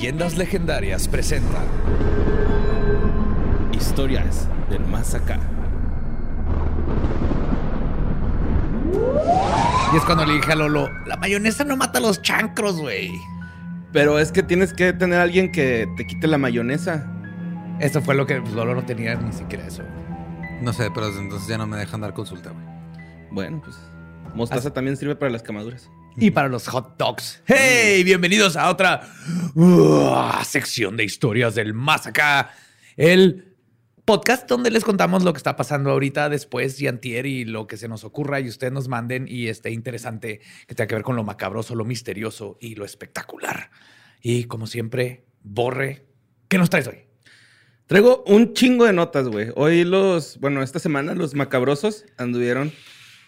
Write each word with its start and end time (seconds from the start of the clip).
Leyendas 0.00 0.38
Legendarias 0.38 1.06
presenta 1.08 1.62
Historias 3.70 4.48
del 4.70 4.80
más 4.86 5.14
acá. 5.14 5.38
Y 9.92 9.96
es 9.98 10.02
cuando 10.06 10.24
le 10.24 10.32
dije 10.32 10.52
a 10.52 10.56
Lolo, 10.56 10.88
la 11.04 11.18
mayonesa 11.18 11.64
no 11.64 11.76
mata 11.76 11.98
a 11.98 12.00
los 12.00 12.22
chancros, 12.22 12.80
güey. 12.80 13.12
Pero 13.92 14.18
es 14.18 14.32
que 14.32 14.42
tienes 14.42 14.72
que 14.72 14.94
tener 14.94 15.18
a 15.18 15.22
alguien 15.22 15.52
que 15.52 15.86
te 15.98 16.06
quite 16.06 16.26
la 16.28 16.38
mayonesa. 16.38 17.06
Eso 17.78 18.00
fue 18.00 18.14
lo 18.14 18.26
que 18.26 18.40
pues, 18.40 18.54
Lolo 18.54 18.74
no 18.74 18.86
tenía 18.86 19.16
ni 19.16 19.34
siquiera 19.34 19.66
eso. 19.66 19.82
No 20.62 20.72
sé, 20.72 20.90
pero 20.94 21.08
entonces 21.08 21.46
ya 21.46 21.58
no 21.58 21.66
me 21.66 21.76
dejan 21.76 22.00
dar 22.00 22.14
consulta, 22.14 22.52
güey. 22.52 22.64
Bueno, 23.32 23.60
pues 23.62 23.76
mostaza 24.34 24.72
también 24.72 24.96
sirve 24.96 25.14
para 25.14 25.30
las 25.30 25.42
quemaduras. 25.42 25.90
Y 26.22 26.32
para 26.32 26.48
los 26.48 26.68
hot 26.68 26.98
dogs. 26.98 27.40
¡Hey! 27.46 28.04
Bienvenidos 28.04 28.54
a 28.54 28.68
otra 28.68 29.08
uh, 29.54 30.44
sección 30.44 30.94
de 30.98 31.04
historias 31.04 31.54
del 31.54 31.72
más 31.72 32.06
acá. 32.06 32.54
El 32.98 33.56
podcast 34.04 34.46
donde 34.46 34.70
les 34.70 34.84
contamos 34.84 35.24
lo 35.24 35.32
que 35.32 35.38
está 35.38 35.56
pasando 35.56 35.90
ahorita, 35.90 36.28
después 36.28 36.78
y 36.82 36.88
antier 36.88 37.24
y 37.24 37.46
lo 37.46 37.66
que 37.66 37.78
se 37.78 37.88
nos 37.88 38.04
ocurra 38.04 38.38
y 38.38 38.48
ustedes 38.48 38.70
nos 38.70 38.86
manden 38.86 39.24
y 39.26 39.46
esté 39.46 39.70
interesante 39.70 40.42
que 40.66 40.74
tenga 40.74 40.88
que 40.88 40.94
ver 40.96 41.04
con 41.04 41.16
lo 41.16 41.24
macabroso, 41.24 41.74
lo 41.74 41.86
misterioso 41.86 42.58
y 42.60 42.74
lo 42.74 42.84
espectacular. 42.84 43.70
Y 44.20 44.44
como 44.44 44.66
siempre, 44.66 45.24
Borre, 45.42 46.04
¿qué 46.48 46.58
nos 46.58 46.68
traes 46.68 46.86
hoy? 46.86 46.98
Traigo 47.86 48.24
un 48.26 48.52
chingo 48.52 48.84
de 48.84 48.92
notas, 48.92 49.26
güey. 49.26 49.52
Hoy 49.56 49.84
los, 49.84 50.38
bueno, 50.38 50.62
esta 50.62 50.80
semana 50.80 51.14
los 51.14 51.34
macabrosos 51.34 52.04
anduvieron, 52.18 52.72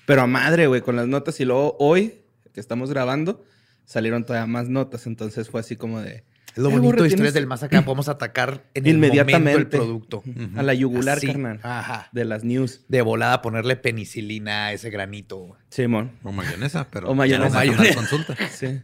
pero 0.05 0.20
a 0.20 0.27
madre, 0.27 0.66
güey, 0.66 0.83
con 0.83 0.97
las 0.97 1.09
notas. 1.09 1.41
Y 1.41 1.47
luego 1.47 1.74
hoy, 1.78 2.22
que 2.53 2.61
estamos 2.61 2.91
grabando, 2.91 3.45
salieron 3.84 4.25
todavía 4.25 4.47
más 4.47 4.69
notas. 4.69 5.06
Entonces 5.06 5.48
fue 5.50 5.61
así 5.61 5.77
como 5.77 6.00
de... 6.00 6.25
Es 6.55 6.58
lo 6.58 6.69
Eh, 6.69 6.72
bonito 6.72 6.89
Borre, 6.89 7.03
de 7.03 7.08
historias 7.08 7.33
tienes- 7.33 7.34
del 7.34 7.47
más 7.47 7.62
acá. 7.62 7.83
Podemos 7.83 8.08
atacar 8.08 8.64
en 8.75 8.86
Inmediatamente. 8.86 9.36
el 9.36 9.42
momento 9.42 9.77
el 9.77 9.83
producto. 9.83 10.22
A 10.56 10.62
la 10.62 10.75
yugular, 10.75 11.17
Así. 11.17 11.27
carnal. 11.28 11.61
Ajá. 11.62 12.08
De 12.12 12.25
las 12.27 12.45
news. 12.45 12.83
De 12.89 13.00
volada 13.00 13.41
ponerle 13.41 13.77
penicilina 13.77 14.67
a 14.67 14.73
ese 14.75 14.91
granito. 14.91 15.56
Simón. 15.70 16.12
O 16.23 16.30
mayonesa, 16.30 16.89
pero 16.91 17.08
O 17.11 17.14
mayonesa. 17.14 17.61
dejan 17.61 17.77
dar 17.84 17.95
consulta. 17.95 18.36
Sí. 18.50 18.80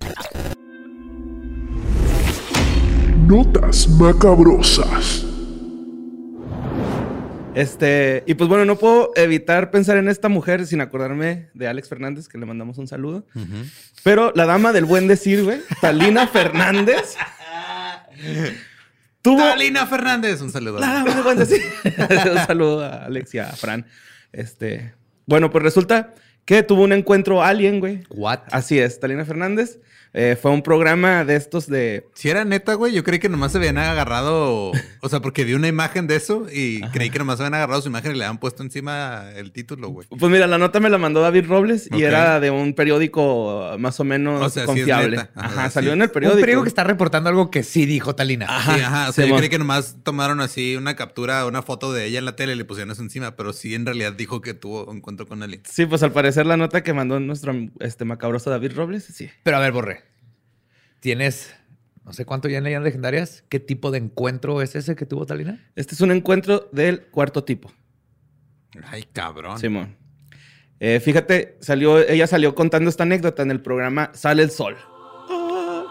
Notas 3.26 3.86
macabrosas. 3.88 5.26
Este, 7.58 8.22
y 8.24 8.34
pues 8.34 8.48
bueno, 8.48 8.64
no 8.64 8.78
puedo 8.78 9.10
evitar 9.16 9.72
pensar 9.72 9.96
en 9.96 10.08
esta 10.08 10.28
mujer 10.28 10.64
sin 10.64 10.80
acordarme 10.80 11.48
de 11.54 11.66
Alex 11.66 11.88
Fernández, 11.88 12.28
que 12.28 12.38
le 12.38 12.46
mandamos 12.46 12.78
un 12.78 12.86
saludo. 12.86 13.26
Pero 14.04 14.30
la 14.36 14.46
dama 14.46 14.72
del 14.72 14.84
buen 14.84 15.08
decir, 15.08 15.42
güey, 15.42 15.58
Talina 15.80 16.28
Fernández, 16.28 17.16
tuvo... 19.22 19.38
Talina 19.38 19.88
Fernández, 19.88 20.40
un 20.40 20.52
saludo. 20.52 20.78
La 20.78 20.86
dama 20.86 21.14
del 21.16 21.24
buen 21.24 21.36
decir. 21.36 21.60
un 22.30 22.46
saludo 22.46 22.84
a 22.84 23.06
Alex 23.06 23.34
y 23.34 23.38
a 23.40 23.46
Fran. 23.46 23.84
Este, 24.30 24.94
bueno, 25.26 25.50
pues 25.50 25.64
resulta 25.64 26.14
que 26.44 26.62
tuvo 26.62 26.84
un 26.84 26.92
encuentro 26.92 27.42
alien, 27.42 27.80
güey. 27.80 28.04
What? 28.10 28.42
Así 28.52 28.78
es, 28.78 29.00
Talina 29.00 29.24
Fernández. 29.24 29.80
Eh, 30.12 30.36
fue 30.40 30.50
un 30.50 30.62
programa 30.62 31.24
de 31.24 31.36
estos 31.36 31.66
de... 31.66 32.06
Si 32.14 32.28
era 32.28 32.44
neta, 32.44 32.74
güey, 32.74 32.92
yo 32.92 33.04
creí 33.04 33.18
que 33.18 33.28
nomás 33.28 33.52
se 33.52 33.58
habían 33.58 33.78
agarrado. 33.78 34.72
O 35.00 35.08
sea, 35.08 35.20
porque 35.20 35.44
vi 35.44 35.54
una 35.54 35.68
imagen 35.68 36.06
de 36.06 36.16
eso 36.16 36.46
y 36.52 36.80
creí 36.92 37.10
que 37.10 37.18
nomás 37.18 37.36
se 37.38 37.44
habían 37.44 37.54
agarrado 37.54 37.80
su 37.82 37.88
imagen 37.88 38.12
y 38.12 38.18
le 38.18 38.24
habían 38.24 38.38
puesto 38.38 38.62
encima 38.62 39.30
el 39.36 39.52
título, 39.52 39.88
güey. 39.90 40.08
Pues 40.08 40.32
mira, 40.32 40.46
la 40.46 40.58
nota 40.58 40.80
me 40.80 40.90
la 40.90 40.98
mandó 40.98 41.20
David 41.20 41.46
Robles 41.46 41.88
y 41.92 42.02
era 42.02 42.40
de 42.40 42.50
un 42.50 42.74
periódico 42.74 43.76
más 43.78 44.00
o 44.00 44.04
menos 44.04 44.40
O 44.42 44.48
sea, 44.50 44.64
sí 44.64 44.70
es 44.70 44.76
confiable. 44.76 45.16
neta. 45.18 45.30
Ajá, 45.34 45.48
Ajá, 45.60 45.70
salió 45.70 45.92
en 45.92 46.02
el 46.02 46.08
Un 46.08 46.12
periódico. 46.12 46.40
periódico 46.40 46.62
que 46.64 46.68
está 46.68 46.84
reportando 46.84 47.28
algo 47.30 47.50
que 47.50 47.62
sí 47.62 47.86
dijo 47.86 48.14
Talina. 48.14 48.46
Ajá. 48.48 48.74
sí, 48.74 48.80
ajá. 48.82 49.08
O 49.08 49.12
sea, 49.12 49.26
yo 49.26 49.36
creí 49.36 49.48
que 49.48 49.58
nomás 49.58 49.96
tomaron 50.02 50.40
así 50.40 50.76
una 50.76 50.96
captura, 50.96 51.46
una 51.46 51.62
foto 51.62 51.92
de 51.92 52.06
ella 52.06 52.18
en 52.18 52.24
la 52.24 52.34
tele 52.36 52.52
y 52.54 52.56
le 52.56 52.64
pusieron 52.64 52.90
eso 52.90 53.02
encima, 53.02 53.36
pero 53.36 53.52
sí 53.52 53.74
en 53.74 53.86
realidad 53.86 54.12
dijo 54.14 54.40
que 54.40 54.54
tuvo 54.54 54.84
un 54.86 54.98
encuentro 54.98 55.26
con 55.26 55.42
alguien. 55.42 55.62
Sí, 55.68 55.86
pues 55.86 56.02
al 56.02 56.12
parecer 56.12 56.46
la 56.46 56.56
nota 56.56 56.82
que 56.82 56.92
mandó 56.92 57.20
nuestro 57.20 57.54
este 57.80 58.04
macabroso 58.04 58.50
David 58.50 58.72
Robles, 58.74 59.04
sí. 59.04 59.28
Pero 59.42 59.56
a 59.56 59.60
ver, 59.60 59.72
Borre. 59.72 60.02
Tienes 61.00 61.54
no 62.08 62.14
sé 62.14 62.24
cuánto 62.24 62.48
ya 62.48 62.56
en 62.56 62.64
leyendas 62.64 62.84
legendarias. 62.86 63.44
¿Qué 63.50 63.60
tipo 63.60 63.90
de 63.90 63.98
encuentro 63.98 64.62
es 64.62 64.74
ese 64.74 64.96
que 64.96 65.04
tuvo 65.04 65.26
Talina? 65.26 65.62
Este 65.76 65.94
es 65.94 66.00
un 66.00 66.10
encuentro 66.10 66.70
del 66.72 67.02
cuarto 67.02 67.44
tipo, 67.44 67.70
Ay, 68.90 69.04
cabrón. 69.12 69.58
Simón. 69.58 69.94
Eh, 70.80 71.00
fíjate, 71.00 71.58
salió, 71.60 71.98
ella 71.98 72.26
salió 72.26 72.54
contando 72.54 72.88
esta 72.88 73.02
anécdota 73.02 73.42
en 73.42 73.50
el 73.50 73.60
programa 73.60 74.10
Sale 74.14 74.42
el 74.42 74.50
Sol. 74.50 74.78
Ah. 75.28 75.84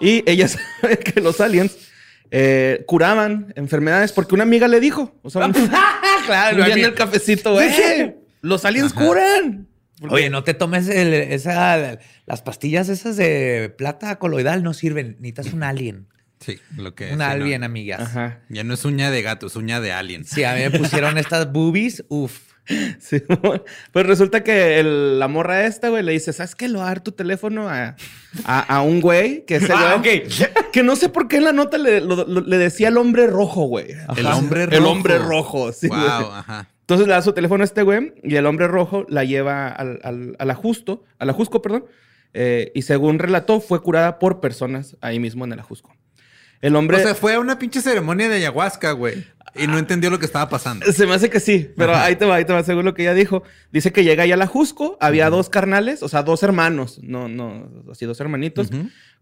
Y 0.00 0.22
ella 0.30 0.48
sabe 0.80 0.98
que 1.00 1.20
los 1.20 1.38
aliens 1.38 1.76
eh, 2.30 2.82
curaban 2.86 3.52
enfermedades 3.54 4.12
porque 4.12 4.34
una 4.34 4.44
amiga 4.44 4.68
le 4.68 4.80
dijo. 4.80 5.18
O 5.22 5.28
sea, 5.28 5.44
un, 5.44 5.52
claro, 6.26 6.56
un 6.56 6.64
día 6.64 6.74
en 6.76 6.84
el 6.86 6.94
cafecito, 6.94 7.52
güey. 7.52 8.16
Los 8.40 8.64
aliens 8.64 8.94
curan. 8.94 9.67
Porque- 10.00 10.14
Oye, 10.14 10.30
no 10.30 10.44
te 10.44 10.54
tomes 10.54 10.88
el- 10.88 11.12
esa, 11.14 11.98
las 12.26 12.42
pastillas 12.42 12.88
esas 12.88 13.16
de 13.16 13.74
plata 13.76 14.16
coloidal, 14.18 14.62
no 14.62 14.72
sirven. 14.74 15.16
Necesitas 15.20 15.52
un 15.52 15.62
alien. 15.62 16.06
Sí, 16.40 16.58
lo 16.76 16.94
que 16.94 17.06
Un 17.06 17.10
sí, 17.12 17.16
no. 17.18 17.24
alien, 17.24 17.64
amigas. 17.64 18.00
Ajá. 18.00 18.40
Ya 18.48 18.62
no 18.62 18.74
es 18.74 18.84
uña 18.84 19.10
de 19.10 19.22
gato, 19.22 19.48
es 19.48 19.56
uña 19.56 19.80
de 19.80 19.90
alien. 19.92 20.24
Si 20.24 20.44
a 20.44 20.54
mí 20.54 20.60
me 20.60 20.70
pusieron 20.70 21.18
estas 21.18 21.52
boobies, 21.52 22.04
uff. 22.08 22.46
Sí, 23.00 23.22
pues 23.92 24.06
resulta 24.06 24.44
que 24.44 24.78
el- 24.78 25.18
la 25.18 25.26
morra 25.26 25.64
esta, 25.66 25.88
güey, 25.88 26.02
le 26.02 26.12
dice, 26.12 26.34
¿sabes 26.34 26.54
qué? 26.54 26.68
Le 26.68 26.74
voy 26.74 26.82
a 26.82 26.88
dar 26.88 27.00
tu 27.00 27.12
teléfono 27.12 27.66
a, 27.70 27.96
a- 28.44 28.60
a 28.76 28.82
un 28.82 29.00
güey 29.00 29.46
que 29.46 29.56
ese 29.56 29.72
Ah, 29.72 29.96
güey- 30.00 30.24
Que 30.72 30.82
no 30.82 30.94
sé 30.94 31.08
por 31.08 31.28
qué 31.28 31.38
en 31.38 31.44
la 31.44 31.52
nota 31.54 31.78
le, 31.78 32.02
lo- 32.02 32.26
lo- 32.26 32.42
le 32.42 32.58
decía 32.58 32.88
el 32.88 32.98
hombre 32.98 33.26
rojo, 33.26 33.62
güey. 33.62 33.86
El 34.16 34.26
hombre 34.26 34.64
El 34.64 34.70
rojo. 34.80 34.90
hombre 34.90 35.18
rojo, 35.18 35.72
sí. 35.72 35.88
wow, 35.88 35.98
ajá. 35.98 36.68
Entonces 36.88 37.06
le 37.06 37.12
da 37.12 37.20
su 37.20 37.34
teléfono 37.34 37.62
a 37.62 37.66
este 37.66 37.82
güey 37.82 38.14
y 38.22 38.36
el 38.36 38.46
hombre 38.46 38.66
rojo 38.66 39.04
la 39.10 39.22
lleva 39.22 39.68
al, 39.68 40.00
al, 40.02 40.36
al 40.38 40.50
ajusto, 40.50 41.04
al 41.18 41.28
ajusco, 41.28 41.60
perdón. 41.60 41.84
eh, 42.32 42.72
y 42.74 42.80
según 42.80 43.18
relató, 43.18 43.60
fue 43.60 43.82
curada 43.82 44.18
por 44.18 44.40
personas 44.40 44.96
ahí 45.02 45.18
mismo 45.20 45.44
en 45.44 45.52
el 45.52 45.58
ajusco. 45.60 45.94
El 46.62 46.74
hombre... 46.76 46.96
O 46.96 47.00
sea, 47.00 47.14
fue 47.14 47.34
a 47.34 47.40
una 47.40 47.58
pinche 47.58 47.82
ceremonia 47.82 48.30
de 48.30 48.36
ayahuasca, 48.36 48.92
güey. 48.92 49.22
Y 49.54 49.66
no 49.66 49.76
entendió 49.76 50.08
lo 50.08 50.18
que 50.18 50.24
estaba 50.24 50.48
pasando. 50.48 50.90
Se 50.90 51.06
me 51.06 51.12
hace 51.12 51.28
que 51.28 51.40
sí, 51.40 51.70
pero 51.76 51.94
ahí 51.94 52.16
te 52.16 52.24
va, 52.24 52.36
ahí 52.36 52.46
te 52.46 52.54
va, 52.54 52.62
según 52.62 52.86
lo 52.86 52.94
que 52.94 53.02
ella 53.02 53.12
dijo. 53.12 53.42
Dice 53.70 53.92
que 53.92 54.02
llega 54.02 54.22
ahí 54.22 54.32
al 54.32 54.40
Ajusco, 54.40 54.96
había 54.98 55.28
dos 55.28 55.50
carnales, 55.50 56.02
o 56.02 56.08
sea, 56.08 56.22
dos 56.22 56.42
hermanos, 56.42 57.00
no, 57.02 57.28
no, 57.28 57.68
así 57.92 58.06
dos 58.06 58.18
hermanitos, 58.20 58.70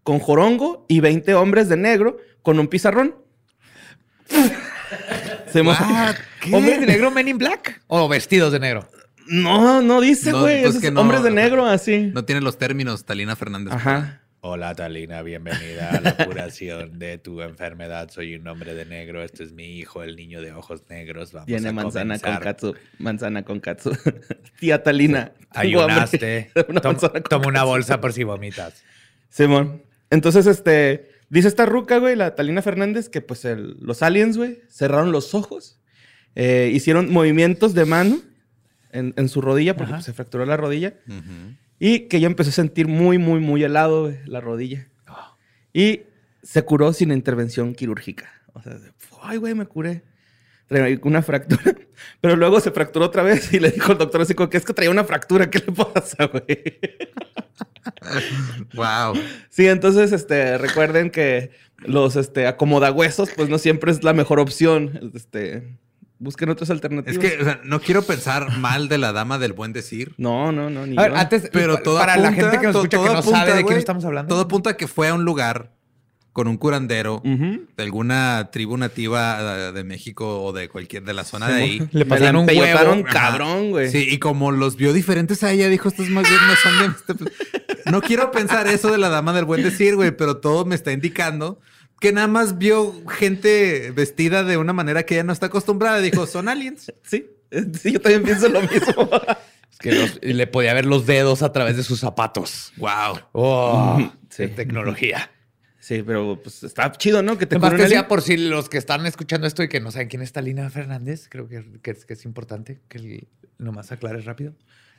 con 0.03 0.19
jorongo 0.19 0.85
y 0.87 1.01
20 1.01 1.33
hombres 1.35 1.67
de 1.67 1.75
negro 1.75 2.17
con 2.43 2.59
un 2.59 2.69
pizarrón. 2.69 3.15
Me- 5.63 5.69
What? 5.69 6.15
¿Qué? 6.41 6.55
¿Hombres 6.55 6.79
de 6.79 6.85
negro, 6.87 7.11
men 7.11 7.27
in 7.27 7.37
black? 7.37 7.81
¿O 7.87 8.07
vestidos 8.07 8.51
de 8.51 8.59
negro? 8.59 8.87
No, 9.27 9.81
no 9.81 9.99
dice, 10.01 10.31
No, 10.31 10.41
güey. 10.41 10.63
pues 10.63 10.81
no. 10.91 11.01
Hombres 11.01 11.23
de 11.23 11.31
negro, 11.31 11.65
así. 11.65 12.11
No 12.13 12.23
tiene 12.25 12.41
los 12.41 12.57
términos, 12.57 13.05
Talina 13.05 13.35
Fernández. 13.35 13.73
Ajá. 13.73 14.21
Hola 14.39 14.73
Talina, 14.75 15.23
bienvenida 15.23 15.89
a 15.89 15.99
la 15.99 16.15
curación 16.15 16.99
de 16.99 17.17
tu 17.17 17.41
enfermedad. 17.41 18.09
Soy 18.09 18.35
un 18.35 18.47
hombre 18.47 18.73
de 18.75 18.85
negro. 18.85 19.21
Este 19.23 19.43
es 19.43 19.51
mi 19.51 19.77
hijo, 19.77 20.03
el 20.03 20.15
niño 20.15 20.41
de 20.41 20.53
ojos 20.53 20.83
negros. 20.89 21.33
Vamos 21.33 21.47
Tiene 21.47 21.67
a 21.69 21.73
manzana 21.73 22.17
con 22.19 22.37
katsu. 22.37 22.75
Manzana 22.99 23.43
con 23.43 23.59
katsu. 23.59 23.91
Tía 24.59 24.83
Talina. 24.83 25.33
Ayunaste. 25.49 26.51
Una 26.69 26.79
Tom- 26.79 26.93
manzana 26.93 27.13
con 27.13 27.23
toma 27.23 27.47
una 27.47 27.63
bolsa 27.63 27.99
por 27.99 28.13
si 28.13 28.23
vomitas. 28.23 28.83
Simón. 29.29 29.83
Entonces, 30.09 30.45
este, 30.47 31.09
dice 31.29 31.47
esta 31.47 31.65
ruca, 31.65 31.97
güey, 31.99 32.15
la 32.15 32.35
Talina 32.35 32.61
Fernández, 32.61 33.09
que 33.09 33.21
pues 33.21 33.45
el- 33.45 33.77
los 33.79 34.01
aliens, 34.03 34.37
güey, 34.37 34.59
cerraron 34.69 35.11
los 35.11 35.33
ojos, 35.35 35.79
eh, 36.35 36.71
hicieron 36.73 37.11
movimientos 37.11 37.73
de 37.73 37.85
mano 37.85 38.19
en, 38.91 39.13
en 39.17 39.29
su 39.29 39.41
rodilla, 39.41 39.75
porque 39.75 39.91
pues, 39.93 40.05
se 40.05 40.13
fracturó 40.13 40.45
la 40.45 40.57
rodilla, 40.57 40.95
y 41.79 42.01
que 42.07 42.17
ella 42.17 42.27
empezó 42.27 42.49
a 42.49 42.53
sentir 42.53 42.87
muy, 42.87 43.17
muy, 43.17 43.39
muy 43.39 43.63
helado, 43.63 44.03
güey, 44.03 44.17
la 44.25 44.41
rodilla. 44.41 44.87
Y 45.73 46.01
se 46.43 46.63
curó 46.63 46.93
sin 46.93 47.11
intervención 47.11 47.75
quirúrgica. 47.75 48.29
O 48.53 48.61
sea, 48.61 48.77
ay, 49.21 49.37
güey, 49.37 49.53
me 49.53 49.65
curé. 49.65 50.03
Traía 50.67 50.99
una 51.03 51.21
fractura. 51.21 51.63
Pero 52.21 52.35
luego 52.35 52.59
se 52.59 52.71
fracturó 52.71 53.05
otra 53.05 53.23
vez 53.23 53.53
y 53.53 53.59
le 53.59 53.71
dijo 53.71 53.91
el 53.93 53.97
doctor 53.97 54.21
así 54.21 54.33
como 54.35 54.49
que 54.49 54.57
es 54.57 54.65
que 54.65 54.73
traía 54.73 54.91
una 54.91 55.03
fractura. 55.05 55.49
¿Qué 55.49 55.59
le 55.59 55.71
pasa, 55.73 56.25
güey? 56.25 56.45
Wow. 58.73 59.13
Sí, 59.49 59.67
entonces, 59.67 60.11
este, 60.11 60.57
recuerden 60.57 61.09
que 61.09 61.51
los, 61.79 62.15
este, 62.15 62.47
acomodahuesos, 62.47 63.29
pues 63.35 63.49
no 63.49 63.57
siempre 63.57 63.91
es 63.91 64.03
la 64.03 64.13
mejor 64.13 64.39
opción. 64.39 65.11
Este, 65.15 65.77
busquen 66.19 66.49
otras 66.49 66.69
Es 66.69 66.73
alternativas. 66.73 67.17
que, 67.19 67.37
o 67.41 67.43
sea, 67.43 67.61
no 67.63 67.79
quiero 67.79 68.01
pensar 68.03 68.57
mal 68.57 68.87
de 68.89 68.97
la 68.97 69.13
dama 69.13 69.39
del 69.39 69.53
buen 69.53 69.73
decir. 69.73 70.13
No, 70.17 70.51
no, 70.51 70.69
no, 70.69 70.85
ni 70.85 70.97
A 70.97 71.01
ver, 71.03 71.11
yo. 71.11 71.17
antes, 71.17 71.49
Pero 71.51 71.75
pa- 71.75 71.83
todo 71.83 71.99
para 71.99 72.17
la 72.17 72.31
gente 72.33 72.59
que 72.59 72.67
nos 72.67 72.75
escucha 72.75 72.97
que 72.97 73.05
no 73.05 73.11
apunta, 73.17 73.39
sabe 73.39 73.49
de 73.51 73.55
quién 73.57 73.65
güey, 73.67 73.77
estamos 73.79 74.05
hablando. 74.05 74.29
Todo 74.33 74.41
apunta 74.43 74.71
a 74.71 74.77
que 74.77 74.87
fue 74.87 75.07
a 75.07 75.13
un 75.13 75.23
lugar 75.23 75.71
con 76.37 76.47
un 76.47 76.57
curandero 76.57 77.19
de 77.23 77.83
alguna 77.83 78.49
tribu 78.51 78.77
nativa 78.77 79.39
eh, 79.39 79.71
de 79.71 79.83
México 79.83 80.43
o 80.43 80.53
de 80.53 80.69
cualquier 80.69 81.01
de 81.03 81.15
la 81.15 81.23
zona 81.23 81.47
de 81.49 81.55
ahí. 81.63 81.89
Le 81.91 82.05
pasaron 82.05 82.43
un 82.43 82.47
huevo. 82.55 83.03
Cabrón, 83.11 83.71
güey. 83.71 83.89
Sí, 83.89 84.05
y 84.07 84.19
como 84.19 84.51
los 84.51 84.75
vio 84.75 84.93
diferentes 84.93 85.41
a 85.41 85.51
ella, 85.51 85.67
dijo, 85.67 85.89
estos 85.89 86.09
más 86.09 86.25
bien 86.29 86.39
no 86.45 86.55
son 86.55 86.79
de... 87.17 87.25
este- 87.25 87.89
No 87.91 88.01
quiero 88.03 88.29
pensar 88.29 88.67
eso 88.67 88.91
de 88.91 88.99
la 88.99 89.09
dama 89.09 89.33
del 89.33 89.45
buen 89.45 89.63
decir, 89.63 89.95
güey, 89.95 90.11
pero 90.15 90.37
todo 90.37 90.63
me 90.63 90.75
está 90.75 90.91
indicando 90.91 91.59
que 91.99 92.11
nada 92.11 92.27
más 92.27 92.59
vio 92.59 92.93
gente 93.09 93.89
vestida 93.95 94.43
de 94.43 94.57
una 94.57 94.73
manera 94.73 95.07
que 95.07 95.15
ella 95.15 95.23
no 95.23 95.33
está 95.33 95.47
acostumbrada. 95.47 96.01
Dijo, 96.01 96.27
son 96.27 96.49
aliens. 96.49 96.93
Sí, 97.01 97.25
sí, 97.81 97.93
yo 97.93 97.99
también 97.99 98.21
pienso 98.21 98.47
lo 98.47 98.61
mismo. 98.61 99.09
Es 99.71 99.79
que 99.79 99.91
los- 99.91 100.19
le 100.21 100.45
podía 100.47 100.73
ver 100.75 100.85
los 100.85 101.07
dedos 101.07 101.41
a 101.41 101.51
través 101.51 101.77
de 101.77 101.83
sus 101.83 101.99
zapatos. 101.99 102.73
Wow. 102.77 103.19
Oh, 103.31 104.11
Sí. 104.29 104.47
tecnología. 104.49 105.31
Sí, 105.87 106.03
pero 106.05 106.37
pues 106.43 106.63
está 106.63 106.91
chido, 106.91 107.23
¿no? 107.23 107.37
Que 107.37 107.45
te 107.45 107.55
Además, 107.55 107.75
que 107.79 107.87
sea 107.87 108.09
por 108.09 108.21
si 108.21 108.35
los 108.35 108.67
que 108.67 108.77
están 108.77 109.05
escuchando 109.05 109.47
esto 109.47 109.63
y 109.63 109.69
que 109.69 109.79
no 109.79 109.89
saben 109.89 110.09
quién 110.09 110.21
es 110.21 110.33
Talina 110.33 110.69
Fernández, 110.69 111.29
creo 111.29 111.47
que, 111.47 111.63
que 111.81 111.91
es, 111.91 112.03
que 112.03 112.11
es 112.11 112.25
importante 112.25 112.81
que 112.89 112.97
el- 112.97 113.27
nomás 113.57 113.89
aclares 113.93 114.25
rápido. 114.25 114.51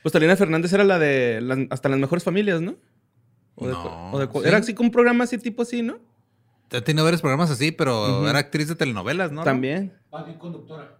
Pues 0.02 0.14
Talina 0.14 0.34
Fernández 0.34 0.72
era 0.72 0.84
la 0.84 0.98
de 0.98 1.66
hasta 1.68 1.90
las 1.90 1.98
mejores 1.98 2.24
familias, 2.24 2.62
¿no? 2.62 2.76
O 3.54 3.66
de- 3.66 3.72
No, 3.74 4.12
o 4.12 4.18
de- 4.18 4.28
¿sí? 4.32 4.48
Era 4.48 4.56
así 4.56 4.72
como 4.72 4.86
un 4.86 4.92
programa 4.92 5.24
así, 5.24 5.36
tipo 5.36 5.60
así, 5.60 5.82
¿no? 5.82 5.98
Ha 6.72 6.80
tenido 6.80 7.04
varios 7.04 7.20
programas 7.20 7.50
así, 7.50 7.70
pero 7.70 8.26
era 8.26 8.38
actriz 8.38 8.68
de 8.68 8.74
telenovelas, 8.74 9.30
¿no? 9.30 9.44
También. 9.44 9.92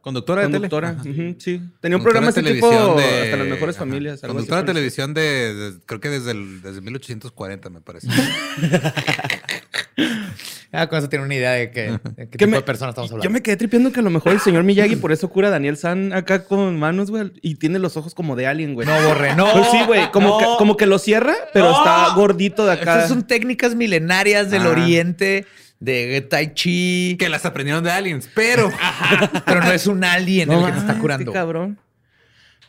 Conductora 0.03 0.43
de 0.43 0.49
tele. 0.49 0.69
Conductora. 0.69 0.89
Ajá. 0.91 1.01
ujú, 1.01 1.37
sí. 1.39 1.63
Tenía 1.81 1.97
un 1.97 2.03
Conductora 2.03 2.03
programa 2.03 2.27
de 2.27 2.41
así 2.41 2.53
tipo 2.53 2.69
televisión 2.69 2.97
de- 2.99 3.23
hasta 3.25 3.37
las 3.39 3.47
mejores 3.49 3.77
ajá. 3.77 3.85
familias. 3.87 4.21
Conductora 4.21 4.61
de 4.61 4.67
televisión 4.67 5.15
de, 5.15 5.55
de- 5.55 5.81
creo 5.87 6.01
que 6.01 6.11
desde, 6.11 6.33
el, 6.33 6.61
desde 6.61 6.83
1840, 6.83 7.71
me 7.71 7.81
parece. 7.81 8.09
Ah, 10.71 10.87
con 10.87 10.99
eso 10.99 11.09
tiene 11.09 11.25
una 11.25 11.35
idea 11.35 11.53
de, 11.53 11.71
que, 11.71 11.99
de 12.15 12.29
qué 12.29 12.37
tipo 12.37 12.51
me- 12.51 12.59
de 12.59 12.63
persona 12.63 12.91
estamos 12.91 13.11
hablando. 13.11 13.25
Yo 13.25 13.31
me 13.31 13.41
quedé 13.41 13.57
tripeando 13.57 13.91
que 13.91 14.01
a 14.01 14.03
lo 14.03 14.11
mejor 14.11 14.33
el 14.33 14.41
señor 14.41 14.65
Miyagi 14.65 14.97
por 15.01 15.13
eso 15.13 15.31
cura 15.31 15.49
a 15.49 15.51
Daniel 15.51 15.79
San 15.79 16.13
acá 16.13 16.45
con 16.45 16.79
manos, 16.79 17.11
güey. 17.11 17.33
Y 17.41 17.55
tiene 17.55 17.79
los 17.79 17.97
ojos 17.97 18.15
como 18.15 18.37
de 18.37 18.47
alien, 18.47 18.75
güey. 18.75 18.87
No, 18.87 19.01
borré, 19.01 19.35
no. 19.35 19.51
Pues 19.51 19.67
sí, 19.71 19.79
güey. 19.87 20.11
Como, 20.13 20.29
no. 20.29 20.39
que, 20.39 20.45
como 20.59 20.77
que 20.77 20.85
lo 20.85 20.99
cierra, 20.99 21.35
pero 21.55 21.71
No. 21.71 21.79
está 21.79 22.13
gordito 22.15 22.67
de 22.67 22.73
acá. 22.73 22.97
Estas 22.97 23.09
son 23.09 23.27
técnicas 23.27 23.75
milenarias 23.77 24.51
del 24.51 24.67
Ah. 24.67 24.69
oriente, 24.69 25.47
de 25.81 26.21
Tai 26.29 26.53
Chi, 26.53 27.17
que 27.19 27.31
las 27.31 27.47
aprendieron 27.47 27.83
de 27.83 27.91
aliens, 27.91 28.29
pero 28.35 28.71
pero 29.47 29.63
no 29.63 29.73
es 29.73 29.87
un 29.87 30.05
alien 30.05 30.53
el 30.53 30.67
que 30.67 30.73
te 30.73 30.79
está 30.81 30.99
curando. 30.99 31.33
qué 31.33 31.39
cabrón. 31.39 31.79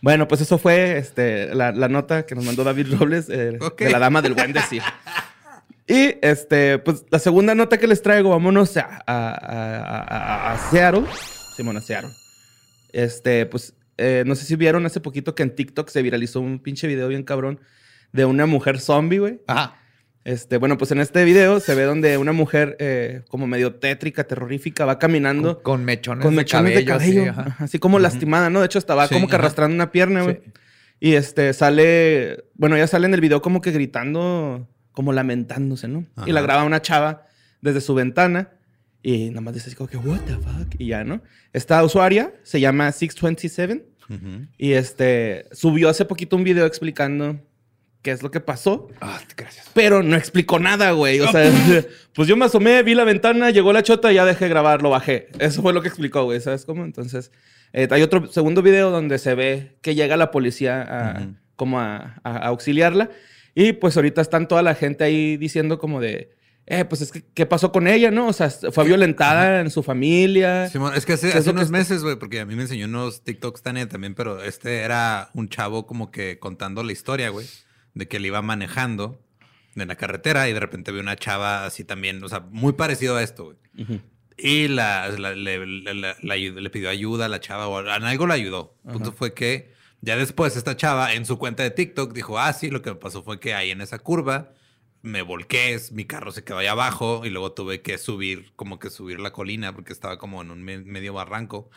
Bueno, 0.01 0.25
pues 0.29 0.39
eso 0.39 0.57
fue 0.57 0.97
este, 0.97 1.53
la, 1.53 1.73
la 1.73 1.89
nota 1.89 2.25
que 2.25 2.33
nos 2.33 2.45
mandó 2.45 2.63
David 2.63 2.93
Robles 2.97 3.27
eh, 3.29 3.59
de 3.77 3.89
la 3.89 3.99
dama 3.99 4.21
del 4.21 4.35
buen 4.35 4.53
decir. 4.53 4.81
Y 5.89 6.15
este, 6.21 6.77
pues 6.79 7.03
la 7.09 7.17
segunda 7.19 7.55
nota 7.55 7.77
que 7.79 7.87
les 7.87 8.01
traigo, 8.03 8.29
vámonos 8.29 8.77
a, 8.77 9.01
a, 9.07 9.29
a- 9.31 10.03
a- 10.03 10.53
a 10.53 10.69
Seattle. 10.69 11.03
Simón, 11.57 11.77
a 11.77 11.81
Seattle. 11.81 12.11
Este, 12.93 13.45
pues 13.47 13.73
eh, 13.97 14.23
no 14.25 14.35
sé 14.35 14.45
si 14.45 14.55
vieron 14.55 14.85
hace 14.85 14.99
poquito 15.01 15.33
que 15.35 15.43
en 15.43 15.55
TikTok 15.55 15.89
se 15.89 16.01
viralizó 16.01 16.41
un 16.41 16.59
pinche 16.59 16.87
video 16.87 17.07
bien 17.07 17.23
cabrón 17.23 17.59
de 18.13 18.25
una 18.25 18.45
mujer 18.45 18.79
zombie, 18.79 19.17
güey. 19.19 19.41
Ajá. 19.47 19.75
Este, 20.25 20.57
bueno, 20.57 20.77
pues 20.77 20.91
en 20.91 20.99
este 20.99 21.23
video 21.25 21.59
se 21.59 21.73
ve 21.75 21.83
donde 21.83 22.17
una 22.17 22.33
mujer 22.33 22.75
eh, 22.79 23.23
como 23.29 23.47
medio 23.47 23.75
tétrica, 23.75 24.25
terrorífica, 24.25 24.85
va 24.85 24.99
caminando 24.99 25.55
Con, 25.63 25.77
con 25.77 25.85
mechones, 25.85 26.23
con 26.23 26.35
de 26.35 26.41
mechones 26.41 26.71
cabello. 26.73 26.79
de 26.79 26.85
cabello, 26.85 27.21
así, 27.21 27.29
ajá. 27.29 27.41
ajá, 27.47 27.63
así 27.63 27.79
como 27.79 27.97
lastimada, 27.99 28.49
¿no? 28.51 28.59
De 28.59 28.67
hecho, 28.67 28.77
estaba 28.79 29.07
Sí, 29.07 29.15
como 29.15 29.27
que 29.27 29.35
ajá. 29.35 29.43
arrastrando 29.43 29.73
una 29.75 29.91
pierna, 29.91 30.21
güey. 30.23 30.41
Sí. 30.45 30.51
Y 30.99 31.13
este 31.15 31.53
sale, 31.53 32.43
bueno, 32.53 32.77
ya 32.77 32.85
sale 32.85 33.07
en 33.07 33.13
el 33.15 33.21
video 33.21 33.41
como 33.41 33.61
que 33.61 33.71
gritando, 33.71 34.67
como 34.99 35.13
lamentándose, 35.13 35.87
¿no? 35.87 36.05
Y 36.25 36.33
la 36.33 36.41
graba 36.41 36.65
una 36.65 36.81
chava 36.81 37.25
desde 37.61 37.79
su 37.79 37.95
ventana 37.95 38.49
y 39.01 39.29
nada 39.29 39.39
más 39.39 39.53
dice 39.53 39.67
así 39.67 39.77
como 39.77 39.87
que, 39.89 39.95
what 39.95 40.19
the 40.25 40.33
fuck, 40.33 40.75
y 40.77 40.87
ya, 40.87 41.05
¿no? 41.05 41.21
Esta 41.53 41.81
usuaria 41.85 42.33
se 42.43 42.59
llama 42.59 42.91
627 42.91 43.85
Ujú. 44.09 44.47
y 44.57 44.73
este 44.73 45.45
subió 45.53 45.87
hace 45.87 46.03
poquito 46.03 46.35
un 46.35 46.43
video 46.43 46.65
explicando 46.65 47.39
qué 48.01 48.11
es 48.11 48.21
lo 48.23 48.29
que 48.29 48.41
pasó. 48.41 48.89
Ah, 48.99 49.21
gracias. 49.37 49.69
Pero 49.73 50.03
no 50.03 50.17
explicó 50.17 50.59
nada, 50.59 50.91
güey. 50.91 51.21
O 51.21 51.31
sea, 51.31 51.49
pues 52.13 52.27
yo 52.27 52.35
me 52.35 52.43
asomé, 52.43 52.83
vi 52.83 52.93
la 52.93 53.05
ventana, 53.05 53.51
llegó 53.51 53.71
la 53.71 53.83
chota 53.83 54.11
y 54.11 54.15
ya 54.15 54.25
dejé 54.25 54.45
de 54.45 54.49
grabar, 54.49 54.81
lo 54.81 54.89
bajé. 54.89 55.29
Eso 55.39 55.61
fue 55.61 55.71
lo 55.71 55.81
que 55.81 55.87
explicó, 55.87 56.25
güey. 56.25 56.41
¿Sabes 56.41 56.65
cómo? 56.65 56.83
Entonces, 56.83 57.31
eh, 57.71 57.87
hay 57.89 58.01
otro 58.01 58.27
segundo 58.27 58.61
video 58.61 58.91
donde 58.91 59.17
se 59.17 59.33
ve 59.33 59.77
que 59.81 59.95
llega 59.95 60.17
la 60.17 60.29
policía 60.31 60.81
a, 60.81 61.27
como 61.55 61.79
a, 61.79 62.19
a- 62.25 62.31
a 62.31 62.47
auxiliarla. 62.47 63.09
Y 63.61 63.73
pues 63.73 63.95
ahorita 63.97 64.21
están 64.21 64.47
toda 64.47 64.61
la 64.61 64.73
gente 64.75 65.03
ahí 65.03 65.35
diciendo 65.37 65.79
como 65.79 65.99
de, 65.99 66.31
eh, 66.65 66.85
pues 66.85 67.01
es 67.01 67.11
que, 67.11 67.23
¿qué 67.33 67.45
pasó 67.45 67.71
con 67.71 67.87
ella, 67.87 68.09
no? 68.11 68.27
O 68.27 68.33
sea, 68.33 68.49
fue 68.49 68.85
violentada 68.85 69.59
en 69.59 69.69
su 69.69 69.83
familia. 69.83 70.69
Simón, 70.69 70.93
es 70.95 71.05
que 71.05 71.13
hace, 71.13 71.27
¿Qué 71.27 71.29
es 71.31 71.35
hace 71.37 71.45
que 71.45 71.51
unos 71.51 71.63
está- 71.65 71.77
meses, 71.77 72.03
güey, 72.03 72.15
porque 72.15 72.39
a 72.39 72.45
mí 72.45 72.55
me 72.55 72.61
enseñó 72.61 72.85
unos 72.85 73.23
TikToks 73.23 73.61
Tania 73.61 73.89
también, 73.89 74.15
pero 74.15 74.41
este 74.43 74.81
era 74.81 75.29
un 75.33 75.49
chavo 75.49 75.85
como 75.85 76.09
que 76.11 76.39
contando 76.39 76.83
la 76.83 76.91
historia, 76.93 77.29
güey, 77.29 77.47
de 77.95 78.07
que 78.07 78.17
él 78.17 78.25
iba 78.27 78.41
manejando 78.41 79.19
en 79.75 79.87
la 79.87 79.95
carretera 79.95 80.47
y 80.47 80.53
de 80.53 80.59
repente 80.59 80.91
vio 80.91 81.01
una 81.01 81.15
chava 81.17 81.65
así 81.65 81.83
también, 81.83 82.23
o 82.23 82.29
sea, 82.29 82.39
muy 82.51 82.73
parecido 82.73 83.17
a 83.17 83.23
esto, 83.23 83.45
güey. 83.45 83.57
Ujú. 83.77 83.99
Y 84.37 84.69
la, 84.69 85.09
la- 85.17 85.35
le, 85.35 85.65
la- 85.65 86.15
la 86.21 86.35
le 86.37 86.69
pidió 86.69 86.89
ayuda 86.89 87.25
a 87.25 87.29
la 87.29 87.41
chava 87.41 87.67
o 87.67 87.81
en 87.81 88.03
algo 88.03 88.25
le 88.25 88.33
ayudó. 88.35 88.75
El 88.85 88.93
punto 88.93 89.11
fue 89.11 89.33
que 89.33 89.73
ya 90.01 90.15
después 90.17 90.55
esta 90.55 90.75
chava 90.77 91.13
en 91.13 91.25
su 91.25 91.37
cuenta 91.37 91.63
de 91.63 91.71
TikTok 91.71 92.13
dijo, 92.13 92.39
ah, 92.39 92.53
sí, 92.53 92.69
lo 92.69 92.81
que 92.81 92.95
pasó 92.95 93.23
fue 93.23 93.39
que 93.39 93.53
ahí 93.53 93.71
en 93.71 93.81
esa 93.81 93.99
curva 93.99 94.53
me 95.01 95.21
volqué, 95.21 95.79
mi 95.91 96.05
carro 96.05 96.31
se 96.31 96.43
quedó 96.43 96.57
ahí 96.57 96.67
abajo 96.67 97.21
y 97.25 97.29
luego 97.29 97.53
tuve 97.53 97.81
que 97.81 97.97
subir, 97.97 98.51
como 98.55 98.79
que 98.79 98.89
subir 98.89 99.19
la 99.19 99.31
colina 99.31 99.73
porque 99.73 99.93
estaba 99.93 100.17
como 100.17 100.41
en 100.41 100.51
un 100.51 100.61
me- 100.63 100.79
medio 100.79 101.13
barranco 101.13 101.69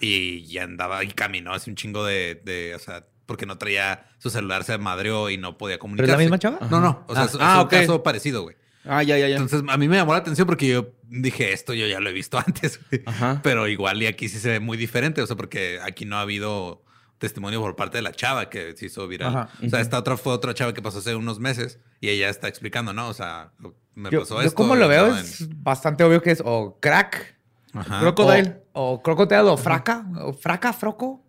y 0.00 0.44
ya 0.46 0.64
andaba 0.64 1.04
y 1.04 1.08
caminó 1.08 1.52
así 1.52 1.70
un 1.70 1.76
chingo 1.76 2.04
de, 2.04 2.40
de, 2.44 2.74
o 2.74 2.78
sea, 2.78 3.06
porque 3.26 3.46
no 3.46 3.58
traía 3.58 4.06
su 4.18 4.28
celular, 4.28 4.64
se 4.64 4.76
madreó 4.78 5.30
y 5.30 5.36
no 5.38 5.56
podía 5.56 5.74
¿Pero 5.76 5.80
comunicarse. 5.82 6.12
es 6.12 6.16
la 6.18 6.22
misma 6.22 6.38
chava? 6.38 6.58
No, 6.68 6.80
no, 6.80 7.04
o 7.08 7.14
sea, 7.14 7.22
Ah. 7.22 7.26
es, 7.26 7.34
es 7.34 7.40
Ah, 7.40 7.54
un 7.60 7.66
ok. 7.66 7.70
caso 7.70 8.02
parecido, 8.02 8.42
güey. 8.42 8.56
Ah, 8.86 9.02
ya, 9.02 9.16
ya, 9.16 9.28
ya. 9.28 9.36
Entonces, 9.36 9.62
a 9.66 9.76
mí 9.78 9.88
me 9.88 9.96
llamó 9.96 10.12
la 10.12 10.18
atención 10.18 10.46
porque 10.46 10.68
yo 10.68 10.92
dije, 11.08 11.52
esto 11.54 11.72
yo 11.72 11.86
ya 11.86 12.00
lo 12.00 12.10
he 12.10 12.12
visto 12.12 12.38
antes, 12.46 12.78
güey. 12.90 13.02
Ajá. 13.06 13.40
Pero 13.42 13.66
igual 13.68 14.02
y 14.02 14.06
aquí 14.06 14.28
sí 14.28 14.38
se 14.38 14.50
ve 14.50 14.60
muy 14.60 14.76
diferente, 14.76 15.22
o 15.22 15.26
sea, 15.26 15.36
porque 15.36 15.78
aquí 15.82 16.04
no 16.04 16.16
ha 16.18 16.20
habido 16.20 16.83
testimonio 17.24 17.60
por 17.60 17.74
parte 17.76 17.98
de 17.98 18.02
la 18.02 18.12
chava 18.12 18.48
que 18.50 18.76
se 18.76 18.86
hizo 18.86 19.06
viral. 19.08 19.28
Ajá. 19.36 19.48
O 19.64 19.68
sea, 19.68 19.80
esta 19.80 19.98
otra 19.98 20.16
fue 20.16 20.32
otra 20.32 20.54
chava 20.54 20.72
que 20.74 20.82
pasó 20.82 20.98
hace 20.98 21.14
unos 21.14 21.40
meses 21.40 21.78
y 22.00 22.08
ella 22.08 22.28
está 22.28 22.48
explicando, 22.48 22.92
¿no? 22.92 23.08
O 23.08 23.14
sea, 23.14 23.52
lo- 23.58 23.74
me 23.94 24.10
Yo, 24.10 24.20
pasó 24.20 24.36
yo 24.40 24.46
esto. 24.48 24.56
como 24.56 24.74
lo 24.76 24.88
veo 24.88 25.08
¿no? 25.08 25.16
es 25.18 25.46
bastante 25.62 26.02
obvio 26.04 26.20
que 26.20 26.30
es 26.32 26.42
o 26.44 26.78
crack, 26.80 27.36
En- 27.72 27.80
Ajá. 27.80 28.00
Crocodile. 28.00 28.62
o, 28.72 28.92
o 28.92 29.02
crocodile 29.02 29.40
o 29.42 29.56
fraca, 29.56 30.04
o 30.20 30.32
fraca, 30.32 30.72
froco. 30.72 31.24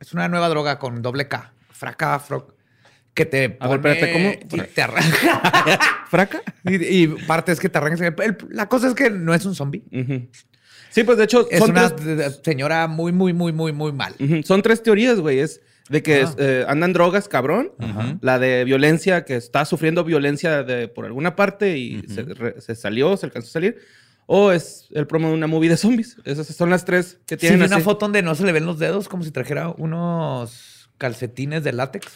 Es 0.00 0.12
una 0.14 0.28
nueva 0.28 0.48
droga 0.48 0.78
con 0.78 1.00
doble 1.02 1.28
K. 1.28 1.52
Fraca, 1.70 2.18
froco. 2.18 2.54
Que 3.14 3.26
te 3.26 3.56
A 3.60 3.68
ver, 3.68 3.80
pone 3.80 3.92
espérate, 3.92 4.12
¿cómo? 4.48 4.62
y 4.64 4.66
te 4.68 4.82
arranca. 4.82 6.04
¿Fraca? 6.08 6.42
y, 6.64 7.02
y 7.02 7.06
parte 7.26 7.52
es 7.52 7.60
que 7.60 7.68
te 7.68 7.78
arrancas. 7.78 8.00
El- 8.00 8.36
la 8.50 8.68
cosa 8.68 8.88
es 8.88 8.94
que 8.94 9.10
no 9.10 9.34
es 9.34 9.44
un 9.44 9.54
zombie. 9.54 9.84
Ujú. 9.92 10.28
Sí, 10.92 11.04
pues 11.04 11.18
de 11.18 11.24
hecho, 11.24 11.48
Es 11.50 11.58
son 11.58 11.70
una 11.70 11.94
tres- 11.94 12.40
señora 12.44 12.86
muy, 12.86 13.10
muy, 13.12 13.32
muy, 13.32 13.52
muy, 13.52 13.72
muy 13.72 13.92
mal. 13.92 14.14
Son 14.44 14.62
tres 14.62 14.82
teorías, 14.82 15.18
güey. 15.18 15.40
Es 15.40 15.60
de 15.88 16.02
que 16.02 16.22
Ah. 16.22 16.34
eh, 16.38 16.64
andan 16.68 16.92
drogas, 16.92 17.28
cabrón. 17.28 17.72
La 18.20 18.38
de 18.38 18.64
violencia, 18.64 19.24
que 19.24 19.36
está 19.36 19.64
sufriendo 19.64 20.04
violencia 20.04 20.62
de, 20.62 20.88
por 20.88 21.04
alguna 21.06 21.34
parte 21.34 21.76
y 21.78 22.02
se, 22.08 22.22
re- 22.22 22.60
se 22.60 22.74
salió, 22.76 23.16
se 23.16 23.26
alcanzó 23.26 23.48
a 23.48 23.52
salir. 23.52 23.78
O 24.26 24.52
es 24.52 24.86
el 24.92 25.06
promo 25.06 25.28
de 25.28 25.34
una 25.34 25.46
movie 25.48 25.68
de 25.68 25.76
zombies. 25.76 26.16
Esas 26.24 26.46
son 26.46 26.70
las 26.70 26.84
tres 26.84 27.18
que 27.26 27.34
Sí, 27.34 27.40
tienen 27.40 27.60
vi 27.60 27.66
una 27.66 27.80
foto 27.80 28.06
donde 28.06 28.22
no 28.22 28.34
se 28.34 28.44
le 28.44 28.52
ven 28.52 28.64
los 28.66 28.78
dedos, 28.78 29.08
como 29.08 29.24
si 29.24 29.30
trajera 29.32 29.68
unos 29.76 30.88
calcetines 30.98 31.64
de 31.64 31.72
látex 31.72 32.06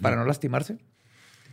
para 0.00 0.14
no 0.16 0.24
lastimarse. 0.24 0.78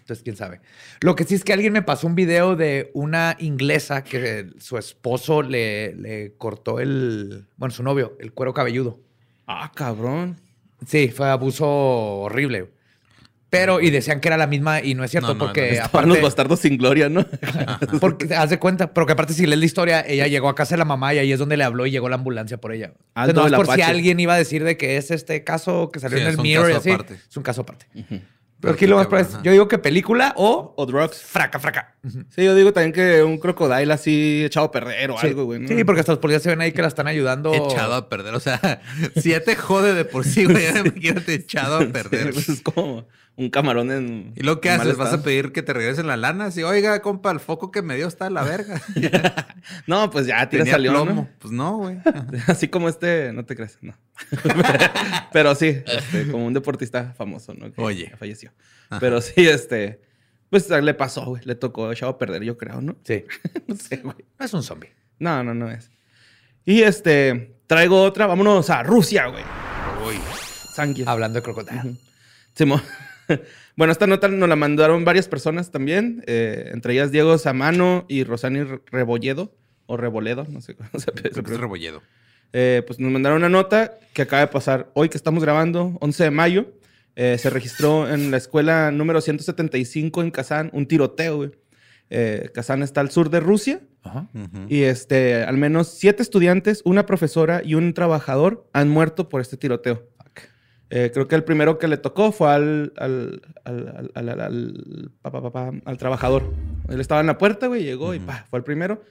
Entonces, 0.03 0.21
quién 0.21 0.35
sabe. 0.35 0.59
Lo 0.99 1.15
que 1.15 1.23
sí 1.23 1.33
es 1.33 1.45
que 1.45 1.53
alguien 1.53 1.71
me 1.71 1.81
pasó 1.81 2.07
un 2.07 2.15
video 2.15 2.57
de 2.57 2.91
una 2.93 3.37
inglesa 3.39 4.03
que 4.03 4.49
su 4.59 4.77
esposo 4.77 5.41
le, 5.41 5.95
le 5.95 6.33
cortó 6.37 6.81
el, 6.81 7.45
bueno, 7.55 7.73
su 7.73 7.83
novio, 7.83 8.17
el 8.19 8.33
cuero 8.33 8.53
cabelludo. 8.53 8.99
Ah, 9.47 9.71
cabrón. 9.73 10.41
Sí, 10.85 11.07
fue 11.07 11.29
abuso 11.29 11.65
horrible. 11.67 12.67
Pero, 13.49 13.79
y 13.79 13.91
decían 13.91 14.19
que 14.19 14.27
era 14.27 14.35
la 14.35 14.47
misma, 14.47 14.81
y 14.81 14.93
no 14.93 15.05
es 15.05 15.11
cierto, 15.11 15.27
No, 15.29 15.33
no, 15.35 15.39
porque 15.45 15.77
no, 15.77 15.85
aparte, 15.85 16.09
los 16.09 16.21
bastardos 16.21 16.59
sin 16.59 16.75
gloria, 16.75 17.07
¿no? 17.07 17.25
porque 18.01 18.33
haz 18.35 18.49
de 18.49 18.59
cuenta, 18.59 18.93
pero 18.93 19.05
que 19.05 19.13
aparte 19.13 19.33
si 19.33 19.45
lees 19.45 19.59
la 19.59 19.65
historia, 19.65 20.01
ella 20.05 20.27
llegó 20.27 20.49
a 20.49 20.55
casa 20.55 20.73
de 20.73 20.79
la 20.79 20.85
mamá 20.85 21.13
y 21.13 21.19
ahí 21.19 21.31
es 21.31 21.39
donde 21.39 21.55
le 21.55 21.63
habló 21.63 21.85
y 21.85 21.91
llegó 21.91 22.09
la 22.09 22.15
ambulancia 22.15 22.57
por 22.57 22.73
ella. 22.73 22.93
Entonces, 23.15 23.35
no, 23.35 23.45
es 23.45 23.53
por 23.53 23.73
si 23.73 23.81
alguien 23.83 24.19
iba 24.19 24.33
a 24.33 24.37
decir 24.37 24.65
de 24.65 24.75
que 24.75 24.97
es 24.97 25.11
este 25.11 25.45
caso 25.45 25.91
que 25.93 25.99
salió 25.99 26.17
Sí, 26.17 26.23
en 26.23 26.29
el 26.31 26.37
Mirror 26.39 26.71
y 26.71 26.73
así. 26.73 26.89
aparte. 26.89 27.19
Es 27.29 27.37
un 27.37 27.43
caso 27.43 27.61
aparte. 27.61 27.85
Ujú. 27.93 28.19
Pero 28.63 28.73
aquí 28.73 28.87
lo 28.87 28.95
más 28.95 29.07
probable 29.07 29.29
es, 29.29 29.43
yo 29.43 29.51
digo 29.51 29.67
que 29.67 29.77
película 29.77 30.33
o 30.37 30.73
O 30.75 30.85
drugs. 30.85 31.21
fraca, 31.21 31.59
fraca. 31.59 31.92
Sí, 32.29 32.43
yo 32.43 32.53
digo 32.53 32.73
también 32.73 32.91
que 32.91 33.23
un 33.23 33.37
crocodile 33.37 33.93
así 33.93 34.43
echado 34.43 34.65
a 34.65 34.71
perder 34.71 35.11
o 35.11 35.17
Sí. 35.17 35.27
algo, 35.27 35.45
güey. 35.45 35.61
¿no? 35.61 35.67
Sí, 35.69 35.83
porque 35.85 36.01
hasta 36.01 36.11
los 36.11 36.19
policías 36.19 36.43
se 36.43 36.49
ven 36.49 36.59
ahí 36.59 36.73
que 36.73 36.81
la 36.81 36.89
están 36.89 37.07
ayudando. 37.07 37.53
Echado 37.53 37.93
a 37.93 38.09
perder. 38.09 38.35
O 38.35 38.39
sea, 38.41 38.81
si 39.15 39.29
ya 39.29 39.39
te 39.41 39.55
jode 39.55 39.93
de 39.93 40.03
por 40.03 40.25
sí, 40.25 40.43
güey, 40.45 40.65
imagínate 40.85 41.33
echado 41.33 41.77
a 41.77 41.85
perder. 41.87 42.33
Pues 42.33 42.49
es 42.49 42.61
como 42.61 43.07
un 43.35 43.49
camarón 43.49 43.89
en. 43.91 44.33
¿Y 44.35 44.43
lo 44.43 44.59
que 44.59 44.69
haces? 44.69 44.97
¿Vas 44.97 45.13
a 45.13 45.23
pedir 45.23 45.53
que 45.53 45.63
te 45.63 45.71
regresen 45.71 46.05
la 46.07 46.17
lana? 46.17 46.51
Si, 46.51 46.61
oiga, 46.61 47.01
compa, 47.01 47.31
el 47.31 47.39
foco 47.39 47.71
que 47.71 47.81
me 47.81 47.95
dio 47.95 48.07
está 48.07 48.27
a 48.27 48.29
la 48.29 48.43
verga. 48.43 48.81
No, 49.87 50.09
pues 50.11 50.25
ya 50.27 50.49
Tenía 50.49 50.73
salió, 50.73 50.91
plomo. 50.91 51.13
¿no? 51.13 51.29
Pues 51.39 51.53
no, 51.53 51.77
güey. 51.77 51.97
Así 52.47 52.67
como 52.67 52.89
este, 52.89 53.31
no 53.31 53.45
te 53.45 53.55
crees, 53.55 53.77
no. 53.81 53.93
Pero 55.31 55.55
sí, 55.55 55.81
este, 55.85 56.27
como 56.31 56.45
un 56.45 56.53
deportista 56.53 57.13
famoso, 57.17 57.53
¿no? 57.53 57.71
Que 57.71 57.81
Oye. 57.81 58.11
falleció. 58.17 58.51
Ajá. 58.89 58.99
Pero 58.99 59.21
sí, 59.21 59.47
este, 59.47 60.01
pues 60.53 60.69
le 60.69 60.93
pasó, 60.93 61.25
güey. 61.25 61.41
Le 61.45 61.55
tocó 61.55 61.91
echado 61.91 62.11
a 62.11 62.17
perder, 62.19 62.43
yo 62.43 62.57
creo, 62.57 62.79
¿no? 62.79 62.95
Sí. 63.03 63.25
No 63.67 63.75
sé, 63.75 63.97
güey. 63.97 64.15
No 64.37 64.45
es 64.45 64.53
un 64.53 64.61
zombie. 64.61 64.91
No, 65.17 65.43
no, 65.43 65.55
no 65.55 65.71
es. 65.71 65.89
Y 66.63 66.83
este, 66.83 67.55
traigo 67.65 68.01
otra. 68.03 68.27
Vámonos 68.27 68.69
a 68.69 68.83
Rusia, 68.83 69.25
güey. 69.27 69.43
Uy. 70.07 70.15
Sanguis. 70.75 71.07
Hablando 71.07 71.39
de 71.39 71.43
crocodilo. 71.43 71.81
Simón. 72.53 72.81
bueno, 73.75 73.91
esta 73.91 74.05
nota 74.05 74.27
nos 74.27 74.47
la 74.47 74.55
mandaron 74.55 75.03
varias 75.05 75.27
personas 75.27 75.71
también, 75.71 76.23
eh, 76.27 76.69
entre 76.73 76.93
ellas 76.93 77.11
Diego 77.11 77.37
Samano 77.39 78.05
y 78.07 78.23
Rosani 78.23 78.63
Re- 78.63 78.81
Rebolledo, 78.91 79.55
o 79.87 79.97
Reboledo, 79.97 80.45
no 80.49 80.61
sé 80.61 80.75
cómo 80.75 80.89
se 80.99 81.11
Creo 81.11 81.43
que 81.43 81.53
es 81.53 81.59
rebolledo. 81.59 82.03
Eh, 82.51 82.83
pues 82.85 82.99
nos 82.99 83.11
mandaron 83.11 83.39
una 83.39 83.49
nota 83.49 83.93
que 84.13 84.21
acaba 84.21 84.41
de 84.41 84.47
pasar 84.47 84.91
hoy 84.93 85.09
que 85.09 85.17
estamos 85.17 85.43
grabando, 85.43 85.97
11 86.01 86.23
de 86.25 86.31
mayo. 86.31 86.67
Eh, 87.15 87.37
se 87.37 87.49
registró 87.49 88.09
en 88.11 88.31
la 88.31 88.37
escuela 88.37 88.91
número 88.91 89.21
175 89.21 90.21
en 90.21 90.31
Kazán 90.31 90.69
un 90.73 90.87
tiroteo, 90.87 91.37
güey. 91.37 91.51
Eh, 92.09 92.49
Kazán 92.53 92.83
está 92.83 93.01
al 93.01 93.11
sur 93.11 93.29
de 93.29 93.39
Rusia 93.39 93.81
Ajá. 94.03 94.27
Ujú. 94.33 94.65
y 94.67 94.83
este, 94.83 95.43
al 95.43 95.57
menos 95.57 95.87
siete 95.87 96.21
estudiantes, 96.21 96.81
una 96.85 97.05
profesora 97.05 97.61
y 97.63 97.75
un 97.75 97.93
trabajador 97.93 98.67
han 98.73 98.89
muerto 98.89 99.29
por 99.29 99.41
este 99.41 99.57
tiroteo. 99.57 100.09
Eh, 100.95 101.09
creo 101.11 101.27
que 101.27 101.33
el 101.35 101.43
primero 101.43 101.79
que 101.79 101.87
le 101.87 101.97
tocó 101.97 102.31
fue 102.31 102.51
al, 102.51 102.93
al, 102.97 103.41
al, 103.63 104.11
al, 104.13 104.29
al- 104.29 104.39
al- 104.41 105.11
pa, 105.23 105.31
pa, 105.31 105.41
pa, 105.41 105.51
pa, 105.51 105.71
al 105.85 105.97
trabajador. 105.97 106.53
Él 106.89 106.99
estaba 107.01 107.21
en 107.21 107.27
la 107.27 107.37
puerta, 107.39 107.65
güey, 107.67 107.83
llegó 107.83 108.13
y 108.13 108.19
pa, 108.19 108.45
fue 108.49 108.59
el 108.59 108.63
primero. 108.65 109.01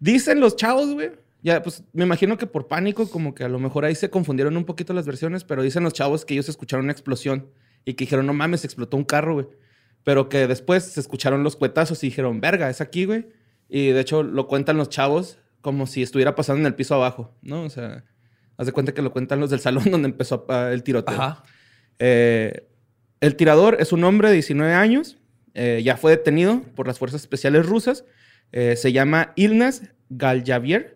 Dicen 0.00 0.40
los 0.40 0.56
chavos, 0.56 0.92
güey. 0.94 1.10
Ya, 1.46 1.62
pues 1.62 1.84
me 1.92 2.02
imagino 2.02 2.36
que 2.36 2.48
por 2.48 2.66
pánico, 2.66 3.08
como 3.08 3.32
que 3.32 3.44
a 3.44 3.48
lo 3.48 3.60
mejor 3.60 3.84
ahí 3.84 3.94
se 3.94 4.10
confundieron 4.10 4.56
un 4.56 4.64
poquito 4.64 4.92
las 4.92 5.06
versiones, 5.06 5.44
pero 5.44 5.62
dicen 5.62 5.84
los 5.84 5.92
chavos 5.92 6.24
que 6.24 6.34
ellos 6.34 6.48
escucharon 6.48 6.86
una 6.86 6.92
explosión 6.92 7.52
y 7.84 7.94
que 7.94 8.02
dijeron, 8.02 8.26
no 8.26 8.32
mames, 8.32 8.64
explotó 8.64 8.96
un 8.96 9.04
carro, 9.04 9.34
güey. 9.34 9.46
Pero 10.02 10.28
que 10.28 10.48
después 10.48 10.82
se 10.82 10.98
escucharon 10.98 11.44
los 11.44 11.54
cuetazos 11.54 12.02
y 12.02 12.08
dijeron, 12.08 12.40
verga, 12.40 12.68
es 12.68 12.80
aquí, 12.80 13.04
güey. 13.04 13.28
Y 13.68 13.90
de 13.90 14.00
hecho 14.00 14.24
lo 14.24 14.48
cuentan 14.48 14.76
los 14.76 14.88
chavos 14.88 15.38
como 15.60 15.86
si 15.86 16.02
estuviera 16.02 16.34
pasando 16.34 16.62
en 16.62 16.66
el 16.66 16.74
piso 16.74 16.96
abajo, 16.96 17.32
¿no? 17.42 17.62
O 17.62 17.70
sea, 17.70 18.02
haz 18.56 18.66
de 18.66 18.72
cuenta 18.72 18.92
que 18.92 19.02
lo 19.02 19.12
cuentan 19.12 19.38
los 19.38 19.48
del 19.50 19.60
salón 19.68 19.88
donde 19.88 20.08
empezó 20.08 20.46
ah, 20.48 20.70
el 20.72 20.82
tiroteo. 20.82 21.14
Ajá. 21.14 21.44
Eh, 22.00 22.68
el 23.20 23.36
tirador 23.36 23.76
es 23.78 23.92
un 23.92 24.02
hombre 24.02 24.30
de 24.30 24.34
19 24.34 24.74
años. 24.74 25.18
eh, 25.54 25.80
ya 25.84 25.96
fue 25.96 26.10
detenido 26.10 26.62
por 26.74 26.88
las 26.88 26.98
fuerzas 26.98 27.20
especiales 27.20 27.66
rusas. 27.66 28.04
eh, 28.50 28.74
se 28.74 28.90
llama 28.90 29.32
Ilnas 29.36 29.82
Galjavier. 30.08 30.95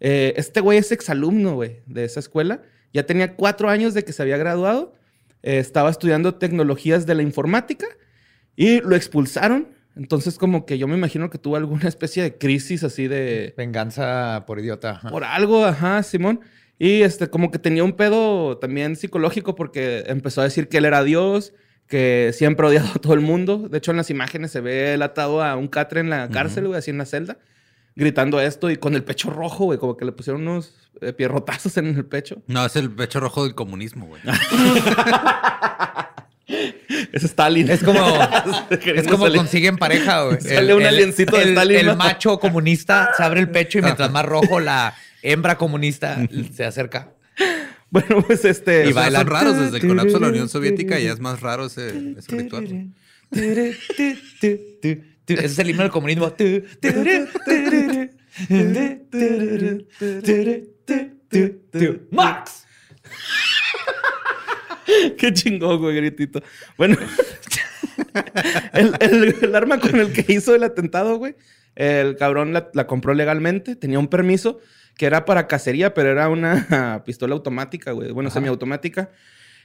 Eh, 0.00 0.34
este 0.36 0.60
güey 0.60 0.78
es 0.78 0.92
exalumno, 0.92 1.54
güey, 1.54 1.80
de 1.86 2.04
esa 2.04 2.20
escuela. 2.20 2.62
Ya 2.92 3.06
tenía 3.06 3.34
cuatro 3.34 3.68
años 3.68 3.94
de 3.94 4.04
que 4.04 4.12
se 4.12 4.22
había 4.22 4.36
graduado. 4.36 4.94
eh, 5.42 5.58
estaba 5.58 5.90
estudiando 5.90 6.34
tecnologías 6.34 7.06
de 7.06 7.14
la 7.14 7.22
informática 7.22 7.86
y 8.56 8.80
lo 8.80 8.96
expulsaron. 8.96 9.68
Entonces, 9.94 10.38
como 10.38 10.66
que 10.66 10.76
yo 10.78 10.88
me 10.88 10.96
imagino 10.96 11.30
que 11.30 11.38
tuvo 11.38 11.56
alguna 11.56 11.88
especie 11.88 12.22
de 12.22 12.36
crisis 12.36 12.82
así 12.84 13.06
de 13.08 13.54
Venganza 13.56 14.44
por 14.46 14.58
idiota. 14.58 14.90
Ajá. 14.92 15.10
por 15.10 15.24
algo, 15.24 15.64
ajá, 15.64 16.02
Simón. 16.02 16.40
Y 16.78 17.02
este, 17.02 17.28
como 17.28 17.50
que 17.50 17.58
tenía 17.58 17.84
un 17.84 17.94
pedo 17.94 18.58
también 18.58 18.96
psicológico 18.96 19.54
porque 19.54 20.04
empezó 20.08 20.42
a 20.42 20.44
decir 20.44 20.68
que 20.68 20.78
él 20.78 20.84
era 20.84 21.02
Dios, 21.04 21.54
que 21.86 22.32
siempre 22.34 22.66
ha 22.66 22.68
odiado 22.70 22.88
a 22.94 22.98
todo 22.98 23.14
el 23.14 23.20
mundo. 23.20 23.68
De 23.70 23.78
hecho, 23.78 23.92
en 23.92 23.96
las 23.96 24.10
imágenes 24.10 24.50
se 24.50 24.60
ve 24.60 24.92
él 24.94 25.02
atado 25.02 25.42
a 25.42 25.56
un 25.56 25.68
catre 25.68 26.00
en 26.00 26.10
la 26.10 26.28
cárcel, 26.28 26.66
güey, 26.66 26.78
así 26.78 26.90
en 26.90 26.98
la 26.98 27.06
celda, 27.06 27.38
gritando 27.96 28.40
esto 28.40 28.70
y 28.70 28.76
con 28.76 28.94
el 28.94 29.02
pecho 29.02 29.30
rojo, 29.30 29.64
güey, 29.64 29.78
como 29.78 29.96
que 29.96 30.04
le 30.04 30.12
pusieron 30.12 30.42
unos 30.42 30.74
eh, 31.00 31.12
pierrotazos 31.12 31.76
en 31.78 31.86
el 31.86 32.04
pecho. 32.04 32.42
No, 32.46 32.64
es 32.64 32.76
el 32.76 32.90
pecho 32.90 33.18
rojo 33.18 33.44
del 33.44 33.54
comunismo, 33.54 34.06
güey. 34.06 34.22
Es 37.12 37.24
Stalin. 37.24 37.68
Es 37.68 37.82
como, 37.82 37.98
es 38.70 39.08
como 39.08 39.24
salir. 39.24 39.38
consiguen 39.38 39.76
pareja, 39.76 40.22
güey. 40.22 40.40
Sale 40.40 40.74
un 40.74 40.84
aliencito 40.84 41.36
de 41.36 41.42
el, 41.42 41.48
Stalin, 41.50 41.76
el 41.76 41.96
macho 41.96 42.38
comunista 42.38 43.10
se 43.16 43.22
abre 43.24 43.40
el 43.40 43.50
pecho 43.50 43.78
y 43.78 43.82
mientras 43.82 44.12
más 44.12 44.24
rojo 44.24 44.60
la 44.60 44.94
hembra 45.22 45.58
comunista 45.58 46.18
se 46.54 46.64
acerca. 46.64 47.14
Bueno, 47.90 48.22
pues 48.22 48.44
este... 48.44 48.88
Y 48.88 48.92
bailan. 48.92 49.22
son 49.22 49.30
raros 49.30 49.58
desde 49.58 49.78
el 49.78 49.88
colapso 49.88 50.14
de 50.14 50.20
la 50.20 50.28
Unión 50.28 50.48
Soviética 50.48 50.98
ya 50.98 51.12
es 51.12 51.20
más 51.20 51.40
raro 51.40 51.66
ese, 51.66 52.14
ese 52.16 52.36
ritual. 52.36 52.92
Ese 55.28 55.44
es 55.46 55.58
el 55.58 55.70
himno 55.70 55.82
del 55.82 55.90
comunismo. 55.90 56.32
Max. 62.10 62.64
Qué 65.18 65.32
chingón, 65.32 65.78
güey, 65.80 65.96
gritito. 65.96 66.40
Bueno, 66.76 66.96
el, 68.72 68.94
el- 69.00 69.36
el 69.42 69.54
arma 69.54 69.80
con 69.80 69.96
el 69.98 70.12
que 70.12 70.24
hizo 70.32 70.54
el 70.54 70.62
atentado, 70.64 71.16
güey, 71.16 71.34
el 71.74 72.16
cabrón 72.16 72.52
la, 72.52 72.70
la 72.72 72.86
compró 72.86 73.12
legalmente, 73.14 73.74
tenía 73.76 73.98
un 73.98 74.08
permiso 74.08 74.60
que 74.96 75.06
era 75.06 75.24
para 75.24 75.46
cacería, 75.48 75.92
pero 75.92 76.10
era 76.10 76.28
una 76.28 77.02
pistola 77.04 77.34
automática, 77.34 77.92
güey, 77.92 78.12
bueno, 78.12 78.28
Ajá. 78.28 78.34
semiautomática. 78.38 79.10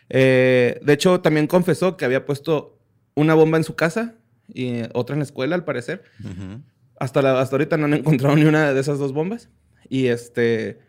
Eh, 0.09 0.79
de 0.83 0.93
hecho, 0.93 1.21
también 1.21 1.47
confesó 1.47 1.95
que 1.95 2.03
había 2.05 2.25
puesto 2.25 2.79
una 3.15 3.33
bomba 3.33 3.57
en 3.57 3.63
su 3.63 3.75
casa 3.75 4.15
y 4.53 4.81
otra 4.93 5.13
en 5.15 5.19
la 5.19 5.25
escuela, 5.25 5.55
al 5.55 5.63
parecer. 5.65 6.03
Ujú. 6.19 6.61
Hasta, 6.99 7.21
la- 7.21 7.39
hasta 7.41 7.55
ahorita 7.55 7.77
no 7.77 7.85
han 7.85 7.93
encontrado 7.95 8.35
ni 8.35 8.45
una 8.45 8.73
de 8.73 8.79
esas 8.79 8.99
dos 8.99 9.13
bombas. 9.13 9.49
Y 9.89 10.07
este. 10.07 10.79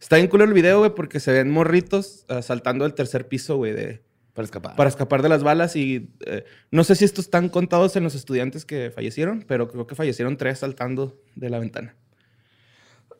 Está 0.00 0.16
bien 0.16 0.28
el 0.40 0.52
video, 0.52 0.78
güey, 0.78 0.94
porque 0.94 1.18
se 1.20 1.32
ven 1.32 1.50
morritos 1.50 2.24
ah, 2.28 2.40
saltando 2.42 2.84
del 2.84 2.94
tercer 2.94 3.26
piso, 3.28 3.56
güey, 3.56 3.72
de, 3.72 4.00
Para 4.32 4.44
escapar. 4.44 4.76
para 4.76 4.88
escapar 4.88 5.22
de 5.22 5.28
las 5.28 5.42
balas. 5.42 5.74
Y 5.76 6.10
eh, 6.26 6.44
no 6.70 6.84
sé 6.84 6.94
si 6.94 7.04
estos 7.04 7.24
están 7.24 7.48
contados 7.48 7.96
en 7.96 8.04
los 8.04 8.14
estudiantes 8.14 8.64
que 8.64 8.90
fallecieron, 8.94 9.44
pero 9.46 9.68
creo 9.68 9.86
que 9.88 9.94
fallecieron 9.96 10.36
tres 10.36 10.60
saltando 10.60 11.20
de 11.34 11.50
la 11.50 11.58
ventana. 11.58 11.96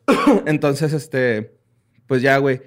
Entonces, 0.45 0.93
este. 0.93 1.55
Pues 2.07 2.21
ya, 2.21 2.37
güey. 2.37 2.61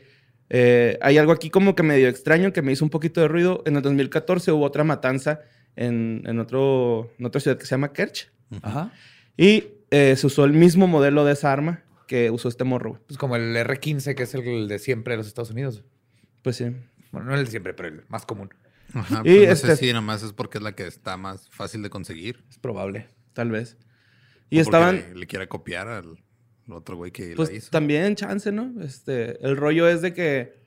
eh, 0.51 0.99
hay 1.01 1.19
algo 1.19 1.33
aquí 1.33 1.51
como 1.51 1.75
que 1.75 1.83
medio 1.83 2.09
extraño 2.09 2.53
que 2.53 2.63
me 2.63 2.71
hizo 2.73 2.85
un 2.85 2.91
poquito 2.91 3.21
de 3.21 3.29
ruido. 3.29 3.63
En 3.67 3.77
el 3.77 3.83
2014 3.83 4.53
hubo 4.53 4.65
otra 4.65 4.85
matanza 4.85 5.41
en, 5.77 6.23
en, 6.27 6.39
otro, 6.39 7.11
en 7.19 7.27
otra 7.27 7.41
ciudad 7.41 7.57
que 7.59 7.65
se 7.67 7.71
llama 7.71 7.93
Kerch. 7.93 8.31
Ajá. 8.63 8.93
Y 9.37 9.65
eh, 9.91 10.15
se 10.17 10.27
usó 10.27 10.45
el 10.45 10.53
mismo 10.53 10.87
modelo 10.87 11.25
de 11.25 11.33
esa 11.33 11.53
arma 11.53 11.83
que 12.07 12.31
usó 12.31 12.49
este 12.49 12.65
morro. 12.65 13.01
Pues 13.07 13.19
como 13.19 13.37
el 13.37 13.57
R-15, 13.57 14.15
que 14.15 14.25
es 14.25 14.35
el 14.35 14.69
de 14.69 14.79
siempre 14.79 15.13
de 15.15 15.19
los 15.19 15.27
Estados 15.27 15.51
Unidos. 15.51 15.85
Pues 16.43 16.57
sí. 16.57 16.67
Bueno, 17.13 17.29
no 17.31 17.35
el 17.35 17.45
de 17.45 17.51
siempre, 17.51 17.73
pero 17.75 17.89
el 17.89 18.03
más 18.09 18.27
común. 18.27 18.51
Ajá, 18.95 19.21
Y 19.25 19.37
pues 19.37 19.47
no 19.47 19.53
este- 19.53 19.67
sé 19.69 19.77
si 19.77 19.93
nomás 19.93 20.23
es 20.23 20.33
porque 20.33 20.59
es 20.59 20.65
la 20.65 20.73
que 20.75 20.87
está 20.87 21.17
más 21.17 21.49
fácil 21.51 21.83
de 21.83 21.89
conseguir. 21.91 22.45
Es 22.51 22.59
probable. 22.59 23.07
Tal 23.33 23.51
vez. 23.51 23.79
Y 24.51 24.57
Y 24.57 24.61
estaban, 24.61 24.97
Le, 24.97 25.15
le 25.21 25.27
quiera 25.27 25.47
copiar 25.47 25.89
al, 25.89 26.19
al 26.67 26.73
otro 26.75 26.97
güey 26.97 27.11
que 27.11 27.31
la 27.31 27.37
pues 27.37 27.51
hizo. 27.51 27.71
también 27.71 28.15
chance, 28.17 28.53
¿no? 28.53 28.75
Este, 28.83 29.43
el 29.47 29.57
rollo 29.57 29.89
es 29.89 30.03
de 30.03 30.13
que, 30.13 30.59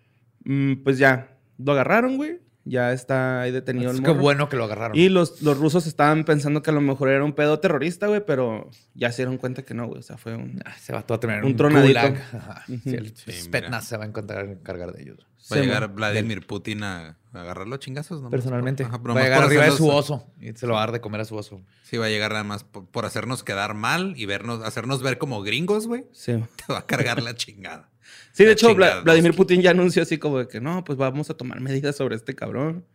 mm, 0.45 0.77
pues 0.83 0.97
ya, 0.97 1.37
lo 1.59 1.73
agarraron, 1.73 2.17
güey. 2.17 2.39
Ya 2.67 2.91
está 2.93 3.41
ahí 3.41 3.51
detenido 3.51 3.91
Es 3.91 3.97
el 3.97 4.03
que 4.03 4.09
morro. 4.09 4.21
bueno 4.21 4.49
que 4.49 4.57
lo 4.57 4.63
agarraron. 4.63 4.97
Y 4.97 5.09
los, 5.09 5.41
los 5.43 5.57
rusos 5.59 5.85
estaban 5.85 6.23
pensando 6.25 6.63
que 6.63 6.71
a 6.71 6.73
lo 6.73 6.81
mejor 6.81 7.09
era 7.09 7.23
un 7.23 7.33
pedo 7.33 7.59
terrorista, 7.59 8.07
güey, 8.07 8.25
pero 8.25 8.71
ya 8.95 9.11
se 9.11 9.17
dieron 9.21 9.37
cuenta 9.37 9.61
que 9.61 9.75
no, 9.75 9.85
güey. 9.87 9.99
O 9.99 10.03
sea, 10.03 10.17
fue 10.17 10.35
un... 10.35 10.61
Ah, 10.65 10.73
Se 10.79 10.91
va 10.91 11.03
todo 11.03 11.19
a 11.19 11.19
en 11.39 11.45
Un 11.45 11.51
un, 11.51 11.57
tronadito. 11.57 11.87
gulag. 11.99 12.15
Ajá. 12.33 12.63
Ujú. 12.67 12.79
Sí, 12.83 12.95
el 12.95 13.15
Sí, 13.15 13.49
se 13.81 13.97
va 13.97 14.03
a 14.03 14.07
encontrar 14.07 14.45
encargar 14.45 14.91
de 14.93 15.03
ellos. 15.03 15.17
Va 15.19 15.57
a 15.57 15.59
Sí, 15.59 15.65
llegar 15.65 15.93
Vladimir 15.93 16.47
Putin 16.47 16.81
a 16.83 17.17
agarrarlo 17.37 17.75
a 17.75 17.79
chingazos, 17.79 18.21
¿no? 18.21 18.29
Personalmente. 18.29 18.83
Ajá, 18.83 19.01
pero 19.01 19.13
va 19.13 19.21
a 19.21 19.23
llegar 19.23 19.39
por 19.39 19.45
arriba 19.47 19.65
de 19.65 19.71
su 19.71 19.87
oso 19.89 20.25
y 20.39 20.51
se 20.53 20.67
lo 20.67 20.73
va 20.73 20.79
a 20.79 20.85
dar 20.87 20.91
de 20.93 21.01
comer 21.01 21.21
a 21.21 21.25
su 21.25 21.35
oso. 21.35 21.61
Sí, 21.83 21.97
va 21.97 22.05
a 22.05 22.09
llegar 22.09 22.31
nada 22.31 22.43
más 22.43 22.63
por, 22.63 22.85
por 22.87 23.05
hacernos 23.05 23.43
quedar 23.43 23.73
mal 23.73 24.13
y 24.17 24.25
vernos, 24.25 24.63
hacernos 24.63 25.01
ver 25.01 25.17
como 25.17 25.41
gringos, 25.41 25.87
güey. 25.87 26.05
Sí. 26.13 26.33
Te 26.67 26.73
va 26.73 26.79
a 26.79 26.85
cargar 26.85 27.21
la 27.21 27.35
chingada. 27.35 27.89
Sí, 28.33 28.43
de 28.45 28.51
hecho, 28.51 28.75
Vla- 28.75 29.03
Vladimir. 29.03 29.35
Putin 29.35 29.61
ya 29.61 29.71
anunció 29.71 30.01
así 30.03 30.17
como 30.17 30.39
de 30.39 30.47
que 30.47 30.59
no, 30.61 30.83
pues 30.83 30.97
vamos 30.97 31.29
a 31.29 31.33
tomar 31.35 31.59
medidas 31.61 31.95
sobre 31.95 32.15
este 32.15 32.35
cabrón. 32.35 32.85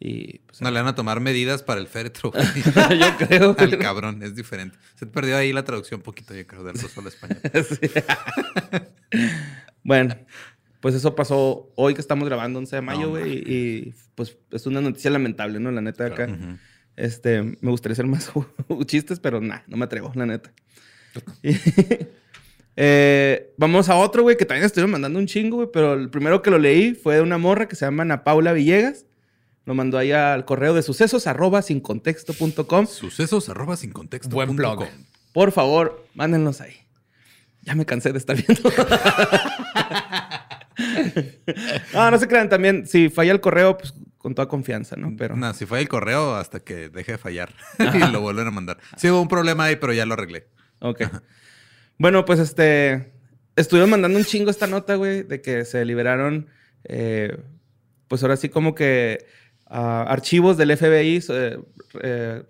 Y 0.00 0.38
pues, 0.46 0.60
No 0.60 0.70
le 0.70 0.78
van 0.78 0.86
a 0.86 0.94
tomar 0.94 1.18
medidas 1.18 1.64
para 1.64 1.80
el 1.80 1.88
féretro, 1.88 2.30
güey. 2.32 2.44
yo 3.00 3.16
creo. 3.26 3.56
al 3.58 3.78
cabrón, 3.78 4.22
es 4.22 4.36
diferente. 4.36 4.78
Se 4.94 5.06
te 5.06 5.12
perdió 5.12 5.36
ahí 5.36 5.52
la 5.52 5.64
traducción 5.64 5.98
un 5.98 6.04
poquito, 6.04 6.34
yo 6.34 6.46
creo, 6.46 6.62
del 6.62 6.78
ruso 6.78 7.00
al 7.00 7.08
español. 7.08 7.38
Bueno, 9.82 10.16
pues 10.80 10.94
eso 10.94 11.14
pasó 11.14 11.70
hoy 11.76 11.94
que 11.94 12.00
estamos 12.00 12.28
grabando 12.28 12.58
11 12.58 12.76
de 12.76 12.82
mayo, 12.82 13.10
güey. 13.10 13.32
y, 13.32 13.52
y, 13.52 13.94
pues 14.14 14.36
es 14.50 14.66
una 14.66 14.80
noticia 14.80 15.10
lamentable, 15.10 15.60
¿no? 15.60 15.70
La 15.70 15.80
neta 15.80 16.04
de 16.04 16.12
acá. 16.12 16.28
Este, 16.96 17.42
me 17.42 17.70
gustaría 17.70 17.92
hacer 17.92 18.06
más 18.06 18.32
chistes, 18.86 19.20
pero 19.20 19.40
nah, 19.40 19.60
no 19.66 19.76
me 19.76 19.84
atrevo, 19.84 20.12
la 20.14 20.26
neta. 20.26 20.52
Eh, 22.80 23.52
vamos 23.56 23.88
a 23.88 23.96
otro, 23.96 24.22
güey, 24.22 24.36
que 24.36 24.44
también 24.44 24.64
estuvieron 24.64 24.92
mandando 24.92 25.18
un 25.18 25.26
chingo, 25.26 25.56
güey, 25.56 25.68
pero 25.72 25.94
el 25.94 26.10
primero 26.10 26.42
que 26.42 26.50
lo 26.52 26.58
leí 26.60 26.94
fue 26.94 27.16
de 27.16 27.22
una 27.22 27.36
morra 27.36 27.66
que 27.66 27.74
se 27.74 27.84
llama 27.84 28.04
Ana 28.04 28.22
Paula 28.22 28.52
Villegas. 28.52 29.04
Lo 29.64 29.74
mandó 29.74 29.98
ahí 29.98 30.12
al 30.12 30.44
correo 30.44 30.74
de 30.74 30.82
sucesos 30.82 31.26
arroba 31.26 31.60
sin 31.62 31.80
contexto.com. 31.80 32.86
Sucesos 32.86 33.48
arroba 33.48 33.76
sin 33.76 33.90
contexto. 33.90 34.32
Buen 34.32 34.50
punto 34.50 34.62
blog. 34.62 34.76
com. 34.76 34.88
Por 35.32 35.50
favor, 35.50 36.06
mándenlos 36.14 36.60
ahí. 36.60 36.74
Ya 37.62 37.74
me 37.74 37.84
cansé 37.84 38.12
de 38.12 38.18
estar 38.18 38.36
viendo. 38.36 38.70
no, 41.94 42.10
no 42.10 42.18
se 42.18 42.28
crean 42.28 42.48
también. 42.48 42.86
Si 42.86 43.08
falla 43.08 43.32
el 43.32 43.40
correo, 43.40 43.76
pues 43.76 43.94
con 44.18 44.34
toda 44.34 44.48
confianza, 44.48 44.96
¿no? 44.96 45.14
Pero 45.16 45.36
No, 45.36 45.52
si 45.54 45.64
fue 45.66 45.80
el 45.80 45.88
correo 45.88 46.34
hasta 46.34 46.60
que 46.60 46.88
deje 46.88 47.12
de 47.12 47.18
fallar 47.18 47.52
y 47.94 48.12
lo 48.12 48.20
vuelven 48.20 48.46
a 48.48 48.50
mandar. 48.50 48.78
Sí 48.96 49.08
hubo 49.10 49.20
un 49.22 49.28
problema 49.28 49.64
ahí, 49.64 49.76
pero 49.76 49.92
ya 49.92 50.06
lo 50.06 50.14
arreglé. 50.14 50.46
Ok. 50.80 51.02
Bueno, 51.98 52.24
pues 52.24 52.38
este. 52.38 53.12
Estuvieron 53.56 53.90
mandando 53.90 54.18
un 54.18 54.24
chingo 54.24 54.50
esta 54.50 54.66
nota, 54.68 54.94
güey, 54.94 55.24
de 55.24 55.40
que 55.40 55.64
se 55.64 55.84
liberaron. 55.84 56.46
eh, 56.84 57.36
pues 58.06 58.22
ahora 58.22 58.36
sí, 58.36 58.48
como 58.48 58.74
que. 58.74 59.26
ah, 59.66 60.04
archivos 60.08 60.56
del 60.56 60.76
FBI 60.76 61.22
eh, 61.28 61.58
eh, 62.02 62.42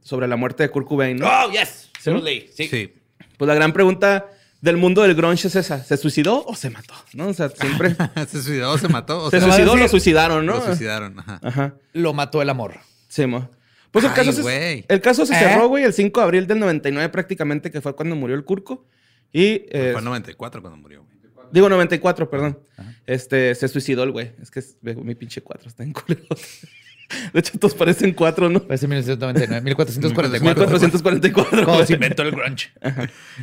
sobre 0.00 0.28
la 0.28 0.36
muerte 0.36 0.62
de 0.62 0.70
Kurt 0.70 0.86
Cobain, 0.86 1.16
¿no? 1.16 1.26
Oh, 1.28 1.50
yes. 1.50 1.90
Se 2.00 2.10
los 2.10 2.22
leí. 2.22 2.48
Sí. 2.54 2.68
Sí. 2.68 2.94
Pues 3.36 3.48
la 3.48 3.54
gran 3.54 3.72
pregunta 3.72 4.26
del 4.60 4.76
mundo 4.76 5.02
del 5.02 5.14
grunge 5.14 5.48
es 5.48 5.56
esa: 5.56 5.82
¿se 5.84 5.96
suicidó 5.96 6.44
o 6.44 6.54
se 6.54 6.70
mató? 6.70 6.94
¿No? 7.14 7.28
O 7.28 7.34
sea, 7.34 7.48
siempre. 7.48 7.94
¿Se 8.28 8.42
suicidó 8.42 8.72
o 8.72 8.78
se 8.78 8.88
mató? 8.88 9.24
O 9.24 9.30
¿Se 9.30 9.38
sea, 9.40 9.48
suicidó 9.48 9.72
o 9.72 9.76
lo 9.76 9.88
suicidaron, 9.88 10.44
no? 10.46 10.54
Lo 10.56 10.64
suicidaron. 10.64 11.18
Ajá. 11.18 11.40
Ajá. 11.42 11.74
Lo 11.92 12.12
mató 12.12 12.42
el 12.42 12.50
amor. 12.50 12.74
Sí, 13.08 13.26
mo. 13.26 13.48
Pues 13.90 14.04
el 14.04 14.10
Ay, 14.10 14.16
caso, 14.16 14.42
se, 14.42 14.84
el 14.86 15.00
caso 15.00 15.24
se 15.24 15.32
¿Eh? 15.34 15.38
cerró, 15.38 15.68
güey, 15.68 15.82
el 15.84 15.94
5 15.94 16.20
de 16.20 16.24
abril 16.24 16.46
del 16.46 16.58
99 16.58 17.08
prácticamente, 17.08 17.70
que 17.70 17.80
fue 17.80 17.96
cuando 17.96 18.16
murió 18.16 18.36
el 18.36 18.44
Curco. 18.44 18.86
Y... 19.32 19.64
eh, 19.70 19.90
Fue 19.92 20.00
en 20.00 20.04
94 20.04 20.60
cuando 20.60 20.76
murió, 20.76 21.04
güey. 21.04 21.16
digo 21.50 21.68
94, 21.70 22.28
perdón. 22.28 22.58
Este, 23.06 23.54
se 23.54 23.66
suicidó 23.68 24.02
el 24.02 24.10
güey. 24.12 24.32
Es 24.42 24.50
que 24.50 24.62
mi 24.82 25.14
pinche 25.14 25.40
4 25.40 25.68
está 25.68 25.82
en 25.84 25.92
culero. 25.94 26.26
De 27.32 27.40
hecho, 27.40 27.58
todos 27.58 27.74
parecen 27.74 28.12
4, 28.12 28.50
¿no? 28.50 28.62
Parece 28.62 28.86
1999, 28.86 29.62
1444. 29.62 30.66
1444. 30.68 31.64
Cuando 31.64 31.86
se 31.86 31.94
inventó 31.94 32.22
el 32.22 32.32
grunge. 32.32 32.70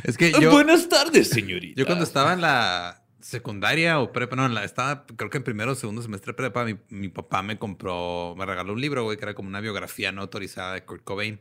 Es 0.04 0.16
que 0.16 0.32
yo, 0.32 0.50
Buenas 0.50 0.88
tardes, 0.88 1.28
señorita. 1.28 1.80
yo 1.80 1.86
cuando 1.86 2.04
estaba 2.04 2.32
en 2.32 2.40
la 2.40 3.02
secundaria 3.20 3.98
o 3.98 4.12
prepa, 4.12 4.36
no, 4.36 4.46
en 4.46 4.54
la, 4.54 4.64
estaba 4.64 5.04
creo 5.04 5.30
que 5.30 5.38
en 5.38 5.44
primero 5.44 5.72
o 5.72 5.74
segundo 5.74 6.00
semestre 6.00 6.32
de 6.32 6.36
prepa, 6.36 6.64
mi, 6.64 6.76
mi 6.90 7.08
papá 7.08 7.42
me 7.42 7.58
compró, 7.58 8.34
me 8.38 8.46
regaló 8.46 8.72
un 8.72 8.80
libro, 8.80 9.02
güey, 9.02 9.16
que 9.16 9.24
era 9.24 9.34
como 9.34 9.48
una 9.48 9.60
biografía 9.60 10.12
no 10.12 10.22
autorizada 10.22 10.74
de 10.74 10.84
Kurt 10.84 11.02
Cobain. 11.02 11.40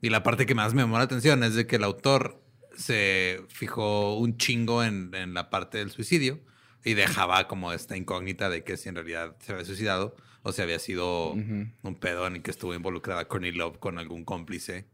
Y 0.00 0.10
la 0.10 0.22
parte 0.22 0.46
que 0.46 0.54
más 0.54 0.74
me 0.74 0.82
llamó 0.82 0.96
la 0.96 1.04
atención 1.04 1.42
es 1.42 1.54
de 1.54 1.66
que 1.66 1.76
el 1.76 1.84
autor 1.84 2.40
se 2.76 3.42
fijó 3.48 4.16
un 4.16 4.36
chingo 4.38 4.84
en, 4.84 5.10
en 5.14 5.34
la 5.34 5.50
parte 5.50 5.78
del 5.78 5.90
suicidio 5.90 6.40
y 6.84 6.94
dejaba 6.94 7.48
como 7.48 7.72
esta 7.72 7.96
incógnita 7.96 8.48
de 8.48 8.64
que 8.64 8.76
si 8.76 8.88
en 8.88 8.94
realidad 8.94 9.36
se 9.40 9.52
había 9.52 9.64
suicidado 9.64 10.16
o 10.42 10.52
si 10.52 10.62
había 10.62 10.78
sido 10.78 11.32
un 11.32 11.94
pedo 12.00 12.26
en 12.26 12.36
el 12.36 12.42
que 12.42 12.50
estuvo 12.50 12.74
involucrada 12.74 13.26
Courtney 13.26 13.52
Love 13.52 13.78
con 13.78 13.98
algún 13.98 14.24
cómplice. 14.24 14.86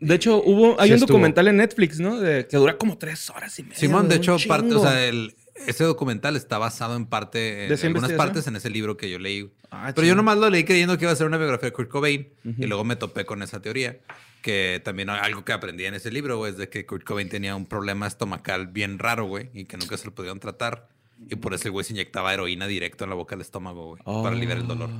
De 0.00 0.16
hecho, 0.16 0.42
hubo, 0.42 0.78
hay 0.80 0.88
Sí 0.88 0.92
un 0.94 0.98
estuvo. 0.98 1.14
documental 1.16 1.48
en 1.48 1.56
Netflix, 1.56 2.00
¿no? 2.00 2.20
De- 2.20 2.46
que 2.46 2.56
dura 2.56 2.76
como 2.76 2.98
tres 2.98 3.30
horas 3.30 3.58
y 3.58 3.62
media. 3.62 3.76
Simón, 3.78 4.08
de 4.08 4.16
hecho, 4.16 4.36
parte, 4.48 4.74
o 4.74 4.80
sea, 4.82 5.06
el, 5.06 5.34
ese 5.66 5.84
documental 5.84 6.36
está 6.36 6.58
basado 6.58 6.96
en 6.96 7.06
parte, 7.06 7.62
en 7.62 7.68
¿De 7.68 7.74
esa 7.76 7.86
algunas 7.86 8.12
partes 8.12 8.46
en 8.48 8.56
ese 8.56 8.68
libro 8.70 8.96
que 8.96 9.08
yo 9.08 9.18
leí. 9.20 9.50
Ah, 9.70 9.92
Pero 9.94 10.06
yo 10.06 10.14
nomás 10.16 10.36
lo 10.36 10.50
leí 10.50 10.64
creyendo 10.64 10.98
que 10.98 11.04
iba 11.04 11.12
a 11.12 11.16
ser 11.16 11.26
una 11.28 11.38
biografía 11.38 11.68
de 11.68 11.72
Kurt 11.72 11.88
Cobain 11.88 12.28
y 12.44 12.66
luego 12.66 12.84
me 12.84 12.96
topé 12.96 13.24
con 13.24 13.42
esa 13.42 13.62
teoría. 13.62 14.00
Que 14.42 14.82
también 14.84 15.08
algo 15.08 15.42
que 15.44 15.52
aprendí 15.52 15.86
en 15.86 15.94
ese 15.94 16.10
libro, 16.10 16.36
güey, 16.36 16.50
es 16.52 16.58
de 16.58 16.68
que 16.68 16.84
Kurt 16.84 17.04
Cobain 17.04 17.30
tenía 17.30 17.56
un 17.56 17.64
problema 17.64 18.06
estomacal 18.06 18.66
bien 18.66 18.98
raro, 18.98 19.24
güey, 19.26 19.48
y 19.54 19.64
que 19.64 19.78
nunca 19.78 19.96
se 19.96 20.04
lo 20.04 20.14
pudieron 20.14 20.38
tratar. 20.38 20.88
Y 21.28 21.36
por 21.36 21.54
eso 21.54 21.68
el 21.68 21.72
güey 21.72 21.84
se 21.84 21.92
inyectaba 21.92 22.34
heroína 22.34 22.66
directo 22.66 23.04
en 23.04 23.10
la 23.10 23.16
boca 23.16 23.34
del 23.34 23.42
estómago, 23.42 23.86
güey, 23.90 24.02
para 24.02 24.36
aliviar 24.36 24.58
el 24.58 24.66
dolor. 24.66 24.90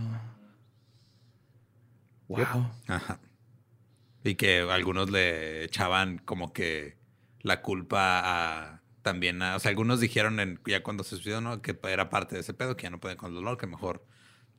Wow. 2.28 2.70
Ajá. 2.88 3.20
Y 4.22 4.36
que 4.36 4.60
algunos 4.60 5.10
le 5.10 5.64
echaban 5.64 6.18
como 6.18 6.52
que 6.52 6.96
la 7.40 7.60
culpa 7.60 8.20
a 8.24 8.80
también 9.02 9.42
a, 9.42 9.56
o 9.56 9.58
sea, 9.58 9.68
algunos 9.68 10.00
dijeron 10.00 10.40
en- 10.40 10.58
ya 10.66 10.82
cuando 10.82 11.04
se 11.04 11.10
suicidó, 11.16 11.42
¿no? 11.42 11.60
Que 11.60 11.78
era 11.84 12.08
parte 12.08 12.36
de 12.36 12.40
ese 12.40 12.54
pedo, 12.54 12.74
que 12.74 12.84
ya 12.84 12.90
no 12.90 13.00
podía 13.00 13.18
con 13.18 13.28
el 13.28 13.34
dolor, 13.34 13.58
que 13.58 13.66
mejor 13.66 14.06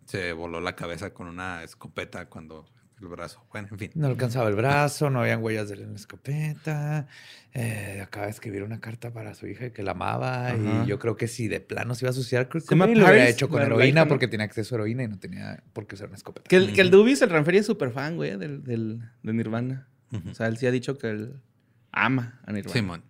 se 0.06 0.34
voló 0.34 0.62
la 0.62 0.76
cabeza 0.76 1.16
con 1.16 1.28
una 1.28 1.64
escopeta 1.64 2.30
cuando 2.30 2.68
el 3.02 3.08
brazo. 3.08 3.44
Bueno, 3.52 3.68
en 3.72 3.78
fin. 3.78 3.92
No 3.96 4.08
alcanzaba 4.08 4.48
el 4.50 4.56
brazo, 4.56 5.10
no 5.10 5.22
habían 5.22 5.44
huellas 5.44 5.70
de 5.70 5.76
la 5.78 5.94
escopeta. 5.96 7.08
eh, 7.54 8.02
acaba 8.04 8.26
de 8.26 8.32
escribir 8.32 8.64
una 8.64 8.80
carta 8.80 9.12
para 9.14 9.34
su 9.34 9.48
hija 9.48 9.70
que 9.72 9.84
la 9.84 9.92
amaba. 9.92 10.54
Y 10.56 10.88
yo 10.88 11.00
creo 11.00 11.16
que 11.16 11.28
si 11.28 11.48
de 11.48 11.60
plano 11.62 11.96
se 11.96 12.06
iba 12.06 12.10
a 12.10 12.14
suicidar, 12.14 12.50
llama 12.54 12.86
Cobain 12.86 13.00
lo 13.00 13.06
hubiera 13.06 13.30
hecho 13.30 13.48
con 13.50 13.62
heroína 13.62 14.08
porque 14.08 14.28
tenía 14.28 14.46
acceso 14.46 14.76
a 14.76 14.78
heroína 14.80 15.04
y 15.04 15.08
no 15.08 15.20
tenía 15.20 15.64
por 15.74 15.88
qué 15.88 15.96
usar 15.96 16.08
una 16.08 16.18
escopeta. 16.18 16.48
Que 16.50 16.56
el, 16.58 16.74
que 16.74 16.82
el 16.82 16.90
Dubis, 16.92 17.22
el 17.22 17.30
Ranferi, 17.30 17.60
es 17.60 17.66
súper 17.66 17.92
fan, 17.92 18.16
güey, 18.16 18.38
del, 18.38 18.64
del, 18.64 19.02
de 19.24 19.34
Nirvana. 19.34 19.88
O 20.30 20.34
sea, 20.34 20.48
él 20.48 20.58
sí 20.58 20.66
ha 20.68 20.72
dicho 20.72 20.98
que 20.98 21.10
él 21.10 21.42
ama 21.92 22.40
a 22.46 22.52
Nirvana. 22.54 22.74
Simón. 22.74 23.04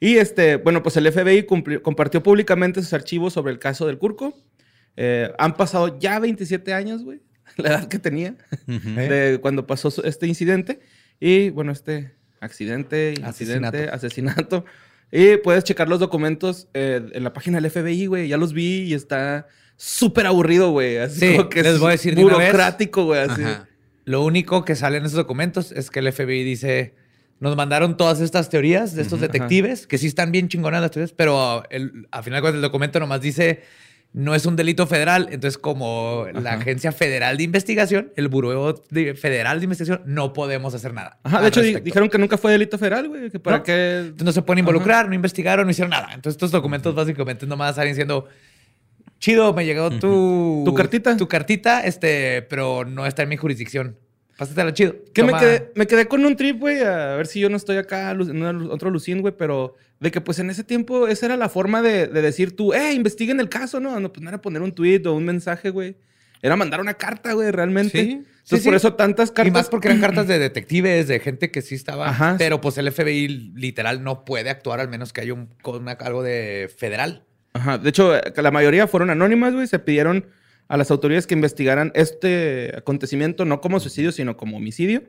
Y 0.00 0.16
este, 0.18 0.56
bueno, 0.56 0.82
pues 0.84 0.96
el 0.96 1.10
FBI 1.12 1.42
cumplió- 1.44 1.82
compartió 1.82 2.22
públicamente 2.22 2.80
sus 2.82 2.92
archivos 2.92 3.32
sobre 3.32 3.52
el 3.52 3.58
caso 3.58 3.86
del 3.86 3.98
Curco. 3.98 4.32
Eh, 4.96 5.32
han 5.38 5.54
pasado 5.56 5.98
ya 5.98 6.18
27 6.20 6.72
años, 6.74 7.02
güey, 7.04 7.20
la 7.62 7.68
edad 7.70 7.88
que 7.88 7.98
tenía 7.98 8.34
Ujú. 8.66 8.88
¿Eh? 8.98 9.08
de 9.08 9.38
cuando 9.40 9.66
pasó 9.66 9.92
este 10.04 10.26
incidente. 10.26 10.80
Y 11.20 11.50
bueno, 11.50 11.72
este 11.72 12.12
accidente, 12.40 13.14
incidente, 13.18 13.88
Asesinato. 13.90 13.94
asesinato. 13.94 14.64
Y 15.10 15.36
puedes 15.38 15.64
checar 15.64 15.88
los 15.88 16.00
documentos 16.00 16.68
eh, 16.74 17.00
en 17.12 17.24
la 17.24 17.32
página 17.32 17.60
del 17.60 17.70
FBI, 17.70 18.06
güey. 18.06 18.28
Ya 18.28 18.36
los 18.36 18.52
vi 18.52 18.82
y 18.82 18.94
está 18.94 19.48
súper 19.76 20.26
aburrido, 20.26 20.70
güey. 20.70 20.98
Así 20.98 21.20
Sí, 21.20 21.36
como 21.36 21.48
que 21.48 21.62
les 21.62 21.74
es 21.74 21.78
voy 21.80 21.88
a 21.88 21.92
decir 21.92 22.14
burocrático, 22.14 23.04
güey. 23.06 23.20
Así. 23.20 23.42
Ajá. 23.42 23.66
Lo 24.04 24.22
único 24.24 24.64
que 24.64 24.74
sale 24.74 24.98
en 24.98 25.04
esos 25.04 25.16
documentos 25.16 25.72
es 25.72 25.90
que 25.90 25.98
el 26.00 26.12
FBI 26.12 26.44
dice, 26.44 26.94
nos 27.40 27.56
mandaron 27.56 27.96
todas 27.96 28.20
estas 28.20 28.48
teorías 28.50 28.94
de 28.94 29.02
estos 29.02 29.18
Ujú, 29.18 29.26
detectives, 29.30 29.86
que 29.86 29.98
sí 29.98 30.06
están 30.06 30.30
bien 30.32 30.48
chingonas 30.48 30.80
las 30.80 30.90
teorías, 30.90 31.12
pero 31.12 31.62
el, 31.70 32.06
al 32.10 32.22
final 32.24 32.44
el 32.46 32.60
documento 32.62 33.00
nomás 33.00 33.20
dice, 33.20 33.62
no 34.14 34.34
es 34.34 34.46
un 34.46 34.56
delito 34.56 34.86
federal, 34.86 35.28
entonces 35.30 35.58
como 35.58 36.26
la. 36.32 36.54
Agencia 36.54 36.92
Federal 36.92 37.36
de 37.36 37.42
Investigación, 37.44 38.12
el 38.16 38.28
Buró 38.28 38.72
de- 38.90 39.14
Federal 39.14 39.60
de 39.60 39.64
Investigación, 39.64 40.02
no 40.06 40.32
podemos 40.32 40.74
hacer 40.74 40.92
nada. 40.94 41.18
Ajá, 41.22 41.42
de 41.42 41.48
hecho, 41.48 41.60
respecto. 41.60 41.84
dijeron 41.84 42.08
que 42.08 42.18
nunca 42.18 42.36
fue 42.38 42.50
delito 42.52 42.78
federal, 42.78 43.06
güey. 43.08 43.30
Que 43.30 43.38
para 43.38 43.58
No. 43.58 43.62
qué. 43.62 43.98
Entonces 44.00 44.24
no 44.24 44.32
se 44.32 44.42
pueden 44.42 44.60
involucrar, 44.60 45.08
no 45.08 45.14
investigaron, 45.14 45.66
no 45.66 45.70
hicieron 45.70 45.90
nada. 45.90 46.06
Entonces 46.14 46.32
estos 46.34 46.50
documentos 46.50 46.94
básicamente 46.94 47.46
nomás 47.46 47.76
salen 47.76 47.92
diciendo, 47.92 48.26
chido, 49.20 49.52
me 49.52 49.64
llegó 49.66 49.90
tu... 49.90 50.62
Tu 50.64 50.74
cartita. 50.74 51.16
Tu 51.16 51.28
cartita, 51.28 51.80
este, 51.84 52.42
pero 52.42 52.84
no 52.84 53.04
está 53.06 53.22
en 53.24 53.28
mi 53.28 53.36
jurisdicción. 53.36 53.96
Pásatela 54.38 54.72
chido. 54.72 54.94
Que 55.12 55.24
me 55.24 55.32
quedé, 55.36 55.72
me 55.74 55.88
quedé 55.88 56.06
con 56.06 56.24
un 56.24 56.36
trip, 56.36 56.60
güey, 56.60 56.80
a 56.80 57.16
ver 57.16 57.26
si 57.26 57.40
yo 57.40 57.50
no 57.50 57.56
estoy 57.56 57.76
acá 57.76 58.12
en 58.12 58.70
otro 58.70 58.88
Lucín, 58.88 59.20
güey, 59.20 59.34
pero 59.36 59.74
de 59.98 60.12
que 60.12 60.20
pues 60.20 60.38
en 60.38 60.48
ese 60.48 60.62
tiempo 60.62 61.08
esa 61.08 61.26
era 61.26 61.36
la 61.36 61.48
forma 61.48 61.82
de, 61.82 62.06
de 62.06 62.22
decir 62.22 62.54
tú, 62.54 62.72
eh, 62.72 62.92
investiguen 62.92 63.40
el 63.40 63.48
caso, 63.48 63.80
¿no? 63.80 63.98
No, 63.98 64.12
pues 64.12 64.22
no 64.22 64.28
era 64.28 64.40
poner 64.40 64.62
un 64.62 64.70
tweet 64.70 65.02
o 65.06 65.14
un 65.14 65.24
mensaje, 65.24 65.70
güey. 65.70 65.96
Era 66.40 66.54
mandar 66.54 66.80
una 66.80 66.94
carta, 66.94 67.32
güey, 67.32 67.50
realmente. 67.50 68.00
Sí, 68.00 68.10
Entonces, 68.12 68.44
sí, 68.44 68.64
por 68.64 68.74
sí. 68.74 68.76
eso 68.76 68.94
tantas 68.94 69.30
Y 69.30 69.32
cartas. 69.32 69.52
más 69.52 69.68
porque 69.68 69.88
eran 69.88 70.00
cartas 70.00 70.28
de 70.28 70.38
detectives, 70.38 71.08
de 71.08 71.18
gente 71.18 71.50
que 71.50 71.60
sí 71.60 71.74
estaba. 71.74 72.08
Ajá. 72.08 72.36
Pero 72.38 72.60
pues 72.60 72.78
el 72.78 72.92
FBI 72.92 73.26
literal 73.56 74.04
no 74.04 74.24
puede 74.24 74.50
actuar 74.50 74.78
al 74.78 74.88
menos 74.88 75.12
que 75.12 75.22
haya 75.22 75.34
un, 75.34 75.48
algo 75.98 76.22
de 76.22 76.70
federal. 76.78 77.24
Ajá. 77.54 77.78
De 77.78 77.88
hecho, 77.88 78.16
eh, 78.16 78.22
la 78.36 78.52
mayoría 78.52 78.86
fueron 78.86 79.10
anónimas, 79.10 79.52
güey. 79.52 79.66
Se 79.66 79.80
pidieron 79.80 80.26
a 80.68 80.76
las 80.76 80.90
autoridades 80.90 81.26
que 81.26 81.34
investigaran 81.34 81.90
este 81.94 82.72
acontecimiento 82.76 83.44
no 83.44 83.60
como 83.60 83.80
suicidio, 83.80 84.12
sino 84.12 84.36
como 84.36 84.58
homicidio. 84.58 85.02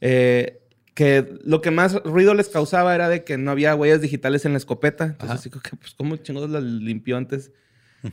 Eh, 0.00 0.60
que 0.94 1.26
lo 1.44 1.60
que 1.60 1.70
más 1.72 1.94
ruido 2.04 2.34
les 2.34 2.48
causaba 2.48 2.94
era 2.94 3.08
de 3.08 3.24
que 3.24 3.36
no 3.36 3.50
había 3.50 3.74
huellas 3.74 4.00
digitales 4.00 4.44
en 4.44 4.52
la 4.52 4.58
escopeta. 4.58 5.06
Entonces, 5.06 5.38
así 5.40 5.50
que, 5.50 5.58
pues, 5.76 5.94
¿cómo 5.94 6.16
chingados 6.16 6.50
la 6.50 6.60
limpió 6.60 7.16
antes? 7.16 7.50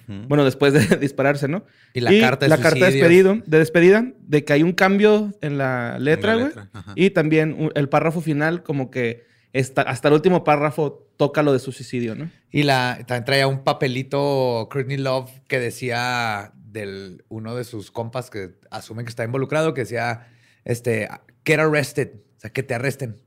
Bueno, 0.07 0.45
después 0.45 0.73
de 0.73 0.79
dispararse, 0.97 1.47
¿no? 1.47 1.63
Y 1.93 1.99
la 1.99 2.11
carta 2.21 2.45
de 2.45 2.49
la 2.49 2.57
carta 2.57 2.85
de, 2.85 2.91
despedido, 2.93 3.37
de 3.45 3.59
despedida, 3.59 4.11
de 4.21 4.43
que 4.45 4.53
hay 4.53 4.63
un 4.63 4.71
cambio 4.71 5.31
en 5.41 5.57
la 5.57 5.99
letra, 5.99 6.35
güey. 6.35 6.51
Y 6.95 7.09
también 7.11 7.69
el 7.75 7.89
párrafo 7.89 8.21
final, 8.21 8.63
como 8.63 8.89
que 8.89 9.25
está- 9.53 9.81
hasta 9.83 10.07
el 10.07 10.13
último 10.15 10.43
párrafo 10.43 11.07
toca 11.17 11.43
lo 11.43 11.53
de 11.53 11.59
su 11.59 11.71
suicidio, 11.71 12.15
¿no? 12.15 12.31
Y 12.51 12.63
la, 12.63 12.99
también 13.05 13.25
traía 13.25 13.47
un 13.47 13.63
papelito 13.63 14.67
Courtney 14.71 14.97
Love 14.97 15.29
que 15.47 15.59
decía 15.59 16.53
del 16.71 17.23
uno 17.29 17.55
de 17.55 17.63
sus 17.63 17.91
compas 17.91 18.29
que 18.29 18.51
asumen 18.69 19.05
que 19.05 19.09
está 19.09 19.23
involucrado, 19.23 19.73
que 19.73 19.81
decía, 19.81 20.27
este, 20.63 21.09
get 21.45 21.59
arrested, 21.59 22.11
o 22.37 22.39
sea, 22.39 22.49
que 22.51 22.63
te 22.63 22.73
arresten. 22.75 23.17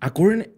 A 0.00 0.10
Courtney- 0.12 0.52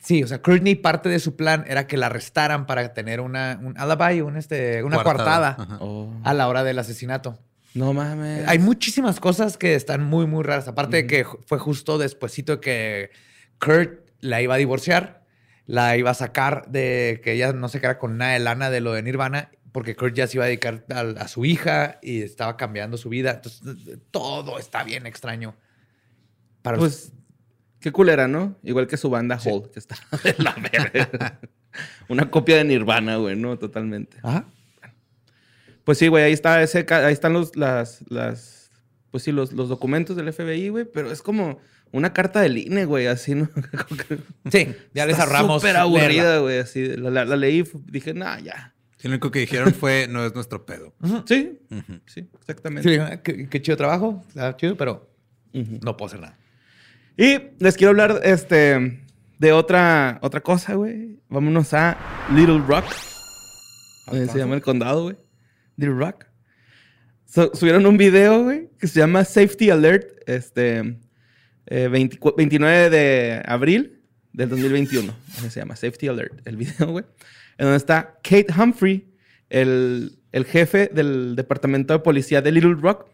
Sí, 0.00 0.22
o 0.22 0.28
sea, 0.28 0.40
Courtney 0.40 0.76
parte 0.76 1.08
de 1.08 1.18
su 1.18 1.34
plan 1.34 1.64
era 1.66 1.88
que 1.88 1.96
la 1.96 2.06
arrestaran 2.06 2.66
para 2.66 2.94
tener 2.94 3.20
una, 3.20 3.58
un 3.62 3.76
alibi, 3.76 4.20
un, 4.20 4.36
este, 4.36 4.82
una 4.84 5.02
Coartada. 5.02 5.56
Oh, 5.80 6.14
a 6.22 6.34
la 6.34 6.46
hora 6.46 6.62
del 6.62 6.78
asesinato. 6.78 7.38
no 7.74 7.92
mames. 7.92 8.46
Hay 8.46 8.60
muchísimas 8.60 9.18
cosas 9.18 9.56
que 9.58 9.74
están 9.74 10.04
muy, 10.04 10.26
muy 10.26 10.44
raras. 10.44 10.68
Aparte 10.68 10.98
de 10.98 11.06
que 11.08 11.24
fue 11.46 11.58
justo 11.58 11.98
despuesito 11.98 12.52
de 12.56 12.60
que 12.60 13.10
Kurt 13.60 14.00
la 14.20 14.40
iba 14.40 14.54
a 14.54 14.58
divorciar, 14.58 15.24
la 15.66 15.96
iba 15.96 16.10
a 16.10 16.14
sacar 16.14 16.68
de 16.70 17.20
que 17.22 17.32
ella 17.32 17.52
no 17.52 17.68
se 17.68 17.80
quedara 17.80 17.98
con 17.98 18.16
nada 18.18 18.32
de 18.34 18.38
lana 18.38 18.70
de 18.70 18.80
lo 18.80 18.92
de 18.92 19.02
Nirvana, 19.02 19.50
porque 19.78 19.94
Kurt 19.94 20.14
ya 20.14 20.26
se 20.26 20.36
iba 20.38 20.44
a 20.44 20.48
dedicar 20.48 20.84
a, 20.90 21.00
a 21.22 21.28
su 21.28 21.44
hija 21.44 22.00
y 22.02 22.22
estaba 22.22 22.56
cambiando 22.56 22.96
su 22.96 23.08
vida. 23.08 23.30
Entonces, 23.36 23.62
todo 24.10 24.58
está 24.58 24.82
bien 24.82 25.06
extraño. 25.06 25.54
Para 26.62 26.76
los- 26.78 26.84
Pues, 26.88 27.12
qué 27.78 27.92
culera, 27.92 28.26
¿no? 28.26 28.56
Igual 28.64 28.88
que 28.88 28.96
su 28.96 29.08
banda 29.08 29.38
Sí. 29.38 29.50
Hole, 29.52 29.70
que 29.72 29.78
está 29.78 29.96
de 30.24 30.34
la 30.38 30.54
verga. 30.54 31.38
Una 32.08 32.28
copia 32.28 32.56
de 32.56 32.64
Nirvana, 32.64 33.16
güey, 33.18 33.36
¿no? 33.36 33.56
Totalmente. 33.56 34.16
Ajá. 34.24 34.46
Pues 35.84 35.98
sí, 35.98 36.08
güey, 36.08 36.24
ahí 36.24 36.32
está 36.32 36.60
ese, 36.60 36.84
ahí 36.92 37.12
están 37.12 37.32
los, 37.34 37.54
las, 37.54 38.04
las, 38.08 38.72
pues 39.12 39.22
sí, 39.22 39.30
los, 39.30 39.52
los 39.52 39.68
documentos 39.68 40.16
del 40.16 40.32
FBI, 40.32 40.70
güey, 40.70 40.84
pero 40.86 41.12
es 41.12 41.22
como, 41.22 41.60
una 41.92 42.12
carta 42.12 42.40
del 42.40 42.58
INE, 42.58 42.84
güey, 42.84 43.06
así, 43.06 43.34
¿no? 43.36 43.48
Sí, 44.50 44.74
ya 44.92 45.06
les 45.06 45.18
ahorramos. 45.20 45.62
Súper 45.62 45.76
aburrida, 45.76 46.38
güey, 46.40 46.58
así. 46.58 46.84
La, 46.96 47.10
la- 47.10 47.24
la 47.24 47.36
leí 47.36 47.62
dije, 47.86 48.12
nah, 48.12 48.38
ya. 48.40 48.74
Lo 49.02 49.10
único 49.10 49.30
que 49.30 49.38
dijeron 49.40 49.72
fue, 49.74 50.06
no 50.08 50.24
es 50.24 50.34
nuestro 50.34 50.64
pedo. 50.66 50.94
Sí, 51.26 51.58
Ujú. 51.70 52.00
sí, 52.06 52.28
exactamente. 52.40 52.88
Sí, 52.88 52.98
ah, 53.00 53.22
qué, 53.22 53.48
qué 53.48 53.62
chido 53.62 53.76
trabajo. 53.76 54.24
Está 54.28 54.56
chido, 54.56 54.76
pero 54.76 55.08
Ujú. 55.54 55.78
no 55.82 55.96
puedo 55.96 56.08
hacer 56.08 56.20
nada. 56.20 56.36
Y 57.16 57.38
les 57.58 57.76
quiero 57.76 57.90
hablar 57.90 58.20
este, 58.24 59.04
de 59.38 59.52
otra, 59.52 60.18
otra 60.22 60.40
cosa, 60.40 60.74
güey. 60.74 61.18
Vámonos 61.28 61.74
a 61.74 61.96
Little 62.34 62.58
Rock. 62.66 62.86
Así 64.06 64.26
se 64.28 64.38
llama 64.38 64.54
el 64.54 64.62
condado, 64.62 65.02
güey. 65.04 65.16
Little 65.76 65.94
Rock. 65.96 66.26
So- 67.26 67.50
subieron 67.54 67.84
un 67.86 67.96
video, 67.98 68.44
güey, 68.44 68.70
que 68.78 68.86
se 68.88 68.98
llama 69.00 69.24
Safety 69.24 69.68
Alert, 69.70 70.08
este, 70.26 70.98
eh, 71.66 71.88
24 71.88 72.36
29 72.36 72.88
de 72.90 73.42
abril 73.44 74.00
del 74.32 74.48
2021. 74.48 75.14
Así 75.36 75.50
se 75.50 75.60
llama, 75.60 75.76
Safety 75.76 76.08
Alert, 76.08 76.40
el 76.46 76.56
video, 76.56 76.86
güey. 76.90 77.04
En 77.58 77.66
donde 77.66 77.76
está 77.76 78.18
Kate 78.22 78.46
Humphrey, 78.56 79.06
el, 79.50 80.18
el 80.32 80.44
jefe 80.44 80.90
del 80.92 81.36
departamento 81.36 81.92
de 81.92 81.98
policía 82.00 82.40
de 82.40 82.52
Little 82.52 82.76
Rock, 82.80 83.06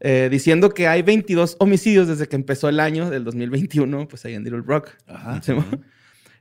eh, 0.00 0.28
diciendo 0.30 0.70
que 0.70 0.86
hay 0.86 1.02
22 1.02 1.56
homicidios 1.58 2.06
desde 2.06 2.28
que 2.28 2.36
empezó 2.36 2.68
el 2.68 2.78
año 2.78 3.10
del 3.10 3.24
2021, 3.24 4.06
pues 4.06 4.24
ahí 4.24 4.34
en 4.34 4.44
Little 4.44 4.62
Rock. 4.64 4.90
Ajá. 5.06 5.42
Sí, 5.42 5.52
mo. 5.52 5.64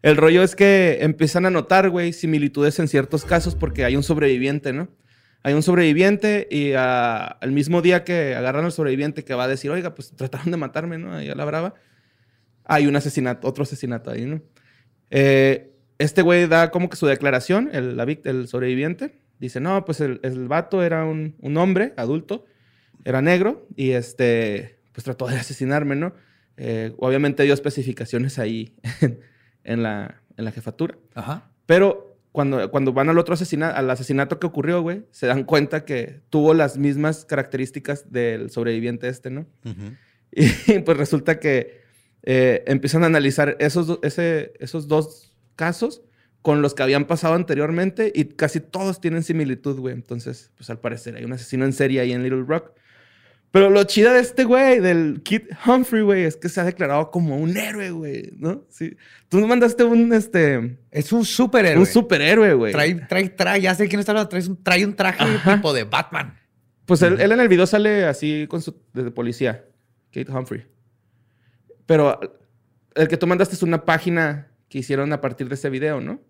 El 0.03 0.15
rollo 0.15 0.43
es 0.43 0.55
que 0.55 0.99
empiezan 1.01 1.45
a 1.45 1.49
notar, 1.49 1.89
güey, 1.89 2.13
similitudes 2.13 2.77
en 2.79 2.87
ciertos 2.87 3.25
casos 3.25 3.55
porque 3.55 3.83
hay 3.83 3.95
un 3.95 4.03
sobreviviente, 4.03 4.71
¿no? 4.71 4.89
Hay 5.43 5.53
un 5.53 5.63
sobreviviente 5.63 6.47
y 6.51 6.73
ah, 6.73 7.25
al 7.25 7.51
mismo 7.51 7.81
día 7.81 8.03
que 8.03 8.35
agarran 8.35 8.65
al 8.65 8.71
sobreviviente 8.71 9.23
que 9.23 9.33
va 9.33 9.45
a 9.45 9.47
decir, 9.47 9.71
oiga, 9.71 9.95
pues 9.95 10.11
trataron 10.15 10.51
de 10.51 10.57
matarme, 10.57 10.97
¿no? 10.97 11.15
Ahí 11.15 11.29
a 11.29 11.35
la 11.35 11.45
brava. 11.45 11.73
Hay 12.65 12.85
un 12.85 12.95
asesinato, 12.95 13.47
otro 13.47 13.63
asesinato 13.63 14.11
ahí, 14.11 14.25
¿no? 14.25 14.41
Eh, 15.09 15.76
este 15.99 16.21
güey 16.21 16.47
da 16.47 16.71
como 16.71 16.89
que 16.89 16.95
su 16.97 17.05
declaración, 17.07 17.69
el, 17.73 17.97
la 17.97 18.03
el 18.03 18.47
sobreviviente. 18.47 19.19
Dice, 19.39 19.59
no, 19.59 19.85
pues 19.85 20.01
el, 20.01 20.19
el 20.23 20.47
vato 20.47 20.83
era 20.83 21.05
un, 21.05 21.35
un 21.39 21.57
hombre 21.57 21.93
adulto, 21.97 22.45
era 23.05 23.21
negro 23.21 23.67
y 23.75 23.91
este, 23.91 24.79
pues 24.93 25.03
trató 25.05 25.27
de 25.27 25.35
asesinarme, 25.35 25.95
¿no? 25.95 26.13
Eh, 26.57 26.91
obviamente 26.97 27.43
dio 27.43 27.53
especificaciones 27.53 28.39
ahí 28.39 28.75
en, 29.01 29.19
en 29.63 29.83
la, 29.83 30.21
en 30.37 30.45
la 30.45 30.51
jefatura. 30.51 30.97
Ajá. 31.13 31.51
Pero 31.67 32.17
cuando, 32.31 32.71
cuando 32.71 32.93
van 32.93 33.09
al 33.09 33.17
otro 33.19 33.35
asesinato, 33.35 33.75
al 33.77 33.89
asesinato 33.91 34.39
que 34.39 34.47
ocurrió, 34.47 34.81
güey, 34.81 35.03
se 35.11 35.27
dan 35.27 35.43
cuenta 35.43 35.85
que 35.85 36.21
tuvo 36.31 36.53
las 36.55 36.77
mismas 36.79 37.25
características 37.25 38.11
del 38.11 38.49
sobreviviente 38.49 39.07
este, 39.07 39.29
¿no? 39.29 39.45
Ujú. 39.65 39.93
Y 40.67 40.79
pues 40.79 40.97
resulta 40.97 41.39
que 41.39 41.81
eh, 42.23 42.63
empiezan 42.67 43.03
a 43.03 43.05
analizar 43.07 43.55
esos, 43.59 43.99
ese- 44.01 44.53
esos 44.59 44.87
dos 44.87 45.26
casos 45.57 46.01
con 46.41 46.61
los 46.61 46.73
que 46.73 46.83
habían 46.83 47.03
pasado 47.03 47.33
anteriormente 47.33 48.09
y 48.15 48.23
casi 48.23 48.61
todos 48.61 49.01
tienen 49.01 49.23
similitud, 49.23 49.77
güey. 49.77 49.93
Entonces, 49.93 50.51
pues 50.55 50.69
al 50.69 50.79
parecer 50.79 51.17
hay 51.17 51.25
un 51.25 51.33
asesino 51.33 51.65
en 51.65 51.73
serie 51.73 51.99
ahí 51.99 52.13
en 52.13 52.23
Little 52.23 52.45
Rock. 52.47 52.71
Pero 53.51 53.69
lo 53.69 53.83
chida 53.85 54.13
de 54.13 54.19
este 54.19 54.43
güey, 54.43 54.79
del 54.79 55.21
Kid 55.23 55.43
Humphrey, 55.65 56.03
güey, 56.03 56.23
es 56.23 56.35
que 56.35 56.47
se 56.47 56.61
ha 56.61 56.63
declarado 56.63 57.11
como 57.11 57.37
un 57.37 57.57
héroe, 57.57 57.91
güey, 57.91 58.31
¿no? 58.37 58.65
Sí. 58.69 58.95
Tú 59.29 59.39
nos 59.39 59.49
mandaste 59.49 59.83
un, 59.83 60.13
este, 60.13 60.77
Es 60.91 61.11
un 61.11 61.25
superhéroe. 61.25 61.79
un 61.79 61.85
superhéroe, 61.85 62.53
güey. 62.53 62.71
Trae, 62.71 62.95
trae, 62.95 63.29
trae, 63.29 63.61
ya 63.61 63.73
sé 63.73 63.87
quién 63.87 63.99
está 63.99 64.11
hablando. 64.11 64.29
Trae 64.29 64.47
un, 64.47 64.63
trae 64.63 64.85
un 64.85 64.95
traje 64.95 65.23
Ajá. 65.23 65.55
tipo 65.55 65.73
de 65.73 65.83
Batman. 65.85 66.37
Pues 66.85 67.01
él, 67.01 67.19
él 67.19 67.31
en 67.31 67.39
el 67.39 67.47
video 67.47 67.65
sale 67.65 68.05
así 68.05 68.47
con 68.49 68.61
su 68.61 68.75
de 68.93 69.11
policía, 69.11 69.65
Kate 70.11 70.31
Humphrey. 70.31 70.65
Pero 71.85 72.19
el 72.95 73.07
que 73.07 73.17
tú 73.17 73.27
mandaste 73.27 73.55
es 73.55 73.63
una 73.63 73.83
página 73.85 74.51
que 74.69 74.79
hicieron 74.79 75.13
a 75.13 75.21
partir 75.21 75.47
de 75.49 75.55
ese 75.55 75.69
video, 75.69 76.01
¿no? 76.01 76.21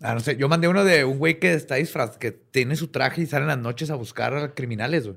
Ah, 0.00 0.14
no 0.14 0.20
sé. 0.20 0.36
Yo 0.36 0.48
mandé 0.48 0.68
uno 0.68 0.84
de 0.84 1.04
un 1.04 1.18
güey 1.18 1.38
que 1.38 1.54
está 1.54 1.76
disfraz, 1.76 2.18
que 2.18 2.32
tiene 2.32 2.76
su 2.76 2.88
traje 2.88 3.22
y 3.22 3.26
sale 3.26 3.42
en 3.42 3.48
las 3.48 3.58
noches 3.58 3.90
a 3.90 3.94
buscar 3.94 4.34
a 4.34 4.54
criminales, 4.54 5.04
güey. 5.06 5.16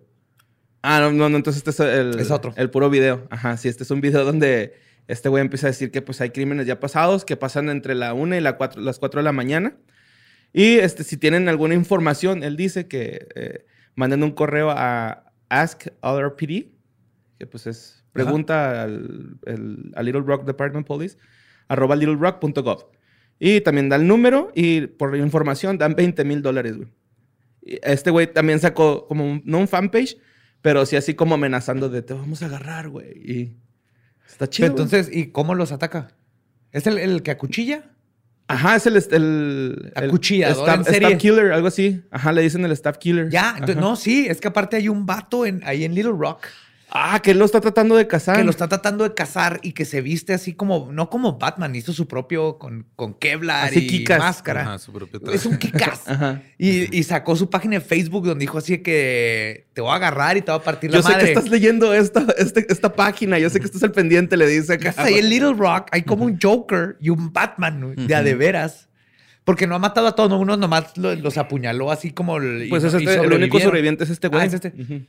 Ah, 0.83 0.99
no, 1.01 1.11
no, 1.11 1.27
no, 1.29 1.37
entonces 1.37 1.63
este 1.67 1.71
es 1.71 1.79
el, 1.79 2.19
Es 2.19 2.29
otro. 2.29 2.53
el 2.55 2.69
puro 2.69 2.89
video. 2.91 3.27
Ajá, 3.31 3.57
sí, 3.57 3.67
este 3.67 3.83
es 3.83 3.89
un 3.91 4.01
video 4.01 4.23
donde 4.23 4.75
este 5.07 5.29
güey 5.29 5.41
empieza 5.41 5.67
a 5.67 5.71
decir 5.71 5.89
que 5.89 6.01
pues 6.03 6.21
hay 6.21 6.29
crímenes 6.29 6.67
ya 6.67 6.79
pasados 6.79 7.25
que 7.25 7.35
pasan 7.37 7.69
entre 7.69 7.95
la 7.95 8.13
1 8.13 8.35
y 8.35 8.41
la 8.41 8.57
cuatro- 8.57 8.81
las 8.81 8.99
4 8.99 9.19
de 9.19 9.23
la 9.23 9.31
mañana. 9.31 9.75
Y 10.53 10.77
este, 10.77 11.03
si 11.03 11.17
tienen 11.17 11.49
alguna 11.49 11.73
información, 11.73 12.43
él 12.43 12.55
dice 12.55 12.87
que 12.87 13.27
eh, 13.35 13.65
manden 13.95 14.21
un 14.23 14.31
correo 14.31 14.69
a 14.69 15.31
AskOtherPD, 15.49 16.71
que 17.39 17.47
pues 17.49 17.65
es 17.67 18.03
pregunta 18.13 18.83
al, 18.83 19.37
el- 19.47 19.91
a 19.95 20.03
Little 20.03 20.21
Rock 20.21 20.45
Department 20.45 20.85
Police, 20.87 21.17
arroba 21.67 21.95
littlerock.gov. 21.95 22.85
Y 23.39 23.61
también 23.61 23.89
da 23.89 23.95
el 23.97 24.07
número 24.07 24.51
y 24.55 24.87
por 24.87 25.15
información 25.17 25.77
dan 25.77 25.95
20 25.95 26.23
mil 26.23 26.41
dólares, 26.41 26.77
güey. 26.77 26.89
Este 27.61 28.11
güey 28.11 28.31
también 28.31 28.59
sacó 28.59 29.07
como, 29.07 29.25
un- 29.25 29.41
no 29.45 29.57
un 29.59 29.67
fanpage, 29.67 30.17
pero 30.61 30.85
sí 30.85 30.95
así 30.95 31.15
como 31.15 31.35
amenazando 31.35 31.89
de 31.89 32.01
te 32.01 32.13
vamos 32.13 32.41
a 32.43 32.45
agarrar, 32.45 32.89
güey. 32.89 33.09
Y 33.29 33.55
está 34.27 34.49
chido. 34.49 34.67
Entonces, 34.67 35.09
¿y 35.11 35.27
cómo 35.31 35.55
los 35.55 35.71
ataca? 35.71 36.09
¿Es 36.71 36.87
el, 36.87 36.97
el 36.97 37.23
que 37.23 37.31
acuchilla? 37.31 37.91
Ajá, 38.47 38.75
es 38.75 38.85
el, 38.85 38.95
el, 38.95 39.91
el 39.95 40.03
Acuchillador 40.03 40.69
staff, 40.69 40.77
en 40.77 40.85
serie. 40.93 41.07
staff 41.07 41.21
killer, 41.21 41.51
algo 41.51 41.67
así. 41.67 42.03
Ajá, 42.11 42.31
le 42.31 42.43
dicen 42.43 42.63
el 42.63 42.71
staff 42.73 42.99
killer. 42.99 43.29
Ya, 43.31 43.55
Ajá. 43.55 43.65
no, 43.73 43.95
sí, 43.95 44.27
es 44.29 44.39
que 44.39 44.47
aparte 44.49 44.77
hay 44.77 44.87
un 44.87 45.07
vato 45.07 45.47
en, 45.47 45.61
ahí 45.65 45.83
en 45.83 45.95
Little 45.95 46.13
Rock 46.15 46.45
Ah, 46.91 47.19
que 47.21 47.31
él 47.31 47.39
lo 47.39 47.45
está 47.45 47.59
tratando 47.59 47.95
de 47.95 48.07
cazar. 48.07 48.37
que 48.37 48.43
lo 48.43 48.51
está 48.51 48.67
tratando 48.69 49.03
de 49.03 49.13
cazar 49.13 49.59
y 49.63 49.73
que 49.73 49.85
se 49.85 50.01
viste 50.01 50.33
así 50.33 50.53
como, 50.53 50.89
no 50.93 51.09
como 51.09 51.37
Batman, 51.37 51.75
hizo 51.75 51.91
su 51.93 52.07
propio 52.07 52.57
con, 52.57 52.85
con 52.95 53.15
Kevlar 53.15 53.65
Así 53.65 53.79
y 53.79 53.87
Kikas. 53.87 54.19
máscara. 54.19 54.61
Ajá, 54.61 54.79
su 54.79 54.93
propio 54.93 55.19
Es 55.31 55.45
un 55.45 55.57
Kikas. 55.57 56.03
Y, 56.57 56.97
y 56.97 57.03
sacó 57.03 57.35
su 57.35 57.49
página 57.49 57.75
de 57.75 57.81
Facebook 57.81 58.25
donde 58.27 58.43
dijo 58.43 58.57
así 58.59 58.77
que 58.77 59.67
te 59.73 59.81
voy 59.81 59.91
a 59.91 59.95
agarrar 59.95 60.37
y 60.37 60.41
te 60.41 60.51
voy 60.51 60.61
a 60.61 60.63
partir 60.63 60.89
Yo 60.91 60.97
la 60.97 61.03
sé 61.03 61.09
madre. 61.11 61.25
que 61.25 61.31
estás 61.33 61.49
leyendo 61.49 61.93
esta, 61.93 62.25
este- 62.37 62.65
esta 62.71 62.93
página. 62.93 63.39
Yo 63.39 63.49
sé 63.49 63.59
que 63.59 63.65
estás 63.65 63.83
al 63.83 63.91
pendiente, 63.91 64.37
le 64.37 64.47
dice 64.47 64.73
acá. 64.73 64.93
Ahí 64.97 65.15
en 65.15 65.29
Little 65.29 65.53
Rock 65.53 65.87
hay 65.91 66.03
como 66.03 66.23
un 66.23 66.39
Joker 66.41 66.97
y 67.01 67.09
un 67.09 67.33
Batman 67.33 67.93
de 67.97 68.15
a 68.15 68.23
de 68.23 68.35
veras. 68.35 68.87
Porque 69.43 69.67
no 69.67 69.75
ha 69.75 69.79
matado 69.79 70.07
a 70.07 70.15
todos, 70.15 70.29
¿no? 70.29 70.39
uno 70.39 70.55
nomás 70.57 70.97
lo- 70.97 71.13
los 71.15 71.37
apuñaló 71.37 71.91
así 71.91 72.11
como... 72.11 72.37
el- 72.37 72.63
y 72.65 72.69
Pues 72.69 72.83
no- 72.83 72.89
es 72.89 72.95
y 72.95 73.05
este, 73.05 73.15
el 73.25 73.33
único 73.33 73.59
sobreviviente 73.59 74.03
es 74.05 74.09
este 74.11 74.27
güey. 74.27 74.41
Ah, 74.41 74.45
es 74.45 74.53
este. 74.53 74.69
Ujú. 74.69 75.01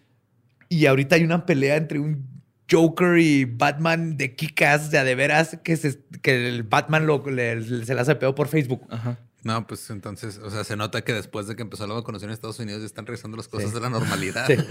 Y 0.69 0.87
ahorita 0.87 1.17
hay 1.17 1.25
una 1.25 1.47
pelea 1.47 1.77
entre 1.77 1.99
un 1.99 2.27
Joker 2.71 3.19
y 3.19 3.45
Batman 3.45 4.17
de 4.17 4.35
Kikas 4.35 4.91
de 4.91 4.99
a 4.99 5.05
de 5.05 5.15
veras 5.15 5.59
que, 5.63 5.77
se- 5.77 6.01
que 6.23 6.49
el 6.49 6.63
Batman 6.65 7.07
lo, 7.07 7.25
le- 7.31 7.85
se 7.85 7.95
la 7.95 8.03
hace 8.03 8.15
peor 8.17 8.35
por 8.35 8.49
Facebook. 8.49 8.83
Ajá. 8.91 9.19
No, 9.45 9.65
pues 9.65 9.89
entonces, 9.91 10.39
o 10.39 10.51
sea, 10.51 10.65
se 10.65 10.75
nota 10.77 11.03
que 11.03 11.13
después 11.13 11.47
de 11.47 11.55
que 11.55 11.63
empezó 11.63 11.87
la 11.87 11.95
vacunación 11.95 12.31
en 12.31 12.35
Estados 12.35 12.59
Unidos 12.59 12.81
ya 12.81 12.87
están 12.87 13.07
regresando 13.07 13.37
las 13.37 13.47
cosas 13.47 13.69
Sí. 13.69 13.75
de 13.77 13.81
la 13.81 13.91
normalidad. 13.91 14.47
Sí. 14.49 14.57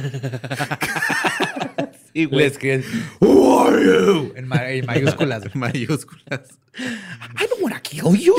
Sí, 2.14 2.22
Le 2.22 2.26
güey. 2.28 2.46
escriben, 2.46 2.82
Who 3.20 3.60
are 3.68 3.84
you? 3.86 4.32
En, 4.38 4.48
ma- 4.48 4.70
en 4.70 4.86
mayúsculas. 4.86 5.44
En 5.54 5.60
mayúsculas. 5.60 6.48
I 6.78 7.46
don't 7.50 7.62
wanna 7.62 7.82
kill 7.82 8.16
you. 8.16 8.34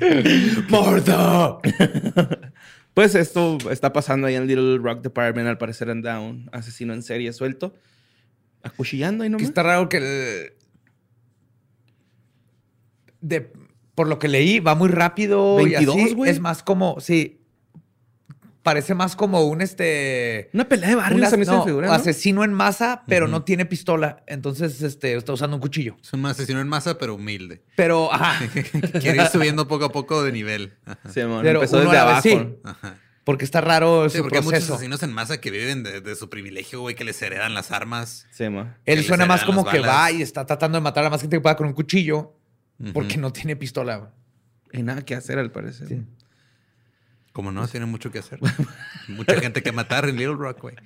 Martha. 0.70 1.58
Pues 2.94 3.14
esto 3.14 3.58
está 3.70 3.92
pasando 3.92 4.26
ahí 4.26 4.34
en 4.34 4.46
Little 4.46 4.78
Rock 4.78 5.02
Department. 5.02 5.48
Al 5.48 5.58
parecer 5.58 5.88
anda 5.90 6.20
un 6.20 6.48
asesino 6.52 6.92
en 6.92 7.02
serie 7.02 7.32
suelto. 7.32 7.74
Acuchillando 8.62 9.24
Que 9.24 9.30
nomás. 9.30 9.46
está 9.48 9.62
raro 9.62 9.88
que 9.88 9.96
el- 9.96 10.52
de 13.20 13.52
por 13.94 14.08
lo 14.08 14.18
que 14.18 14.28
leí 14.28 14.58
va 14.60 14.74
muy 14.74 14.88
rápido 14.88 15.56
22, 15.56 15.96
y 15.96 16.00
así. 16.02 16.16
Es 16.30 16.40
más 16.40 16.62
como 16.62 16.98
sí 17.00 17.41
parece 18.62 18.94
más 18.94 19.16
como 19.16 19.42
un 19.42 19.60
este 19.60 20.50
Una 20.52 20.68
pelea 20.68 20.96
de 20.96 21.26
se 21.26 21.36
me 21.36 21.44
no, 21.44 21.64
figura, 21.64 21.88
¿no? 21.88 21.92
asesino 21.92 22.44
en 22.44 22.52
masa, 22.52 23.02
pero 23.06 23.28
no 23.28 23.42
tiene 23.42 23.66
pistola, 23.66 24.22
entonces 24.26 24.80
este 24.82 25.14
está 25.14 25.32
usando 25.32 25.56
un 25.56 25.60
cuchillo. 25.60 25.96
Es 26.02 26.12
un 26.12 26.24
asesino 26.26 26.60
en 26.60 26.68
masa, 26.68 26.98
pero 26.98 27.14
humilde. 27.14 27.62
Pero 27.76 28.12
ajá, 28.12 28.46
Quiere 29.00 29.22
ir 29.22 29.26
subiendo 29.28 29.68
poco 29.68 29.86
a 29.86 29.92
poco 29.92 30.22
de 30.22 30.32
nivel. 30.32 30.74
Ajá. 30.84 30.98
Sí, 31.06 31.20
Pero 31.42 31.58
empezó 31.60 31.76
uno 31.76 31.84
desde 31.90 31.94
la 31.96 32.02
abajo. 32.02 32.22
vez, 32.22 32.32
sí. 32.32 32.54
Ajá. 32.64 32.98
porque 33.24 33.44
está 33.44 33.60
raro 33.60 34.08
Sí, 34.08 34.18
su 34.18 34.22
porque 34.22 34.38
hay 34.38 34.44
muchos 34.44 34.70
asesinos 34.70 35.02
en 35.02 35.12
masa 35.12 35.40
que 35.40 35.50
viven 35.50 35.82
de, 35.82 36.00
de 36.00 36.14
su 36.16 36.28
privilegio, 36.30 36.80
güey, 36.80 36.94
que 36.94 37.04
les 37.04 37.20
heredan 37.22 37.54
las 37.54 37.70
armas. 37.72 38.26
Sí, 38.32 38.48
mon. 38.48 38.74
Él 38.84 39.04
suena 39.04 39.26
más 39.26 39.44
como 39.44 39.64
que 39.64 39.80
va 39.80 40.10
y 40.10 40.22
está 40.22 40.46
tratando 40.46 40.76
de 40.78 40.82
matar 40.82 41.04
a 41.04 41.10
más 41.10 41.20
gente 41.20 41.36
que 41.36 41.40
pueda 41.40 41.56
con 41.56 41.66
un 41.66 41.72
cuchillo 41.72 42.34
porque 42.92 43.16
no 43.16 43.32
tiene 43.32 43.56
pistola. 43.56 43.96
güey. 43.96 44.10
Y 44.72 44.82
nada 44.82 45.04
que 45.04 45.14
hacer, 45.14 45.38
al 45.38 45.52
parecer. 45.52 45.86
Sí. 45.88 46.02
Como 47.32 47.50
no, 47.50 47.66
tiene 47.66 47.86
mucho 47.86 48.10
que 48.10 48.18
hacer. 48.18 48.38
Mucha 49.08 49.40
gente 49.40 49.62
que 49.62 49.72
matar 49.72 50.06
en 50.08 50.16
Little 50.16 50.34
Rock, 50.36 50.60
güey. 50.60 50.76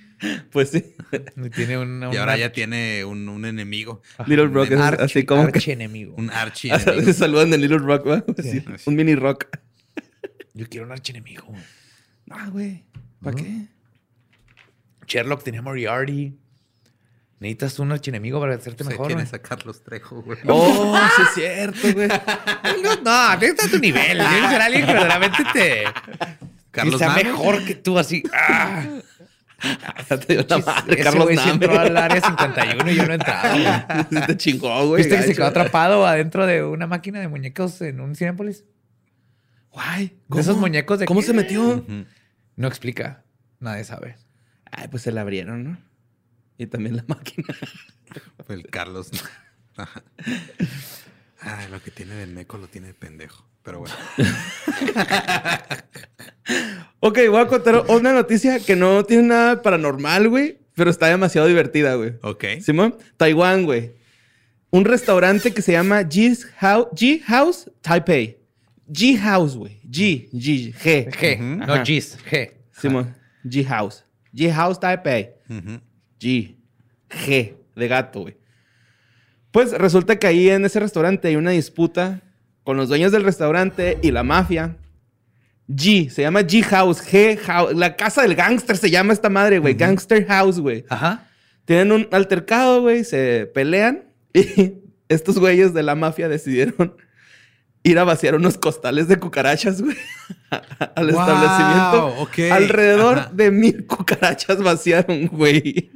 Pues 0.51 0.69
sí. 0.71 0.95
Y 1.35 1.49
tiene 1.49 1.77
una, 1.77 2.13
Y 2.13 2.17
ahora 2.17 2.37
ya 2.37 2.51
tiene 2.53 3.03
un, 3.03 3.27
un 3.27 3.43
enemigo. 3.45 4.01
Little 4.25 4.47
Rock 4.47 4.71
es 4.71 4.79
archi- 4.79 5.01
así 5.01 5.25
como 5.25 5.41
que... 5.43 5.57
archienemigo. 5.57 6.15
Un 6.15 6.29
archi 6.31 6.69
Se 6.69 7.13
saludan 7.13 7.49
de 7.51 7.57
Little 7.57 7.79
Rock, 7.79 8.07
¿va? 8.07 8.23
Sí, 8.41 8.63
Un 8.85 8.95
mini 8.95 9.15
rock. 9.15 9.45
Yo 10.53 10.67
quiero 10.69 10.85
un 10.85 10.93
archienemigo. 10.93 11.43
güey. 11.47 11.61
Ah, 12.29 12.47
güey. 12.49 12.85
¿Para 13.21 13.35
qué? 13.35 13.67
Sherlock 15.05 15.43
tenía 15.43 15.61
Moriarty. 15.61 16.33
Necesitas 17.39 17.77
un 17.79 17.91
archienemigo 17.91 18.39
para 18.39 18.55
hacerte 18.55 18.83
Sé 18.83 18.89
mejor. 18.89 19.11
es 19.11 19.33
a 19.33 19.39
Carlos 19.39 19.83
Trejo, 19.83 20.21
güey. 20.23 20.39
Oh, 20.47 20.97
sí 21.15 21.21
es 21.21 21.33
cierto, 21.35 21.93
güey. 21.93 22.07
No, 22.83 22.95
no, 23.03 23.35
necesitas 23.35 23.69
tu 23.71 23.79
nivel. 23.79 24.17
Tienes 24.17 24.41
que 24.41 24.47
ser 24.49 24.61
alguien 24.61 24.85
que 24.87 24.93
verdaderamente 24.93 25.43
te. 25.53 25.83
Carlos 26.71 26.97
sea 26.99 27.09
mejor 27.11 27.63
que 27.65 27.75
tú, 27.75 27.99
así. 27.99 28.23
¡Ah! 28.33 28.83
Te 30.07 30.33
dio 30.33 30.45
la 30.47 30.57
madre, 30.59 30.93
Ese 30.95 31.03
Carlos 31.03 31.23
güey 31.25 31.37
sí 31.37 31.47
Name. 31.47 31.65
entró 31.65 31.79
al 31.79 31.97
área 31.97 32.21
51 32.21 32.91
y 32.91 32.95
yo 32.95 33.05
no 33.05 33.11
he 33.11 33.15
entrado. 33.15 33.57
güey. 34.11 34.25
Te 34.27 34.37
chingó, 34.37 34.87
güey. 34.87 35.01
¿Viste 35.03 35.15
que 35.17 35.21
se 35.23 35.27
gacho. 35.29 35.37
quedó 35.37 35.47
atrapado 35.47 36.05
adentro 36.07 36.45
de 36.45 36.63
una 36.63 36.85
máquina 36.87 37.19
de 37.19 37.27
muñecos 37.27 37.81
en 37.81 37.99
un 37.99 38.15
Cinépolis? 38.15 38.65
Guay. 39.71 40.17
De 40.27 40.41
esos 40.41 40.57
muñecos 40.57 40.99
de 40.99 41.05
¿Cómo 41.05 41.19
que- 41.21 41.25
se 41.27 41.33
metió? 41.33 41.83
No 42.55 42.67
explica. 42.67 43.23
Nadie 43.59 43.83
sabe. 43.83 44.15
Ay, 44.71 44.87
pues 44.89 45.03
se 45.03 45.11
la 45.11 45.21
abrieron, 45.21 45.63
¿no? 45.63 45.77
Y 46.57 46.67
también 46.67 46.95
la 46.97 47.05
máquina. 47.07 47.47
Fue 48.45 48.55
el 48.55 48.67
Carlos. 48.67 49.09
Ajá. 49.75 50.03
Ay, 51.39 51.67
lo 51.69 51.81
que 51.81 51.91
tiene 51.91 52.15
de 52.15 52.27
meco 52.27 52.57
lo 52.57 52.67
tiene 52.67 52.87
de 52.87 52.93
pendejo. 52.93 53.45
Pero 53.63 53.79
bueno. 53.79 53.95
Ok, 56.99 57.19
voy 57.29 57.39
a 57.41 57.47
contar 57.47 57.85
una 57.89 58.11
noticia 58.11 58.59
que 58.59 58.75
no 58.75 59.03
tiene 59.05 59.23
nada 59.23 59.61
paranormal, 59.61 60.29
güey. 60.29 60.57
Pero 60.73 60.89
está 60.89 61.07
demasiado 61.07 61.47
divertida, 61.47 61.95
güey. 61.95 62.13
Ok. 62.21 62.45
Simón, 62.61 62.95
Taiwán, 63.17 63.65
güey. 63.65 63.93
Un 64.71 64.83
restaurante 64.83 65.53
que 65.53 65.61
se 65.61 65.73
llama 65.73 66.01
G 66.01 66.37
House, 66.57 66.87
G 66.91 67.21
House 67.23 67.71
Taipei. 67.81 68.37
G 68.89 69.17
House, 69.17 69.55
güey. 69.55 69.79
G, 69.89 70.29
G, 70.31 70.73
G. 70.73 71.09
G, 71.11 71.39
no. 71.39 71.83
G's, 71.83 72.17
G. 72.29 72.51
Simón, 72.71 73.15
G 73.43 73.65
House. 73.65 74.03
G 74.33 74.51
House 74.51 74.79
Taipei. 74.79 75.29
Ujú. 75.49 75.79
G. 76.19 76.55
G. 77.09 77.55
De 77.75 77.87
gato, 77.87 78.21
güey. 78.21 78.37
Pues 79.51 79.71
resulta 79.71 80.17
que 80.19 80.27
ahí 80.27 80.49
en 80.49 80.65
ese 80.65 80.79
restaurante 80.79 81.27
hay 81.29 81.35
una 81.35 81.51
disputa 81.51 82.21
con 82.63 82.77
los 82.77 82.89
dueños 82.89 83.11
del 83.11 83.23
restaurante 83.23 83.97
y 84.01 84.11
la 84.11 84.23
mafia. 84.23 84.77
G. 85.69 86.09
Se 86.09 86.21
llama 86.21 86.41
G 86.41 86.63
House. 86.63 87.01
G 87.01 87.37
House. 87.39 87.73
La 87.75 87.95
casa 87.95 88.21
del 88.21 88.35
gángster 88.35 88.77
se 88.77 88.89
llama 88.89 89.13
esta 89.13 89.29
madre, 89.29 89.59
güey. 89.59 89.73
Gangster 89.73 90.25
House, 90.27 90.59
güey. 90.59 90.85
Ajá. 90.89 91.27
Tienen 91.65 91.91
un 91.91 92.07
altercado, 92.11 92.81
güey, 92.81 93.03
se 93.03 93.49
pelean 93.53 94.05
y 94.33 94.73
estos 95.09 95.37
güeyes 95.37 95.73
de 95.73 95.83
la 95.83 95.95
mafia 95.95 96.29
decidieron 96.29 96.95
ir 97.83 97.99
a 97.99 98.05
vaciar 98.05 98.35
unos 98.35 98.57
costales 98.57 99.09
de 99.09 99.17
cucarachas, 99.17 99.81
güey, 99.81 99.97
al 100.95 101.11
Wow, 101.11 101.19
establecimiento. 101.21 102.07
ok. 102.21 102.39
Alrededor 102.53 103.17
Ajá. 103.19 103.31
de 103.33 103.51
mil 103.51 103.85
cucarachas 103.85 104.61
vaciaron, 104.63 105.27
güey. 105.27 105.91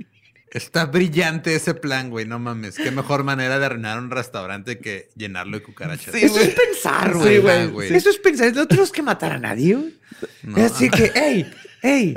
Está 0.52 0.86
brillante 0.86 1.56
ese 1.56 1.74
plan, 1.74 2.10
güey. 2.10 2.26
No 2.26 2.38
mames. 2.38 2.76
Qué 2.76 2.92
mejor 2.92 3.24
manera 3.24 3.58
de 3.58 3.66
arruinar 3.66 3.98
un 4.00 4.12
restaurante 4.12 4.80
que 4.80 5.10
llenarlo 5.16 5.58
de 5.58 5.64
cucarachas. 5.64 6.14
Sí, 6.14 6.26
Eso 6.26 6.34
güey. 6.36 6.48
es 6.50 6.54
pensar, 6.56 7.14
Sí, 7.14 7.20
güey. 7.20 7.40
güey. 7.40 7.58
Ah, 7.62 7.66
güey. 7.68 7.94
Eso 7.96 8.10
es 8.10 8.18
pensar. 8.18 8.54
No 8.54 8.68
tenemos 8.68 8.92
que 8.92 9.02
matar 9.02 9.32
a 9.32 9.40
nadie, 9.40 9.76
güey. 9.76 9.96
No. 10.44 10.58
Así 10.64 10.90
que, 10.90 11.12
hey, 11.16 11.50
hey, 11.82 12.14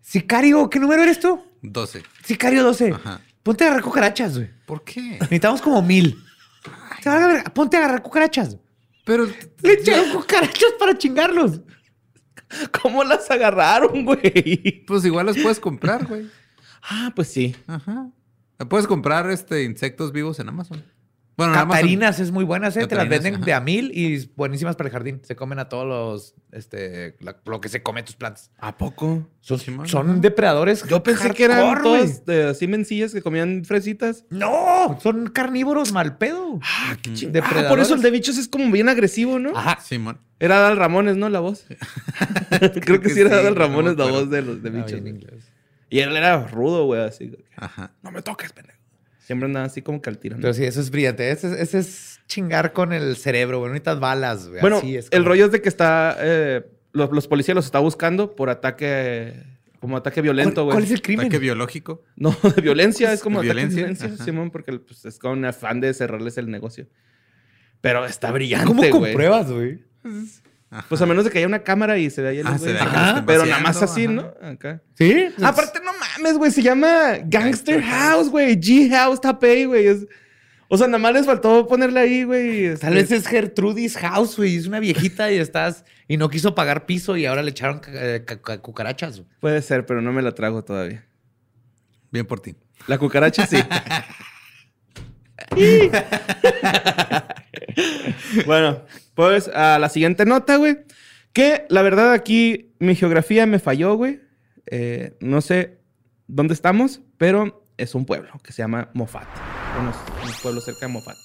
sicario, 0.00 0.70
¿qué 0.70 0.78
número 0.78 1.02
eres 1.02 1.18
tú? 1.20 1.44
12. 1.62 2.02
Sicario 2.24 2.62
12. 2.62 2.92
Ajá. 2.92 3.20
Ponte 3.42 3.64
a 3.64 3.66
agarrar 3.66 3.82
cucarachas, 3.84 4.36
güey. 4.36 4.50
¿Por 4.66 4.84
qué? 4.84 5.00
Necesitamos 5.20 5.60
como 5.60 5.82
mil. 5.82 6.16
Te 7.02 7.08
va 7.10 7.16
a 7.16 7.18
agarrar- 7.18 7.52
Ponte 7.52 7.76
a 7.76 7.80
agarrar 7.80 8.02
cucarachas. 8.02 8.56
Pero 9.04 9.26
Le 9.62 9.72
echaron 9.72 10.12
cucarachas 10.12 10.72
para 10.78 10.96
chingarlos. 10.96 11.60
¿Cómo 12.82 13.02
las 13.04 13.28
agarraron, 13.30 14.04
güey? 14.04 14.84
pues 14.86 15.04
igual 15.04 15.26
las 15.26 15.36
puedes 15.38 15.58
comprar, 15.58 16.06
güey. 16.06 16.26
Ah, 16.88 17.12
pues 17.14 17.28
sí. 17.28 17.54
Ajá. 17.66 18.10
Puedes 18.68 18.86
comprar 18.86 19.30
este 19.30 19.64
insectos 19.64 20.12
vivos 20.12 20.38
en 20.40 20.48
Amazon. 20.48 20.82
Bueno, 21.36 21.52
Amazon- 21.54 21.70
Catarinas 21.70 22.20
es 22.20 22.30
muy 22.30 22.44
buenas, 22.44 22.76
¿eh? 22.76 22.86
Te 22.86 22.94
las 22.94 23.08
venden 23.08 23.34
ajá. 23.36 23.44
de 23.44 23.52
a 23.54 23.60
mil 23.60 23.90
y 23.92 24.24
buenísimas 24.36 24.76
para 24.76 24.86
el 24.88 24.92
jardín. 24.92 25.20
Se 25.24 25.34
comen 25.34 25.58
a 25.58 25.68
todos 25.68 25.84
los, 25.84 26.34
este, 26.52 27.16
la- 27.18 27.36
lo 27.44 27.60
que 27.60 27.68
se 27.68 27.82
come 27.82 28.04
tus 28.04 28.14
plantas. 28.14 28.52
¿A 28.58 28.76
poco? 28.78 29.28
Son, 29.40 29.58
Simón, 29.58 29.88
son 29.88 30.20
depredadores. 30.20 30.84
Yo 30.88 31.02
pensé 31.02 31.32
que 31.32 31.46
eran 31.46 31.82
todos 31.82 32.22
eh, 32.28 32.44
así 32.50 32.68
mencillas 32.68 33.12
que 33.12 33.20
comían 33.20 33.64
fresitas. 33.64 34.24
No, 34.30 34.96
son 35.02 35.26
carnívoros 35.30 35.90
mal 35.90 36.18
pedo. 36.18 36.60
Ah, 36.62 36.96
qué 37.02 37.10
ching- 37.10 37.32
Depredadores. 37.32 37.66
Ah, 37.66 37.68
por 37.68 37.80
eso 37.80 37.94
el 37.96 38.02
de 38.02 38.10
bichos 38.12 38.38
es 38.38 38.46
como 38.46 38.70
bien 38.70 38.88
agresivo, 38.88 39.40
¿no? 39.40 39.56
Ajá. 39.58 39.80
Simón. 39.82 40.20
Era 40.38 40.58
Adal 40.58 40.76
Ramones, 40.76 41.16
¿no? 41.16 41.28
La 41.30 41.40
voz. 41.40 41.66
Creo 42.80 43.00
que 43.00 43.08
que 43.08 43.10
sí 43.10 43.20
era 43.22 43.30
sí, 43.30 43.34
Adal 43.36 43.54
no 43.54 43.60
me 43.60 43.66
Ramones 43.66 43.96
la 43.96 44.04
voz 44.06 44.30
de 44.30 44.42
los 44.42 44.62
de 44.62 44.68
Ah, 44.68 44.72
bichos. 44.72 45.00
inglés. 45.00 45.50
Y 45.94 46.00
él 46.00 46.16
era 46.16 46.44
rudo, 46.48 46.86
güey, 46.86 47.00
así. 47.02 47.36
Ajá. 47.56 47.92
No 48.02 48.10
me 48.10 48.20
toques, 48.22 48.52
pendejo. 48.52 48.78
Siempre 49.18 49.46
andaba 49.46 49.66
así 49.66 49.80
como 49.80 50.02
que 50.02 50.10
al 50.10 50.18
tiro. 50.18 50.36
¿no? 50.36 50.42
Pero 50.42 50.52
sí, 50.54 50.64
eso 50.64 50.80
es 50.80 50.90
brillante. 50.90 51.30
Ese, 51.30 51.46
es- 51.46 51.60
ese 51.60 51.78
es 51.78 52.20
chingar 52.26 52.72
con 52.72 52.92
el 52.92 53.16
cerebro, 53.16 53.58
güey. 53.58 53.68
No 53.68 53.74
necesitas 53.74 54.00
balas, 54.00 54.48
güey. 54.48 54.60
Bueno, 54.60 54.78
Así 54.78 54.96
es 54.96 55.06
el 55.12 55.20
como- 55.20 55.28
rollo 55.28 55.46
es 55.46 55.52
de 55.52 55.62
que 55.62 55.68
está... 55.68 56.16
eh, 56.20 56.66
los, 56.92 57.10
los 57.12 57.28
policías 57.28 57.54
los 57.54 57.64
está 57.64 57.78
buscando 57.78 58.34
por 58.34 58.50
ataque... 58.50 59.34
Como 59.78 59.96
ataque 59.98 60.20
violento, 60.22 60.54
¿Cuál, 60.54 60.64
güey. 60.64 60.74
cuál 60.76 60.84
es 60.84 60.90
el 60.92 61.02
crimen? 61.02 61.26
Ataque 61.26 61.38
biológico. 61.38 62.02
No, 62.16 62.34
de 62.56 62.60
violencia. 62.62 63.12
Es 63.12 63.20
como 63.22 63.38
ataque 63.40 63.54
de 63.54 63.66
¿Violencia? 63.66 64.16
Simón, 64.24 64.50
porque 64.50 64.72
pues, 64.78 65.04
es 65.04 65.18
con 65.18 65.44
afán 65.44 65.80
de 65.80 65.92
cerrarles 65.94 66.38
el 66.38 66.50
negocio. 66.50 66.86
Pero 67.82 68.04
está 68.06 68.32
brillante, 68.32 68.66
¿Cómo 68.66 68.82
compruebas, 68.90 69.52
güey? 69.52 69.84
Ajá. 70.74 70.86
Pues 70.88 71.00
a 71.00 71.06
menos 71.06 71.24
de 71.24 71.30
que 71.30 71.38
haya 71.38 71.46
una 71.46 71.62
cámara 71.62 71.96
y 71.98 72.10
se 72.10 72.20
vea 72.22 72.30
ahí 72.32 72.40
Ah, 72.40 72.56
que 72.58 72.66
lo 72.66 72.72
estén 72.78 73.24
Pero 73.26 73.46
nada 73.46 73.60
más 73.62 73.80
así, 73.82 74.04
ajá. 74.04 74.12
¿no? 74.12 74.34
Acá. 74.42 74.82
Sí. 74.94 75.28
Aparte, 75.42 75.78
no 75.84 75.92
mames, 75.92 76.36
güey. 76.36 76.50
Se 76.50 76.62
llama 76.62 77.18
Gangster 77.24 77.82
House, 77.82 78.28
güey. 78.28 78.56
G 78.60 78.90
House 78.90 79.20
Tapei, 79.20 79.64
güey. 79.66 79.86
Es- 79.86 80.06
O 80.68 80.76
sea, 80.78 80.86
nada 80.88 80.98
más 80.98 81.12
les 81.12 81.26
faltó 81.26 81.66
ponerle 81.68 82.00
ahí, 82.00 82.24
güey. 82.24 82.64
este- 82.64 82.86
Tal 82.86 82.94
vez 82.94 83.10
es 83.12 83.26
Gertrudis 83.28 83.96
House, 83.98 84.36
güey. 84.36 84.56
Es 84.56 84.66
una 84.66 84.80
viejita 84.80 85.30
y 85.30 85.38
estás... 85.38 85.84
Y 86.08 86.16
no 86.16 86.28
quiso 86.28 86.54
pagar 86.54 86.84
piso 86.86 87.16
y 87.16 87.24
ahora 87.26 87.42
le 87.42 87.50
echaron 87.50 87.80
eh, 87.88 88.24
ca- 88.26 88.40
ca- 88.42 88.58
cucarachas. 88.58 89.18
güey. 89.20 89.28
Puede 89.40 89.62
ser, 89.62 89.86
pero 89.86 90.02
no 90.02 90.12
me 90.12 90.22
la 90.22 90.32
trago 90.32 90.62
todavía. 90.64 91.04
Bien 92.10 92.26
por 92.26 92.40
ti. 92.40 92.56
La 92.88 92.98
cucaracha 92.98 93.46
sí. 93.46 93.56
bueno, 98.46 98.82
pues 99.14 99.48
a 99.48 99.78
la 99.78 99.88
siguiente 99.88 100.24
nota, 100.24 100.56
güey. 100.56 100.78
Que 101.32 101.66
la 101.68 101.82
verdad 101.82 102.12
aquí 102.12 102.72
mi 102.78 102.94
geografía 102.94 103.46
me 103.46 103.58
falló, 103.58 103.96
güey. 103.96 104.20
Eh, 104.66 105.16
no 105.20 105.40
sé 105.40 105.78
dónde 106.26 106.54
estamos, 106.54 107.00
pero 107.18 107.66
es 107.76 107.94
un 107.94 108.06
pueblo 108.06 108.32
que 108.42 108.52
se 108.52 108.62
llama 108.62 108.90
Mofat. 108.94 109.28
Unos, 109.80 109.96
unos 110.22 110.40
pueblos 110.40 110.64
cerca 110.64 110.86
de 110.86 110.92
Mofat. 110.92 111.16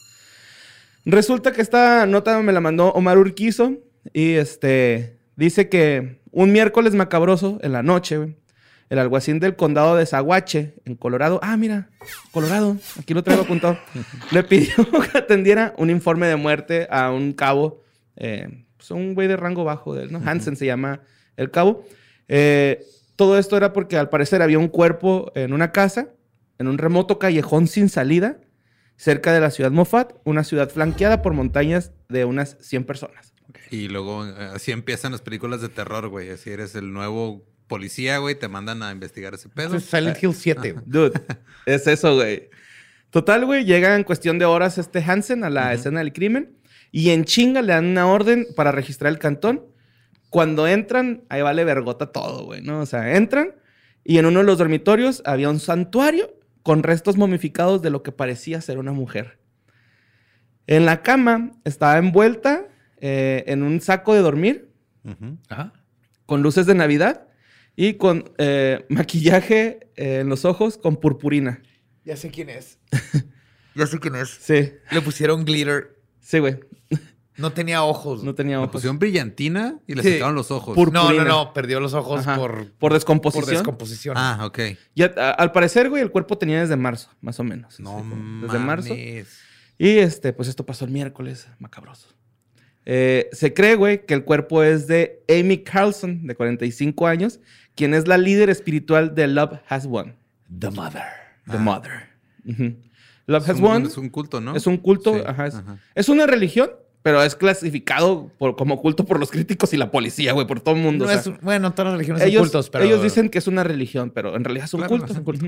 Resulta 1.06 1.52
que 1.52 1.62
esta 1.62 2.06
nota 2.06 2.40
me 2.42 2.52
la 2.52 2.60
mandó 2.60 2.90
Omar 2.90 3.18
Urquizo 3.18 3.78
y 4.14 4.34
este 4.34 5.20
dice 5.36 5.70
que 5.70 6.20
un 6.32 6.52
miércoles 6.52 6.96
macabroso 6.96 7.60
en 7.62 7.72
la 7.72 7.84
noche, 7.84 8.18
güey, 8.18 8.36
el 8.90 9.00
alguacil 9.00 9.40
del 9.40 9.56
condado 9.56 9.96
de 9.96 10.06
Zaguache, 10.06 10.76
en 10.86 10.96
Colorado. 10.96 11.40
Ah, 11.44 11.56
mira, 11.58 11.90
Colorado, 12.32 12.78
aquí 13.00 13.14
lo 13.14 13.24
traigo 13.24 13.44
apuntado. 13.44 13.78
le 14.32 14.44
pidió 14.44 14.74
que 15.12 15.18
atendiera 15.18 15.74
un 15.78 15.90
informe 15.90 16.28
de 16.28 16.36
muerte 16.36 16.88
a 16.90 17.12
un 17.12 17.34
cabo, 17.34 17.84
eh, 18.16 18.66
pues 18.78 18.92
un 18.92 19.14
güey 19.14 19.28
de 19.28 19.38
rango 19.38 19.64
bajo 19.64 19.94
de 19.94 20.04
él, 20.04 20.12
¿no? 20.12 20.22
Hansen 20.26 20.56
se 20.56 20.66
llama 20.66 21.02
el 21.38 21.52
cabo. 21.52 21.86
Eh, 22.28 22.84
todo 23.16 23.38
esto 23.38 23.58
era 23.58 23.74
porque 23.74 23.98
al 23.98 24.10
parecer 24.10 24.42
había 24.42 24.58
un 24.58 24.70
cuerpo 24.70 25.32
en 25.36 25.54
una 25.54 25.72
casa, 25.72 26.10
en 26.58 26.68
un 26.68 26.78
remoto 26.78 27.20
callejón 27.20 27.68
sin 27.68 27.90
salida, 27.90 28.40
cerca 28.96 29.34
de 29.34 29.40
la 29.40 29.52
ciudad 29.52 29.72
Moffat, 29.72 30.14
una 30.24 30.44
ciudad 30.44 30.70
flanqueada 30.70 31.22
por 31.22 31.34
montañas 31.34 31.92
de 32.10 32.26
unas 32.26 32.58
100 32.62 32.86
personas. 32.86 33.34
Y 33.70 33.88
luego 33.88 34.26
eh, 34.26 34.34
así 34.54 34.72
empiezan 34.72 35.12
las 35.12 35.22
películas 35.22 35.62
de 35.62 35.70
terror, 35.70 36.08
güey. 36.08 36.30
Así 36.30 36.50
eres 36.50 36.76
el 36.76 36.92
nuevo 36.92 37.46
policía, 37.70 38.18
güey. 38.18 38.36
Te 38.36 38.50
mandan 38.50 38.84
a 38.84 38.92
investigar 38.92 39.34
ese 39.34 39.48
pedo. 39.48 39.78
Es 39.78 39.86
Silent 39.86 40.22
Hill 40.22 40.34
7. 40.34 40.74
güey. 40.74 40.84
Dude, 40.86 41.22
es 41.66 41.88
eso, 41.88 42.16
güey. 42.16 42.50
Total, 43.10 43.46
güey, 43.46 43.64
llega 43.64 43.96
en 43.96 44.04
cuestión 44.04 44.38
de 44.38 44.46
horas 44.46 44.78
este 44.78 45.02
Hansen 45.02 45.46
a 45.46 45.50
la 45.50 45.74
escena 45.74 46.00
del 46.00 46.12
crimen 46.12 46.58
y 46.92 47.12
en 47.12 47.24
chinga 47.24 47.62
le 47.62 47.74
dan 47.74 47.86
una 47.86 48.06
orden 48.08 48.46
para 48.56 48.74
registrar 48.74 49.12
el 49.12 49.18
cantón. 49.20 49.66
Cuando 50.30 50.68
entran, 50.68 51.24
ahí 51.30 51.42
vale 51.42 51.64
vergota 51.64 52.12
todo, 52.12 52.46
güey, 52.46 52.62
¿no? 52.62 52.82
O 52.82 52.86
sea, 52.86 53.16
entran 53.16 53.56
y 54.04 54.18
en 54.18 54.26
uno 54.26 54.40
de 54.40 54.46
los 54.46 54.58
dormitorios 54.60 55.24
había 55.26 55.50
un 55.50 55.60
santuario 55.60 56.36
con 56.62 56.84
restos 56.84 57.18
momificados 57.18 57.82
de 57.82 57.90
lo 57.90 58.04
que 58.04 58.12
parecía 58.12 58.62
ser 58.62 58.78
una 58.78 58.92
mujer. 58.92 59.40
En 60.68 60.86
la 60.86 61.02
cama 61.02 61.54
estaba 61.64 61.98
envuelta 61.98 62.68
eh, 62.98 63.44
en 63.48 63.64
un 63.64 63.82
saco 63.82 64.14
de 64.14 64.22
dormir. 64.22 64.70
Ajá. 65.48 65.74
con 66.28 66.44
luces 66.44 66.68
de 66.68 66.76
Navidad 66.76 67.29
y 67.82 67.94
con 67.94 68.30
eh, 68.38 68.86
maquillaje 68.90 69.88
eh, 69.96 70.20
en 70.20 70.28
los 70.28 70.44
ojos 70.44 70.78
con 70.78 70.98
purpurina. 70.98 71.62
Ya 72.04 72.18
sé 72.18 72.30
quién 72.30 72.50
es. 72.50 72.78
ya 73.76 73.88
sé 73.88 74.00
quién 74.00 74.16
es. 74.16 74.30
Sí, 74.42 74.74
Le 74.92 75.02
pusieron 75.02 75.46
glitter. 75.46 75.98
sí, 76.20 76.40
güey. 76.40 76.60
No 77.38 77.54
tenía 77.54 77.84
ojos. 77.84 78.22
No 78.22 78.36
tenía 78.36 78.58
Le 78.58 78.64
ojos. 78.64 78.72
pusieron 78.74 79.00
brillantina 79.00 79.80
y 79.88 79.96
le 79.96 80.04
Sí. 80.04 80.12
sacaron 80.16 80.36
los 80.36 80.52
ojos. 80.52 80.76
Pur- 80.78 80.92
no, 80.92 81.04
no, 81.04 81.08
purpurina. 81.08 81.24
no. 81.24 81.54
Perdió 81.54 81.80
los 81.80 81.94
ojos 81.94 82.20
Ajá. 82.28 82.36
por, 82.36 82.52
por 82.66 82.74
por 82.80 82.94
descomposición. 82.94 83.50
descomposición. 83.56 84.16
Ah, 84.18 84.46
ok. 84.46 84.60
Y 84.94 85.04
a- 85.04 85.14
a- 85.16 85.32
al 85.32 85.54
parecer, 85.54 85.90
güey, 85.90 86.02
el 86.04 86.12
cuerpo 86.12 86.38
tenía 86.38 86.60
desde 86.60 86.76
marzo, 86.76 87.10
más 87.22 87.40
o 87.40 87.46
menos. 87.46 87.80
No 87.80 87.92
así 87.98 88.10
como 88.10 88.16
mames. 88.18 88.52
Desde 88.52 88.60
marzo. 88.66 88.94
Y 88.94 90.00
este, 90.00 90.34
pues 90.34 90.50
esto 90.50 90.66
pasó 90.66 90.84
el 90.84 90.92
miércoles, 90.92 91.48
macabroso. 91.60 92.10
Eh, 92.92 93.30
se 93.34 93.54
cree, 93.54 93.76
güey, 93.76 94.04
que 94.08 94.16
el 94.16 94.24
cuerpo 94.24 94.64
es 94.64 94.88
de 94.88 95.22
Amy 95.30 95.60
Carlson, 95.60 96.26
de 96.26 96.34
45 96.34 97.06
años, 97.06 97.40
quien 97.76 97.94
es 97.94 98.08
la 98.08 98.18
líder 98.18 98.50
espiritual 98.50 99.14
de 99.14 99.28
Love 99.28 99.60
Has 99.68 99.86
Won, 99.86 100.16
The 100.58 100.72
Mother. 100.72 101.04
The 101.50 101.58
Ah. 101.58 101.60
Mother. 101.60 101.92
Love 103.28 103.44
Es 103.44 103.50
Has 103.50 103.58
un, 103.58 103.64
Won 103.64 103.86
es 103.86 103.98
un 103.98 104.10
culto, 104.10 104.42
¿no? 104.42 104.56
es 104.56 104.66
un 104.66 104.78
culto, 104.78 105.14
Sí, 105.14 105.22
ajá, 105.26 105.46
es, 105.48 105.56
ajá. 105.56 105.78
es 105.94 106.10
una 106.10 106.26
religión, 106.26 106.72
pero 107.04 107.22
es 107.22 107.36
clasificado 107.36 108.32
por- 108.40 108.56
como 108.56 108.82
culto 108.82 109.06
por 109.06 109.20
los 109.20 109.30
críticos 109.30 109.72
y 109.74 109.78
la 109.78 109.92
policía, 109.92 110.34
güey, 110.34 110.48
por 110.48 110.60
todo 110.62 110.76
el 110.76 110.82
mundo. 110.82 111.06
No 111.06 111.12
o 111.12 111.14
sea. 111.14 111.34
es, 111.34 111.42
bueno, 111.42 111.72
todas 111.74 111.92
las 111.92 111.94
religiones 111.94 112.24
son 112.24 112.42
cultos, 112.42 112.70
pero... 112.72 112.84
ellos 112.86 113.04
dicen 113.04 113.30
que 113.30 113.38
es 113.38 113.46
una 113.48 113.64
religión, 113.64 114.10
pero 114.14 114.36
en 114.36 114.44
realidad 114.44 114.66
es 114.66 114.74
un 114.74 114.80
Claro, 114.80 114.90
culto. 114.98 115.12
es 115.14 115.18
un 115.20 115.24
culto. 115.24 115.46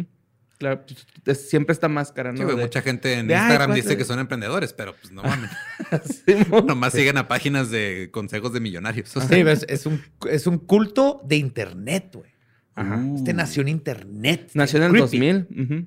Claro, 0.62 0.86
pues, 0.86 1.08
es- 1.26 1.50
siempre 1.50 1.74
esta 1.74 1.88
máscara, 1.88 2.32
¿no? 2.32 2.38
Sí, 2.38 2.44
güey, 2.44 2.56
De- 2.56 2.62
mucha 2.62 2.84
gente 2.84 3.14
en 3.16 3.26
de, 3.26 3.34
Instagram 3.34 3.70
¿cuánto 3.70 3.74
dice 3.84 3.98
que 3.98 4.06
son 4.06 4.20
emprendedores, 4.20 4.74
pero 4.74 4.94
pues 4.96 5.12
no 5.12 5.24
mames. 5.24 5.50
Nomás 6.68 6.94
siguen 6.94 7.18
a 7.18 7.28
páginas 7.28 7.72
de 7.72 8.10
consejos 8.12 8.54
de 8.54 8.60
millonarios. 8.60 9.18
O 9.18 9.22
sea, 9.22 9.28
Sí, 9.30 9.42
es, 9.48 9.66
es 9.68 9.88
un, 9.88 10.00
es 10.30 10.46
un 10.46 10.60
culto 10.60 11.20
de 11.26 11.38
internet, 11.38 12.12
güey. 12.14 12.30
Ajá. 12.76 13.04
Este 13.16 13.34
nació 13.34 13.64
en 13.64 13.70
internet. 13.70 14.52
Nació 14.54 14.78
en 14.78 14.84
el 14.84 14.92
Creepy. 14.92 15.20
2000. 15.20 15.48
ujú. 15.64 15.86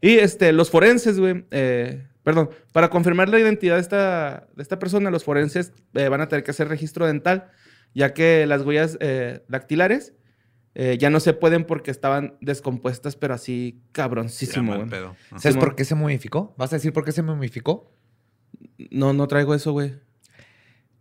Y 0.00 0.18
este, 0.18 0.52
los 0.52 0.70
forenses, 0.70 1.18
güey, 1.18 1.44
eh, 1.50 2.06
perdón, 2.22 2.50
para 2.72 2.88
confirmar 2.90 3.28
la 3.28 3.40
identidad 3.40 3.74
de 3.74 3.80
esta, 3.80 4.46
de 4.54 4.62
esta 4.62 4.78
persona, 4.78 5.10
los 5.10 5.24
forenses 5.24 5.72
eh, 5.94 6.08
van 6.08 6.20
a 6.20 6.28
tener 6.28 6.44
que 6.44 6.52
hacer 6.52 6.68
registro 6.68 7.06
dental, 7.06 7.50
ya 7.92 8.14
que 8.14 8.46
las 8.46 8.62
huellas 8.62 8.96
eh, 9.00 9.42
dactilares 9.48 10.14
eh, 10.74 10.96
ya 10.98 11.10
no 11.10 11.18
se 11.20 11.32
pueden 11.32 11.64
porque 11.64 11.90
estaban 11.90 12.36
descompuestas, 12.40 13.16
pero 13.16 13.34
así 13.34 13.80
cabroncísimo, 13.92 14.72
mal 14.72 14.78
güey. 14.78 14.90
¿Sabes 15.40 15.56
por 15.56 15.74
qué 15.74 15.84
se 15.84 15.94
momificó? 15.94 16.54
¿Vas 16.56 16.72
a 16.72 16.76
decir 16.76 16.92
por 16.92 17.04
qué 17.04 17.12
se 17.12 17.22
momificó? 17.22 17.92
No, 18.90 19.12
no 19.12 19.26
traigo 19.28 19.54
eso, 19.54 19.72
güey. 19.72 19.94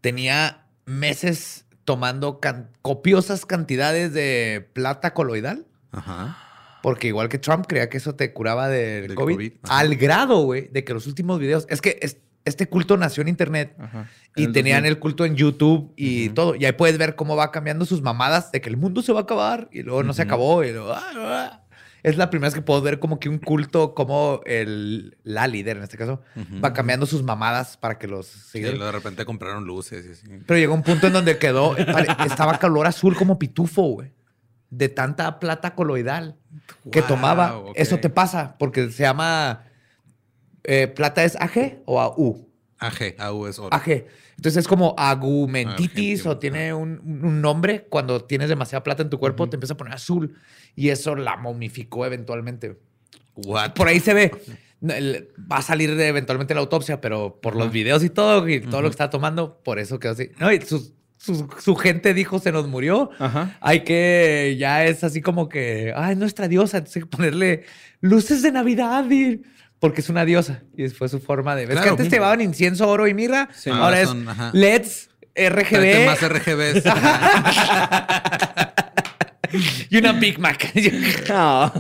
Tenía 0.02 0.66
meses 0.86 1.66
tomando 1.86 2.40
can- 2.40 2.70
copiosas 2.82 3.46
cantidades 3.46 4.14
de 4.14 4.68
plata 4.74 5.14
coloidal. 5.14 5.66
Ajá. 5.92 6.38
Porque 6.82 7.08
igual 7.08 7.28
que 7.28 7.38
Trump 7.40 7.66
creía 7.68 7.90
que 7.90 7.98
eso 7.98 8.16
te 8.16 8.32
curaba 8.32 8.70
del, 8.70 9.08
Del 9.08 9.16
COVID, 9.16 9.36
COVID, 9.36 9.52
al 9.64 9.96
grado, 9.96 10.44
güey, 10.46 10.70
de 10.70 10.84
que 10.86 10.94
los 10.94 11.08
últimos 11.08 11.40
videos, 11.40 11.66
es 11.70 11.82
que 11.82 12.00
es- 12.02 12.18
este 12.46 12.68
culto 12.68 12.98
nació 12.98 13.22
en 13.22 13.28
internet 13.28 13.76
Ajá. 13.80 14.08
y 14.36 14.46
el 14.46 14.54
tenían 14.54 14.80
2000. 14.84 14.92
el 14.92 15.00
culto 15.00 15.26
en 15.26 15.36
YouTube 15.36 15.94
y 15.96 16.28
Ujú. 16.28 16.34
todo. 16.36 16.56
Y 16.56 16.66
ahí 16.66 16.72
puedes 16.72 16.98
ver 16.98 17.16
cómo 17.16 17.36
va 17.36 17.52
cambiando 17.52 17.86
sus 17.86 18.02
mamadas 18.02 18.52
de 18.52 18.62
que 18.62 18.70
el 18.70 18.78
mundo 18.78 19.02
se 19.02 19.12
va 19.14 19.20
a 19.20 19.24
acabar 19.24 19.68
y 19.72 19.84
luego 19.84 20.04
no 20.04 20.14
se 20.14 20.22
Ujú. 20.24 20.30
acabó. 20.30 20.64
Y 20.64 20.72
luego, 20.72 20.94
ah, 20.94 21.04
ah. 21.16 21.62
Es 22.02 22.16
la 22.16 22.30
primera 22.30 22.48
vez 22.48 22.56
que 22.56 22.62
puedo 22.62 22.82
ver 22.82 22.98
como 23.00 23.20
que 23.20 23.28
un 23.28 23.40
culto, 23.40 23.94
como 23.94 24.40
el, 24.46 25.18
la 25.24 25.48
líder 25.48 25.76
en 25.78 25.84
este 25.84 25.98
caso, 25.98 26.22
Ujú. 26.38 26.62
va 26.62 26.72
cambiando 26.72 27.06
sus 27.06 27.24
mamadas 27.24 27.76
para 27.76 27.98
que 28.00 28.08
los 28.08 28.26
Sí, 28.28 28.40
sigan. 28.60 28.72
luego 28.72 28.86
de 28.86 28.92
repente 28.94 29.26
compraron 29.26 29.66
luces 29.66 30.06
y 30.08 30.12
así. 30.14 30.40
Pero 30.48 30.58
llegó 30.58 30.74
un 30.74 30.82
punto 30.84 31.08
en 31.08 31.14
donde 31.14 31.38
quedó, 31.38 31.76
estaba 31.76 32.58
color 32.58 32.88
azul 32.88 33.16
como 33.18 33.38
pitufo, 33.38 33.82
güey. 33.84 34.14
De 34.70 34.88
tanta 34.88 35.40
plata 35.40 35.76
coloidal 35.76 36.38
que 36.92 37.02
Wow, 37.02 37.08
tomaba. 37.10 37.58
ok. 37.58 37.72
Eso 37.76 37.98
te 37.98 38.10
pasa 38.10 38.56
porque 38.60 38.92
se 38.92 39.04
llama 39.04 39.64
eh, 40.64 40.88
plata 40.88 41.24
es 41.24 41.36
AG 41.36 41.80
o 41.86 42.00
AU. 42.00 42.48
AG, 42.80 43.16
AU 43.18 43.48
es 43.48 43.60
oro. 43.60 43.76
AG. 43.76 44.06
Entonces 44.38 44.58
es 44.62 44.68
como 44.68 44.96
agumentitis 44.98 46.26
o 46.26 46.38
tiene 46.38 46.74
un, 46.74 47.00
un 47.24 47.42
nombre. 47.42 47.86
Cuando 47.90 48.24
tienes 48.24 48.48
demasiada 48.50 48.84
plata 48.84 49.04
en 49.04 49.10
tu 49.10 49.20
cuerpo, 49.20 49.44
Ujú. 49.44 49.50
te 49.52 49.56
empieza 49.58 49.74
a 49.74 49.78
poner 49.78 49.94
azul 49.94 50.36
y 50.76 50.90
eso 50.90 51.16
la 51.16 51.36
momificó 51.38 52.06
eventualmente. 52.06 52.78
What? 53.36 53.74
Por 53.74 53.88
ahí 53.88 54.00
se 54.00 54.14
ve. 54.14 54.32
Va 54.82 55.58
a 55.58 55.62
salir 55.62 55.94
de 55.96 56.08
eventualmente 56.08 56.54
la 56.54 56.62
autopsia, 56.62 57.02
pero 57.02 57.40
por 57.42 57.54
los 57.56 57.66
Ajá. 57.66 57.74
videos 57.74 58.04
y 58.04 58.10
todo, 58.10 58.48
y 58.48 58.62
todo 58.62 58.72
lo 58.74 58.78
Ujú. 58.80 58.84
que 58.88 58.92
está 58.92 59.10
tomando, 59.10 59.62
por 59.62 59.78
eso 59.78 60.00
quedó 60.00 60.14
así. 60.14 60.30
No, 60.40 60.50
y 60.52 60.62
su, 60.62 60.94
su- 61.18 61.50
su 61.60 61.76
gente 61.76 62.14
dijo 62.14 62.40
se 62.40 62.54
nos 62.54 62.66
murió. 62.68 63.10
Ajá. 63.20 63.58
Hay 63.60 63.82
que, 63.84 64.56
ya 64.58 64.86
es 64.86 65.04
así 65.04 65.22
como 65.22 65.50
que, 65.50 65.92
ay, 65.96 66.16
nuestra 66.16 66.48
diosa, 66.48 66.78
entonces 66.78 66.96
hay 66.98 67.02
que 67.10 67.18
ponerle 67.18 67.64
luces 68.00 68.42
de 68.42 68.54
Navidad, 68.54 69.10
y- 69.12 69.42
porque 69.80 70.02
es 70.02 70.10
una 70.10 70.26
diosa. 70.26 70.62
Y 70.78 70.88
fue 70.90 71.10
su 71.10 71.20
forma 71.20 71.56
de. 71.56 71.66
¿Ves 71.66 71.76
que 71.76 71.82
Claro. 71.82 71.92
antes 71.92 72.10
te 72.10 72.16
llevaban 72.16 72.42
incienso, 72.42 72.88
oro 72.88 73.08
y 73.08 73.14
mirra? 73.14 73.50
Sí. 73.56 73.70
Ahora 73.70 74.02
es 74.02 74.10
ajá. 74.28 74.52
LEDs, 74.54 75.10
RGB 75.36 76.06
más 76.06 76.22
RGBs. 76.22 76.84
y 79.90 79.98
una 79.98 80.14
Big 80.14 80.40
Mac. 80.40 80.72
Ah. 81.32 81.72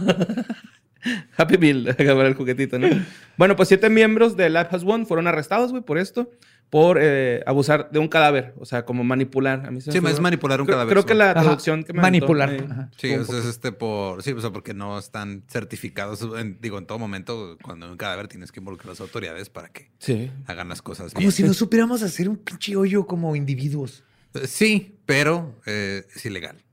Happy 1.37 1.57
Meal, 1.57 1.87
acabar 1.97 2.25
el 2.25 2.33
juguetito, 2.35 2.77
¿no? 2.77 2.89
Bueno, 3.37 3.55
pues 3.55 3.69
siete 3.69 3.89
miembros 3.89 4.35
de 4.35 4.49
Lab 4.49 4.67
Has 4.75 4.83
One 4.83 5.05
fueron 5.05 5.27
arrestados, 5.27 5.71
güey, 5.71 5.81
por 5.81 5.97
esto, 5.97 6.29
por 6.69 6.99
eh, 7.01 7.41
abusar 7.47 7.89
de 7.89 7.97
un 7.97 8.07
cadáver, 8.07 8.53
o 8.59 8.65
sea, 8.65 8.85
como 8.85 9.03
manipular. 9.03 9.65
A 9.65 9.71
mí 9.71 9.81
se 9.81 9.89
me 9.89 9.93
Sí, 9.93 9.99
figuró- 9.99 10.13
es 10.13 10.19
manipular 10.19 10.59
un 10.61 10.67
creo, 10.67 10.75
cadáver. 10.77 10.93
Creo 10.93 11.05
que 11.05 11.15
la 11.15 11.31
Ajá. 11.31 11.41
traducción 11.41 11.83
que 11.83 11.93
me 11.93 12.01
Manipular. 12.01 12.49
aventó, 12.49 12.73
eh. 12.81 12.87
Sí, 12.97 13.09
un 13.15 13.21
eso 13.21 13.39
es 13.39 13.45
este 13.45 13.71
por. 13.71 14.21
Sí, 14.21 14.33
o 14.33 14.39
sea, 14.41 14.51
porque 14.51 14.75
no 14.75 14.99
están 14.99 15.43
certificados. 15.49 16.21
En- 16.37 16.59
digo, 16.61 16.77
en 16.77 16.85
todo 16.85 16.99
momento, 16.99 17.57
cuando 17.63 17.87
hay 17.87 17.91
un 17.91 17.97
cadáver 17.97 18.27
tienes 18.27 18.51
que 18.51 18.59
involucrar 18.59 18.89
a 18.89 18.91
las 18.91 19.01
autoridades 19.01 19.49
para 19.49 19.69
que 19.69 19.89
Sí. 19.97 20.31
hagan 20.45 20.69
las 20.69 20.81
cosas 20.83 21.11
Como 21.13 21.21
bien. 21.21 21.31
si 21.31 21.41
no 21.43 21.53
supiéramos 21.55 22.03
hacer 22.03 22.29
un 22.29 22.37
pinche 22.37 22.75
hoyo 22.75 23.07
como 23.07 23.35
individuos. 23.35 24.03
Eh, 24.35 24.45
Sí, 24.45 24.99
pero 25.07 25.59
eh, 25.65 26.05
es 26.15 26.23
ilegal. 26.25 26.63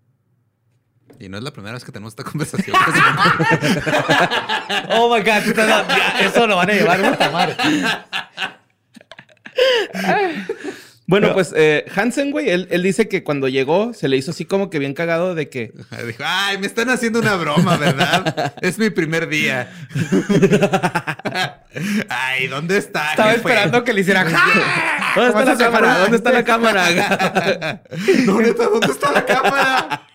Y 1.19 1.31
no 1.31 1.39
es 1.39 1.43
la 1.43 1.51
primera 1.55 1.73
vez 1.73 1.83
que 1.85 1.93
tenemos 1.93 2.13
esta 2.13 2.25
conversación. 2.31 2.77
Oh 4.91 5.09
my 5.15 5.23
God, 5.23 5.59
eso 6.21 6.47
lo 6.47 6.57
van 6.57 6.69
a 6.69 6.73
llevar 6.75 7.01
puta 7.13 7.31
madre. 7.31 7.57
Bueno, 11.09 11.33
pues 11.35 11.55
eh, 11.57 11.85
Hansen, 11.95 12.33
güey, 12.33 12.51
él, 12.51 12.67
él 12.69 12.83
dice 12.83 13.07
que 13.09 13.23
cuando 13.23 13.47
llegó 13.47 13.95
se 13.95 14.09
le 14.09 14.17
hizo 14.17 14.33
así 14.33 14.45
como 14.45 14.71
que 14.71 14.81
bien 14.81 14.93
cagado 14.93 15.37
de 15.37 15.49
que 15.49 15.73
Dijo, 16.05 16.25
ay, 16.27 16.59
me 16.59 16.67
están 16.67 16.91
haciendo 16.91 17.21
una 17.21 17.37
broma, 17.37 17.77
¿verdad? 17.77 18.55
es 18.61 18.77
mi 18.77 18.91
primer 18.91 19.29
día. 19.29 19.71
ay, 22.09 22.49
¿dónde 22.49 22.79
está? 22.79 23.11
Estaba 23.11 23.31
jefe? 23.31 23.39
esperando 23.41 23.85
que 23.85 23.93
le 23.93 24.01
hicieran. 24.01 24.27
¿Dónde 25.17 25.29
está 25.29 25.33
¿Cómo 25.33 25.45
la 25.45 25.57
cámara? 25.57 25.99
¿Dónde 26.01 26.17
está 26.17 26.33
la 26.33 26.45
cámara? 26.45 27.83
No, 28.27 28.41
neta, 28.41 28.65
¿dónde 28.65 28.87
está 28.89 29.13
la 29.13 29.25
cámara? 29.25 30.09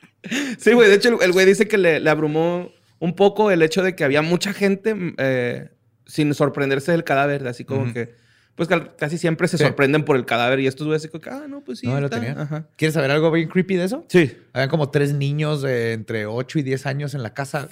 sí, 0.60 0.74
güey, 0.74 0.90
de 0.90 0.96
hecho 0.96 1.10
el- 1.10 1.22
el 1.24 1.32
güey 1.32 1.46
dice 1.46 1.68
que 1.70 1.78
le, 1.78 2.00
le 2.02 2.10
abrumó 2.10 2.70
un 3.00 3.16
poco 3.16 3.50
el 3.50 3.62
hecho 3.64 3.82
de 3.82 3.96
que 3.96 4.04
había 4.04 4.22
mucha 4.22 4.52
gente 4.54 4.96
eh, 5.18 5.70
sin 6.06 6.34
sorprenderse 6.34 6.92
del 6.92 7.04
cadáver, 7.06 7.48
así 7.48 7.64
como 7.64 7.94
que 7.94 8.14
pues 8.56 8.70
casi 8.98 9.18
siempre 9.18 9.48
se 9.48 9.58
Sí. 9.58 9.64
sorprenden 9.64 10.04
por 10.06 10.16
el 10.16 10.26
cadáver 10.26 10.60
y 10.60 10.68
estos 10.68 10.86
güeyes 10.88 11.08
que, 11.10 11.30
ah, 11.30 11.46
no, 11.48 11.62
pues 11.62 11.80
sí, 11.80 11.88
No, 11.88 12.00
lo 12.00 12.06
está". 12.08 12.20
tenía. 12.20 12.42
Ajá. 12.42 12.66
¿Quieres 12.76 12.94
saber 12.94 13.12
algo 13.12 13.32
bien 13.32 13.50
creepy 13.50 13.76
de 13.76 13.86
eso? 13.86 14.06
Sí. 14.10 14.38
Habían 14.54 14.70
como 14.70 14.90
tres 14.90 15.14
niños 15.14 15.62
de 15.62 15.94
entre 15.94 16.26
8 16.26 16.60
y 16.60 16.64
10 16.64 16.86
años 16.86 17.14
en 17.14 17.24
la 17.24 17.34
casa 17.34 17.68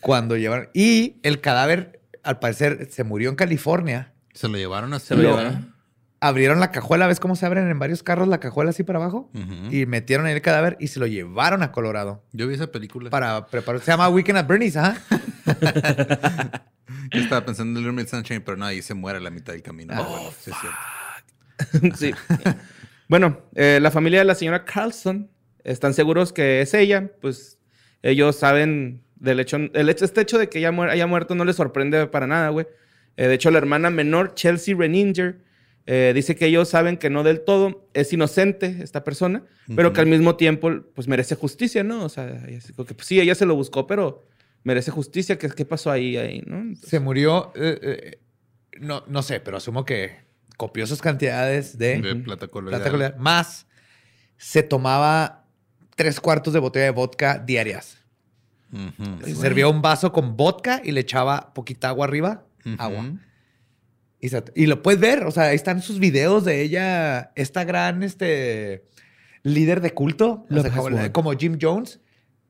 cuando 0.00 0.36
llevaron. 0.36 0.68
Y 0.74 1.16
el 1.22 1.40
cadáver, 1.40 2.00
al 2.22 2.38
parecer, 2.38 2.88
se 2.90 3.04
murió 3.04 3.30
en 3.30 3.36
California. 3.36 4.12
Se 4.34 4.48
lo 4.48 4.56
llevaron 4.58 4.92
a 4.94 4.98
Se 5.00 5.14
lo 5.16 5.22
Lo- 5.22 5.30
llevaron. 5.30 5.74
Abrieron 6.20 6.58
la 6.58 6.72
cajuela, 6.72 7.06
¿ves 7.06 7.20
cómo 7.20 7.36
se 7.36 7.46
abren 7.46 7.70
en 7.70 7.78
varios 7.78 8.02
carros 8.02 8.26
la 8.26 8.40
cajuela 8.40 8.70
así 8.70 8.82
para 8.82 8.98
abajo? 8.98 9.30
Y 9.70 9.86
metieron 9.86 10.26
ahí 10.26 10.32
el 10.34 10.42
cadáver 10.42 10.76
y 10.80 10.88
se 10.88 10.98
lo 10.98 11.06
llevaron 11.06 11.62
a 11.62 11.70
Colorado 11.70 12.24
Yo 12.32 12.48
vi 12.48 12.54
esa 12.56 12.66
película. 12.72 13.08
para 13.08 13.46
preparar. 13.46 13.80
Se 13.82 13.92
llama 13.92 14.08
Weekend 14.08 14.38
at 14.38 14.46
Bernie's, 14.48 14.76
ajá. 14.76 14.96
Yo 17.12 17.20
estaba 17.20 17.44
pensando 17.44 17.78
en 17.78 17.84
Little 17.86 18.02
Miss 18.02 18.10
Sunshine, 18.10 18.40
pero 18.40 18.56
no, 18.56 18.64
ahí 18.66 18.82
se 18.82 18.94
muere 18.94 19.18
a 19.18 19.20
la 19.20 19.30
mitad 19.30 19.52
del 19.52 19.62
camino. 19.62 19.92
Ah. 19.94 19.98
Pero 19.98 20.10
bueno, 20.10 20.30
sí 20.40 20.50
es 20.50 20.56
cierto. 21.90 21.96
sí. 21.96 22.14
Bueno, 23.08 23.40
eh, 23.54 23.78
la 23.80 23.90
familia 23.90 24.20
de 24.20 24.24
la 24.24 24.34
señora 24.34 24.64
Carlson 24.64 25.30
están 25.64 25.94
seguros 25.94 26.32
que 26.32 26.60
es 26.60 26.74
ella, 26.74 27.10
pues 27.20 27.58
ellos 28.02 28.36
saben 28.36 29.02
del 29.16 29.40
hecho, 29.40 29.56
el 29.56 29.88
hecho, 29.88 30.04
este 30.04 30.20
hecho 30.20 30.38
de 30.38 30.48
que 30.48 30.58
ella 30.58 30.70
muer- 30.72 30.90
haya 30.90 31.06
muerto 31.06 31.34
no 31.34 31.44
les 31.44 31.56
sorprende 31.56 32.06
para 32.06 32.26
nada, 32.26 32.50
güey. 32.50 32.66
Eh, 33.16 33.26
de 33.26 33.34
hecho, 33.34 33.50
la 33.50 33.58
hermana 33.58 33.90
menor, 33.90 34.34
Chelsea 34.34 34.76
Renninger, 34.76 35.40
eh, 35.86 36.12
dice 36.14 36.36
que 36.36 36.46
ellos 36.46 36.68
saben 36.68 36.98
que 36.98 37.10
no 37.10 37.24
del 37.24 37.40
todo 37.40 37.88
es 37.94 38.12
inocente 38.12 38.76
esta 38.82 39.02
persona, 39.04 39.42
pero 39.74 39.92
que 39.92 40.00
al 40.02 40.06
mismo 40.06 40.36
tiempo, 40.36 40.70
pues 40.94 41.08
merece 41.08 41.34
justicia, 41.34 41.82
¿no? 41.82 42.04
O 42.04 42.08
sea, 42.10 42.26
ella 42.46 42.60
que, 42.60 42.94
pues, 42.94 43.06
sí, 43.06 43.18
ella 43.18 43.34
se 43.34 43.46
lo 43.46 43.54
buscó, 43.56 43.86
pero 43.86 44.27
merece 44.64 44.90
justicia. 44.90 45.38
¿Qué, 45.38 45.48
qué 45.50 45.64
pasó 45.64 45.90
ahí, 45.90 46.16
ahí, 46.16 46.42
no? 46.46 46.58
Entonces, 46.58 46.88
Se 46.90 47.00
murió, 47.00 47.52
eh, 47.54 47.78
eh, 47.82 48.18
no, 48.80 49.04
no 49.06 49.22
sé, 49.22 49.40
pero 49.40 49.56
asumo 49.56 49.84
que 49.84 50.16
copiosas 50.56 51.00
cantidades 51.00 51.78
de, 51.78 52.00
De 52.00 52.14
plata 52.16 52.48
coloidal. 52.48 52.80
plata 52.80 52.90
coloidal. 52.90 53.16
Más 53.18 53.66
se 54.36 54.62
tomaba 54.62 55.44
tres 55.96 56.20
cuartos 56.20 56.52
de 56.52 56.60
botella 56.60 56.84
de 56.86 56.90
vodka 56.92 57.38
diarias. 57.38 57.98
Se 59.24 59.34
servía 59.34 59.66
un 59.68 59.80
vaso 59.80 60.12
con 60.12 60.36
vodka 60.36 60.82
y 60.84 60.92
le 60.92 61.00
echaba 61.00 61.54
poquita 61.54 61.88
agua 61.88 62.04
arriba. 62.06 62.44
Agua. 62.76 63.12
Y, 64.20 64.28
se- 64.28 64.44
y 64.54 64.66
lo 64.66 64.82
puedes 64.82 65.00
ver, 65.00 65.24
o 65.24 65.30
sea, 65.30 65.44
ahí 65.44 65.56
están 65.56 65.80
sus 65.80 65.98
videos 66.00 66.44
de 66.44 66.60
ella, 66.60 67.30
esta 67.34 67.64
gran 67.64 68.02
este, 68.02 68.84
líder 69.42 69.80
de 69.80 69.94
culto, 69.94 70.44
o 70.50 70.60
sea, 70.60 70.70
como, 70.72 71.12
como 71.12 71.32
Jim 71.32 71.56
Jones, 71.60 72.00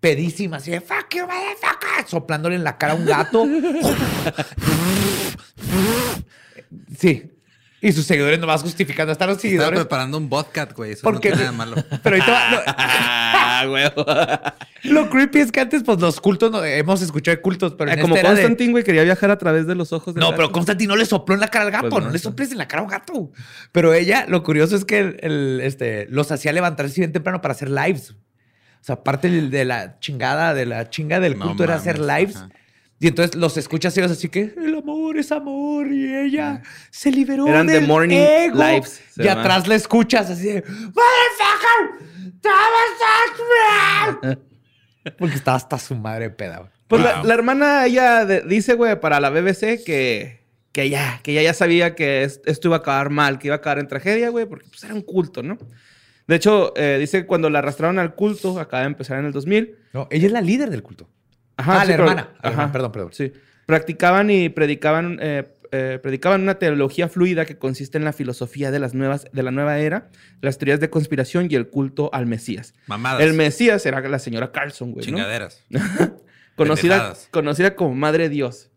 pedísima, 0.01 0.59
así 0.59 0.71
de 0.71 0.81
fuck 0.81 1.13
you, 1.15 1.23
motherfucker", 1.27 2.07
soplándole 2.07 2.55
en 2.57 2.65
la 2.65 2.77
cara 2.79 2.93
a 2.93 2.97
un 2.97 3.07
gato. 3.07 3.47
sí. 6.99 7.33
Y 7.81 7.93
sus 7.93 8.07
seguidores 8.07 8.41
nomás 8.41 8.61
justificando. 8.63 9.13
Están 9.13 9.29
los 9.29 9.37
Estaba 9.37 9.49
seguidores. 9.51 9.79
preparando 9.79 10.19
un 10.19 10.29
vodka, 10.29 10.65
güey. 10.75 10.93
Eso 10.95 11.03
Porque- 11.05 11.31
no 11.31 11.37
tiene 11.37 11.53
nada 11.53 11.57
malo. 11.57 11.77
Pero 12.03 12.17
ahorita 12.17 12.33
va- 12.33 12.51
lo- 12.51 12.61
Ah, 12.67 13.65
güey. 13.69 13.85
Lo 14.93 15.09
creepy 15.09 15.39
es 15.39 15.53
que 15.53 15.61
antes, 15.61 15.85
pues 15.85 16.01
los 16.01 16.21
cultos, 16.21 16.51
no, 16.51 16.65
hemos 16.65 17.03
escuchado 17.03 17.37
de 17.37 17.41
cultos, 17.41 17.75
pero 17.79 17.93
en 17.93 18.01
como 18.01 18.17
este 18.17 18.49
de- 18.49 18.69
güey, 18.73 18.83
quería 18.83 19.05
viajar 19.05 19.31
a 19.31 19.39
través 19.39 19.69
de 19.69 19.77
los 19.77 19.93
ojos 19.93 20.13
del 20.13 20.21
No, 20.23 20.31
gato. 20.31 20.37
pero 20.39 20.51
Constantino 20.53 20.95
no 20.95 20.99
le 20.99 21.07
sopló 21.07 21.37
en 21.37 21.41
la 21.41 21.47
cara 21.49 21.67
al 21.67 21.71
gato, 21.71 21.89
Pues 21.89 22.01
no, 22.03 22.09
no, 22.09 22.13
le 22.13 22.19
soples 22.19 22.51
en 22.51 22.59
la 22.59 22.67
cara 22.67 22.81
a 22.81 22.85
un 22.85 22.91
gato. 22.91 23.31
Pero 23.71 23.95
ella, 23.95 24.27
lo 24.29 24.43
curioso 24.43 24.75
es 24.75 24.85
que 24.85 24.99
el- 24.99 25.17
el, 25.23 25.61
este, 25.63 26.09
los 26.11 26.33
hacía 26.33 26.53
levantarse 26.53 27.01
bien 27.01 27.13
temprano 27.13 27.41
para 27.41 27.53
hacer 27.53 27.71
lives. 27.71 28.17
O 28.81 28.85
sea, 28.85 29.03
parte 29.03 29.29
de 29.29 29.65
la 29.65 29.99
chingada, 30.01 30.55
de 30.55 30.67
la 30.67 30.89
chinga 30.91 31.21
del 31.21 31.39
No 31.39 31.47
culto 31.49 31.65
era 31.65 31.75
hacer 31.77 31.99
lives. 31.99 32.37
ajá. 32.37 32.49
Y 33.01 33.07
entonces 33.07 33.37
los 33.37 33.57
escuchas 33.57 33.97
ellos 33.97 34.11
así 34.11 34.29
que 34.29 34.53
el 34.57 34.75
amor 34.77 35.19
es 35.19 35.31
amor 35.31 35.87
y 35.93 36.13
ella 36.17 36.63
se 36.91 37.13
liberó 37.13 37.47
Eran 37.47 37.69
The 37.69 37.75
del 37.75 37.87
Morning 37.87 38.17
ego. 38.19 38.59
Lives, 38.61 39.01
Y 39.17 39.23
llama. 39.23 39.43
atrás 39.43 39.69
la 39.69 39.77
escuchas 39.77 40.29
así 40.31 40.47
de 40.49 40.63
Motherfucker, 40.63 42.41
Thomas 42.43 44.19
Ashman". 44.23 44.39
Porque 45.17 45.37
estaba 45.37 45.57
hasta 45.57 45.79
su 45.79 45.95
madre 45.95 46.31
peda. 46.31 46.71
Pues 46.89 47.03
la, 47.03 47.17
Wow. 47.19 47.27
la 47.27 47.35
hermana, 47.35 47.87
ella 47.87 48.25
de- 48.25 48.43
dice, 48.43 48.75
güey, 48.75 48.99
para 48.99 49.21
la 49.21 49.31
BBC 49.31 49.85
que, 49.85 50.45
que 50.73 50.91
ya, 50.91 51.21
que 51.23 51.33
ella 51.33 51.43
ya 51.43 51.55
sabía 51.55 51.95
que 51.95 52.25
es- 52.25 52.41
esto 52.47 52.69
iba 52.69 52.77
a 52.79 52.81
acabar 52.81 53.11
mal, 53.11 53.39
que 53.39 53.47
iba 53.49 53.55
a 53.55 53.59
acabar 53.59 53.79
en 53.79 53.87
tragedia, 53.87 54.31
güey, 54.31 54.47
porque 54.47 54.67
pues 54.69 54.83
era 54.85 54.95
un 54.95 55.03
culto, 55.03 55.43
¿no? 55.43 55.57
De 56.29 56.37
hecho, 56.37 56.73
eh, 56.77 56.99
dice 57.01 57.23
que 57.23 57.27
cuando 57.27 57.51
la 57.51 57.59
arrastraron 57.59 57.99
al 57.99 58.15
culto, 58.15 58.61
acaba 58.61 58.83
de 58.83 58.87
empezar 58.89 59.19
en 59.19 59.25
el 59.27 59.33
2000. 59.33 59.75
No, 59.95 60.07
ella 60.11 60.27
es 60.27 60.33
la 60.33 60.41
líder 60.43 60.71
del 60.71 60.83
culto. 60.83 61.09
Ajá, 61.57 61.81
ah, 61.81 61.85
sí, 61.85 61.89
la 61.89 61.97
pero- 61.97 62.03
hermana. 62.05 62.29
La 62.35 62.39
ajá. 62.39 62.49
hermana, 62.51 62.73
Perdón, 62.73 62.93
perdón. 62.93 63.13
Sí. 63.13 63.33
Practicaban 63.67 64.31
y 64.31 64.49
predicaban, 64.51 65.19
eh, 65.21 65.49
eh, 65.73 65.99
predicaban 66.03 66.41
una 66.43 66.55
teología 66.59 67.09
fluida 67.09 67.45
que 67.45 67.59
consiste 67.59 67.99
en 67.99 68.05
la 68.05 68.13
filosofía 68.13 68.71
de 68.71 68.79
las 68.79 68.95
nuevas, 68.95 69.27
de 69.33 69.43
la 69.43 69.51
nueva 69.51 69.79
era, 69.79 70.09
las 70.41 70.57
teorías 70.59 70.81
de 70.81 70.89
conspiración 70.91 71.49
y 71.51 71.55
el 71.55 71.69
culto 71.69 72.11
al 72.13 72.27
Mesías. 72.27 72.75
Mamadas. 72.87 73.21
El 73.23 73.35
Mesías 73.35 73.85
era 73.87 74.01
la 74.09 74.19
señora 74.19 74.53
Carlson, 74.53 74.93
güey, 74.93 75.05
¿no? 75.07 75.17
Chingaderas. 75.17 75.65
Conocida, 76.57 77.15
conocida 77.31 77.75
como 77.77 77.95
Madre 77.95 78.29
Dios. 78.29 78.71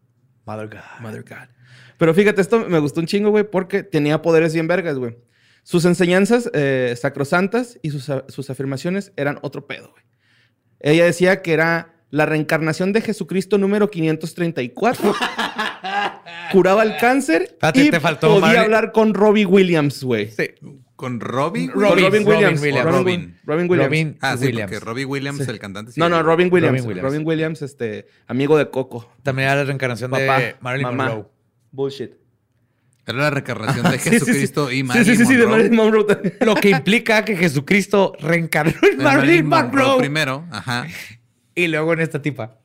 Mother 0.45 0.67
God. 0.67 1.01
Mother 1.01 1.23
God. 1.23 1.49
Pero 1.97 2.13
fíjate, 2.13 2.41
esto 2.41 2.67
me 2.67 2.79
gustó 2.79 2.99
un 2.99 3.05
chingo, 3.07 3.29
güey, 3.31 3.43
porque 3.43 3.83
tenía 3.83 4.21
poderes 4.21 4.53
bien 4.53 4.67
vergas, 4.67 4.97
güey. 4.97 5.17
Sus 5.63 5.85
enseñanzas 5.85 6.49
eh, 6.53 6.95
sacrosantas 6.99 7.77
y 7.81 7.91
sus, 7.91 8.09
sus 8.27 8.49
afirmaciones 8.49 9.13
eran 9.15 9.39
otro 9.41 9.67
pedo, 9.67 9.91
güey. 9.91 10.03
Ella 10.79 11.05
decía 11.05 11.41
que 11.41 11.53
era 11.53 11.95
la 12.09 12.25
reencarnación 12.25 12.91
de 12.93 13.01
Jesucristo 13.01 13.57
número 13.57 13.89
534. 13.91 15.13
Curaba 16.51 16.83
el 16.83 16.97
cáncer 16.97 17.57
y 17.75 17.89
te 17.89 17.99
faltó 17.99 18.39
podía 18.39 18.61
hablar 18.61 18.91
con 18.91 19.13
Robbie 19.13 19.45
Williams, 19.45 20.03
güey. 20.03 20.29
Sí. 20.31 20.49
Con 20.95 21.19
Robbie. 21.19 21.69
Con 21.69 21.81
Robin, 21.81 21.95
Robin, 21.95 22.05
Robin 22.05 22.27
Williams. 22.27 22.61
Williams. 22.61 22.85
Robin, 22.85 22.95
Robin. 23.03 23.39
Robin 23.45 23.69
Williams. 23.69 23.87
Robin 23.89 24.17
Ah, 24.21 24.37
sí, 24.37 24.45
Williams. 24.47 24.71
porque 24.71 24.85
Robbie 24.85 25.05
Williams, 25.05 25.47
el 25.47 25.59
cantante. 25.59 25.91
sí. 25.93 25.99
No, 25.99 26.09
no, 26.09 26.21
Robin 26.21 26.49
Williams. 26.51 26.81
Robin 26.83 26.97
Robin 27.01 27.25
Williams. 27.25 27.27
Williams, 27.27 27.61
este, 27.61 28.05
amigo 28.27 28.57
de 28.57 28.69
Coco. 28.69 29.09
También 29.23 29.47
era 29.47 29.57
la 29.57 29.63
reencarnación 29.63 30.11
Papá, 30.11 30.39
de 30.39 30.55
Marilyn 30.59 30.87
mamá. 30.87 31.05
Monroe. 31.05 31.25
Bullshit. 31.71 32.11
Era 33.05 33.17
la 33.17 33.29
reencarnación 33.31 33.91
de 33.91 33.97
Sí, 33.99 34.09
sí, 34.09 34.19
sí. 34.19 34.25
Jesucristo 34.25 34.71
y 34.71 34.83
Marilyn 34.83 35.05
sí, 35.17 35.17
sí, 35.17 35.25
sí, 35.25 35.33
de 35.35 35.39
Monroe. 35.45 35.57
Marilyn 35.57 35.75
Monroe 35.75 36.03
también. 36.05 36.33
Lo 36.41 36.55
que 36.55 36.69
implica 36.69 37.25
que 37.25 37.35
Jesucristo 37.35 38.13
reencarnó 38.19 38.73
en 38.91 38.97
De 38.97 39.03
Marilyn 39.03 39.47
Monroe. 39.47 39.97
primero. 39.99 40.45
Ajá. 40.51 40.85
Y 41.55 41.67
luego 41.67 41.93
en 41.93 41.99
esta 42.01 42.21
tipa. 42.21 42.59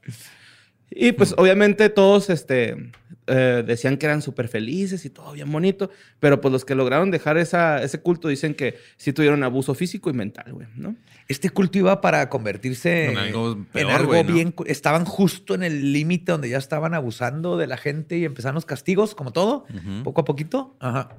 Y 0.91 1.13
pues 1.13 1.35
obviamente 1.37 1.89
todos 1.89 2.31
este, 2.31 2.93
eh, 3.27 3.65
decían 3.67 3.97
que 3.97 4.07
eran 4.07 4.23
súper 4.23 4.49
felices 4.49 5.05
y 5.05 5.11
todo 5.11 5.33
bien 5.33 5.51
bonito, 5.51 5.91
pero 6.21 6.41
pues 6.41 6.53
los 6.53 6.65
que 6.65 6.75
lograron 6.75 7.11
dejar 7.11 7.39
esa, 7.39 7.83
ese 7.83 8.01
culto 8.01 8.29
dicen 8.29 8.55
que 8.55 8.79
sí 8.97 9.13
tuvieron 9.13 9.43
abuso 9.43 9.75
físico 9.75 10.11
y 10.11 10.13
mental, 10.13 10.53
güey, 10.53 10.69
¿no? 10.77 10.95
Este 11.29 11.51
culto 11.51 11.79
iba 11.79 12.01
para 12.01 12.29
convertirse 12.29 13.07
En 13.11 13.19
algo 13.19 13.67
peor, 13.73 13.91
en 13.91 13.97
algo 13.97 14.09
güey, 14.09 14.25
¿no? 14.25 14.33
bien. 14.33 14.55
Estaban 14.67 15.05
justo 15.05 15.55
en 15.55 15.65
el 15.65 15.93
límite 15.93 16.33
donde 16.33 16.49
ya 16.49 16.59
estaban 16.59 16.95
abusando 16.95 17.57
de 17.57 17.67
la 17.67 17.77
gente 17.77 18.17
y 18.17 18.25
empezaron 18.25 18.55
los 18.55 18.67
castigos, 18.67 19.15
como 19.15 19.33
todo, 19.33 19.67
poco 20.05 20.21
a 20.21 20.25
poquito. 20.25 20.77
Ajá. 20.79 21.17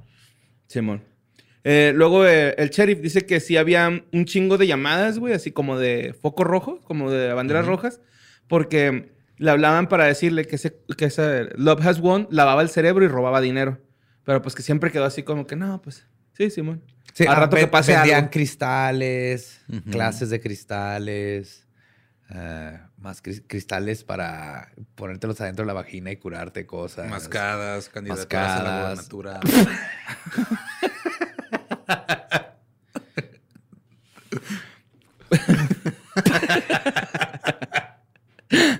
Simón. 0.66 1.02
Eh, 1.64 1.92
luego 1.94 2.26
eh, 2.26 2.54
el 2.56 2.70
sheriff 2.70 3.00
dice 3.00 3.26
que 3.26 3.40
sí 3.40 3.58
había 3.58 4.02
un 4.12 4.24
chingo 4.24 4.56
de 4.56 4.66
llamadas, 4.66 5.18
güey, 5.18 5.34
así 5.34 5.50
como 5.50 5.78
de 5.78 6.14
foco 6.18 6.44
rojo, 6.44 6.80
como 6.84 7.10
de 7.10 7.32
banderas 7.34 7.66
rojas, 7.66 8.00
porque 8.46 9.10
le 9.38 9.50
hablaban 9.50 9.88
para 9.88 10.04
decirle 10.04 10.44
que 10.46 10.56
ese, 10.56 10.78
que 10.96 11.06
ese 11.06 11.48
Love 11.56 11.86
Has 11.86 12.00
Won 12.00 12.26
lavaba 12.30 12.62
el 12.62 12.68
cerebro 12.68 13.04
y 13.04 13.08
robaba 13.08 13.40
dinero. 13.40 13.78
Pero 14.24 14.42
pues 14.42 14.54
que 14.54 14.62
siempre 14.62 14.90
quedó 14.92 15.04
así 15.04 15.22
como 15.22 15.46
que 15.46 15.56
no, 15.56 15.80
pues 15.80 16.06
sí, 16.34 16.50
Simón. 16.50 16.82
Sí, 17.14 17.24
Al 17.26 17.32
ah, 17.36 17.40
rato 17.40 17.56
que 17.56 17.66
pase 17.66 17.94
vendían 17.94 18.18
algo. 18.18 18.30
cristales, 18.30 19.60
clases 19.90 20.28
de 20.30 20.40
cristales, 20.40 21.66
eh, 22.30 22.78
más 22.98 23.22
cris- 23.22 23.42
cristales 23.46 24.04
para 24.04 24.70
ponértelos 24.94 25.40
adentro 25.40 25.64
de 25.64 25.68
la 25.68 25.72
vagina 25.72 26.10
y 26.12 26.16
curarte 26.16 26.66
cosas. 26.66 27.08
Mascadas, 27.08 27.88
candidaturas 27.88 28.60
a 28.60 28.62
la 28.62 28.82
gobernatura. 28.82 29.40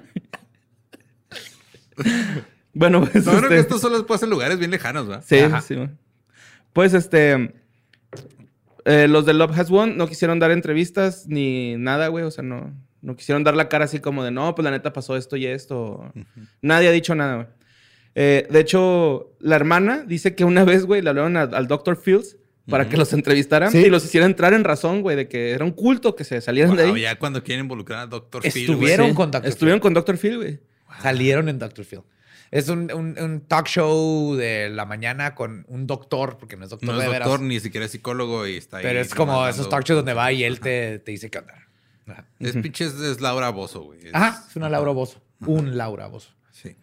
Bueno, 2.75 3.01
pues 3.11 3.25
No, 3.25 3.33
creo 3.33 3.43
este- 3.45 3.49
que 3.55 3.61
esto 3.61 3.79
solo 3.79 4.07
puede 4.07 4.19
ser 4.21 4.27
en 4.27 4.31
lugares 4.31 4.59
bien 4.59 4.71
lejanos, 4.71 5.09
¿verdad? 5.09 5.25
Sí, 5.27 5.39
Ajá. 5.39 5.61
sí. 5.63 5.77
man. 5.77 5.99
Pues 6.73 6.95
este. 6.95 7.55
eh, 8.85 9.07
los 9.09 9.27
de 9.27 9.35
Love 9.35 9.59
Has 9.59 9.71
Won 9.71 9.97
no 9.97 10.07
quisieron 10.07 10.39
dar 10.39 10.51
entrevistas 10.51 11.27
ni 11.27 11.77
nada, 11.77 12.09
güey. 12.09 12.25
O 12.25 12.31
sea, 12.31 12.45
no, 12.45 12.73
no 13.03 13.17
quisieron 13.17 13.45
dar 13.45 13.55
la 13.57 13.69
cara 13.69 13.85
así 13.87 14.01
como 14.01 14.23
de 14.25 14.31
no, 14.31 14.55
pues 14.55 14.65
la 14.65 14.71
neta 14.71 14.93
pasó 14.93 15.17
esto 15.17 15.37
y 15.37 15.47
esto. 15.47 16.13
Nadie 16.63 16.89
ha 16.89 16.93
dicho 16.93 17.15
nada, 17.15 17.35
güey. 17.37 17.47
Eh, 18.15 18.47
de 18.51 18.61
hecho, 18.61 19.33
la 19.41 19.57
hermana 19.57 20.05
dice 20.07 20.35
que 20.35 20.45
una 20.45 20.65
vez, 20.65 20.85
güey, 20.87 21.03
le 21.03 21.11
hablaron 21.11 21.37
a- 21.37 21.43
al 21.43 21.69
Dr. 21.69 21.97
Fields 21.97 22.37
para 22.69 22.85
Ujú. 22.85 22.91
que 22.93 22.97
los 22.97 23.13
entrevistaran 23.13 23.71
Sí. 23.71 23.79
y 23.79 23.91
los 23.91 24.05
hiciera 24.05 24.27
entrar 24.27 24.53
en 24.55 24.65
razón, 24.65 25.03
güey, 25.03 25.17
de 25.17 25.29
que 25.29 25.51
era 25.53 25.65
un 25.65 25.71
culto 25.73 26.15
que 26.17 26.25
se 26.25 26.41
salieran 26.41 26.77
de 26.77 26.83
ahí. 26.85 27.01
ya 27.03 27.19
cuando 27.19 27.43
quieren 27.43 27.65
involucrar 27.65 28.01
a 28.01 28.07
Dr. 28.07 28.43
Phil, 28.43 28.51
güey. 28.53 28.63
Estuvieron 28.65 29.09
Sí. 29.11 29.15
con 29.15 29.31
Dr. 29.31 29.49
Estuvieron 29.49 29.81
con 29.81 29.95
Dr. 29.95 30.17
Phil, 30.19 30.37
güey. 30.37 30.59
Salieron 31.03 31.49
en 31.49 31.59
Dr. 31.59 31.85
Phil. 31.85 32.01
Es 32.51 32.69
un, 32.71 32.91
un- 32.93 33.17
un 33.21 33.41
talk 33.43 33.67
show 33.67 34.35
de 34.35 34.71
la 34.71 34.87
mañana 34.87 35.35
con 35.35 35.67
un 35.69 35.87
doctor, 35.87 36.39
porque 36.39 36.57
no 36.57 36.65
es 36.65 36.71
doctor 36.71 36.89
No 36.89 36.95
es 36.99 37.05
de 37.05 37.11
veras, 37.13 37.29
doctor, 37.29 37.45
ni 37.47 37.61
siquiera 37.61 37.85
es 37.85 37.93
psicólogo 37.93 38.47
y 38.47 38.57
está 38.57 38.79
ahí. 38.79 38.83
pero 38.85 39.01
es 39.01 39.15
como 39.15 39.47
esos 39.47 39.69
talk 39.69 39.85
shows 39.85 39.99
donde 39.99 40.15
va 40.15 40.33
y 40.33 40.45
él 40.45 40.59
te, 40.61 40.99
te 40.99 41.11
dice 41.11 41.29
qué 41.31 41.39
onda. 41.39 41.55
Ajá. 42.07 42.25
Es 42.41 42.53
pinches, 42.55 42.95
es 42.95 43.21
Laura 43.21 43.51
Bozo, 43.51 43.83
güey. 43.83 44.07
Es- 44.07 44.15
Ajá, 44.15 44.45
es 44.49 44.57
una 44.57 44.71
Laura 44.71 44.93
Bozo. 44.93 45.21
Un 45.47 45.77
Laura 45.77 46.07
Bozo. 46.07 46.31
Sí. 46.53 46.75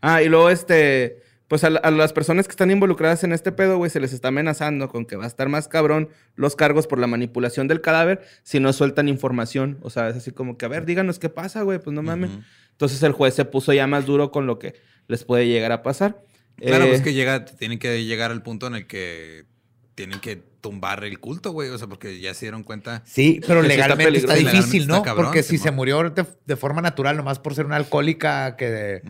Ah, 0.00 0.22
y 0.22 0.28
luego 0.28 0.50
este, 0.50 1.22
pues 1.46 1.62
a, 1.62 1.70
la- 1.70 1.78
a 1.78 1.92
las 1.92 2.12
personas 2.12 2.48
que 2.48 2.50
están 2.50 2.70
involucradas 2.72 3.22
en 3.22 3.32
este 3.32 3.52
pedo, 3.52 3.76
güey, 3.76 3.90
se 3.90 4.00
les 4.00 4.12
está 4.12 4.28
amenazando 4.28 4.88
con 4.88 5.06
que 5.06 5.14
va 5.14 5.22
a 5.22 5.28
estar 5.28 5.48
más 5.48 5.68
cabrón 5.68 6.08
los 6.34 6.56
cargos 6.56 6.88
por 6.88 6.98
la 6.98 7.06
manipulación 7.06 7.68
del 7.68 7.80
cadáver 7.80 8.22
si 8.42 8.58
no 8.58 8.72
sueltan 8.72 9.08
información. 9.08 9.78
O 9.82 9.90
sea, 9.90 10.08
es 10.08 10.16
así 10.16 10.32
como 10.32 10.58
que, 10.58 10.64
a 10.64 10.68
ver, 10.68 10.84
díganos 10.84 11.20
qué 11.20 11.28
pasa, 11.28 11.62
güey, 11.62 11.78
pues 11.78 11.94
no 11.94 12.02
mames. 12.02 12.30
Entonces 12.80 13.02
el 13.02 13.12
juez 13.12 13.34
se 13.34 13.44
puso 13.44 13.74
ya 13.74 13.86
más 13.86 14.06
duro 14.06 14.30
con 14.30 14.46
lo 14.46 14.58
que 14.58 14.74
les 15.06 15.24
puede 15.24 15.46
llegar 15.46 15.70
a 15.70 15.82
pasar. 15.82 16.24
Claro, 16.56 16.86
Eh, 16.86 16.88
pues 16.88 17.02
que 17.02 17.12
llega, 17.12 17.44
tienen 17.44 17.78
que 17.78 18.04
llegar 18.06 18.30
al 18.30 18.42
punto 18.42 18.66
en 18.68 18.74
el 18.74 18.86
que 18.86 19.44
tienen 20.00 20.18
que 20.20 20.36
tumbar 20.62 21.04
el 21.04 21.18
culto, 21.20 21.52
güey. 21.52 21.68
O 21.68 21.76
sea, 21.76 21.86
porque 21.86 22.18
ya 22.20 22.32
se 22.32 22.46
dieron 22.46 22.62
cuenta. 22.62 23.02
Sí, 23.04 23.40
pero 23.46 23.60
está 23.60 23.68
legalmente 23.68 24.18
está, 24.18 24.32
difícil, 24.34 24.54
Legalmente 24.54 24.86
¿no? 24.86 24.94
está 24.96 25.04
cabrón, 25.04 25.24
Porque 25.26 25.42
si 25.42 25.58
se 25.58 25.70
murió 25.70 26.08
de, 26.08 26.24
de 26.46 26.56
forma 26.56 26.80
natural, 26.80 27.18
nomás 27.18 27.38
por 27.38 27.54
ser 27.54 27.66
una 27.66 27.76
alcohólica 27.76 28.56
que, 28.56 29.02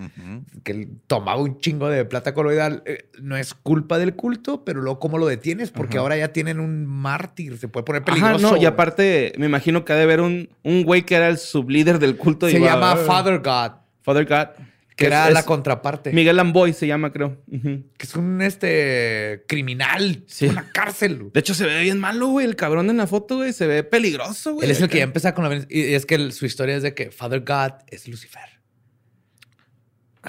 que 0.64 0.88
tomaba 1.06 1.40
un 1.40 1.58
chingo 1.60 1.88
de 1.88 2.04
plata 2.04 2.34
coloidal, 2.34 2.82
eh, 2.86 3.08
no 3.20 3.36
es 3.36 3.54
culpa 3.54 3.98
del 3.98 4.14
culto, 4.16 4.64
pero 4.64 4.80
luego 4.80 4.98
cómo 4.98 5.16
lo 5.18 5.26
detienes, 5.26 5.70
porque 5.70 5.98
ahora 5.98 6.16
ya 6.16 6.32
tienen 6.32 6.58
un 6.58 6.86
mártir, 6.86 7.56
se 7.58 7.68
puede 7.68 7.84
poner 7.84 8.02
Ajá, 8.02 8.10
peligroso. 8.12 8.56
no, 8.56 8.60
y 8.60 8.66
aparte 8.66 9.32
me 9.38 9.46
imagino 9.46 9.84
que 9.84 9.92
ha 9.92 9.96
de 9.96 10.02
haber 10.02 10.20
un, 10.20 10.48
un 10.64 10.82
güey 10.82 11.02
que 11.04 11.14
era 11.14 11.28
el 11.28 11.38
sublíder 11.38 12.00
del 12.00 12.16
culto. 12.16 12.48
y 12.48 12.52
se 12.52 12.58
va- 12.58 12.66
llama 12.74 12.96
Father 12.96 13.38
God, 13.38 13.72
Father 14.02 14.26
God. 14.26 14.64
Que 15.00 15.06
era 15.06 15.28
es 15.28 15.34
la 15.34 15.42
contraparte. 15.44 16.12
Miguel 16.12 16.38
Amboy 16.38 16.72
se 16.72 16.86
llama, 16.86 17.12
creo. 17.12 17.42
Que 17.50 17.82
es 18.06 18.14
un 18.14 18.40
este 18.42 19.44
criminal, 19.48 20.24
Sí. 20.26 20.46
una 20.46 20.70
cárcel. 20.70 21.30
De 21.32 21.40
hecho, 21.40 21.54
se 21.54 21.64
ve 21.66 21.80
bien 21.82 21.98
malo, 21.98 22.28
güey. 22.28 22.46
El 22.46 22.54
cabrón 22.56 22.88
en 22.90 22.96
la 22.98 23.06
foto, 23.06 23.36
güey. 23.38 23.52
Se 23.52 23.66
ve 23.66 23.82
peligroso, 23.84 24.54
güey. 24.54 24.66
Él 24.66 24.70
es 24.70 24.80
el 24.80 24.88
que 24.88 24.98
ya 24.98 25.04
empieza 25.04 25.34
con 25.34 25.48
la... 25.48 25.66
Y 25.68 25.94
es 25.94 26.06
que 26.06 26.14
el- 26.14 26.32
su 26.32 26.46
historia 26.46 26.76
es 26.76 26.82
de 26.82 26.94
que 26.94 27.10
Father 27.10 27.40
God 27.40 27.82
es 27.88 28.06
Lucifer. 28.08 28.60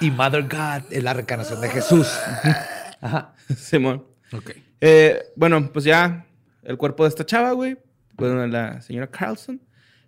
Y 0.00 0.10
Mother 0.10 0.42
God 0.44 0.90
es 0.90 1.02
la 1.02 1.12
reencarnación 1.12 1.60
de 1.60 1.68
Jesús. 1.68 2.08
Ajá. 3.00 3.34
Simón. 3.56 4.06
Ok. 4.32 4.52
Eh, 4.80 5.22
bueno, 5.36 5.70
pues 5.72 5.84
ya 5.84 6.26
el 6.62 6.76
cuerpo 6.78 7.04
de 7.04 7.10
esta 7.10 7.26
chava, 7.26 7.52
güey, 7.52 7.76
bueno, 8.14 8.46
la 8.46 8.80
señora 8.80 9.10
Carlson, 9.10 9.60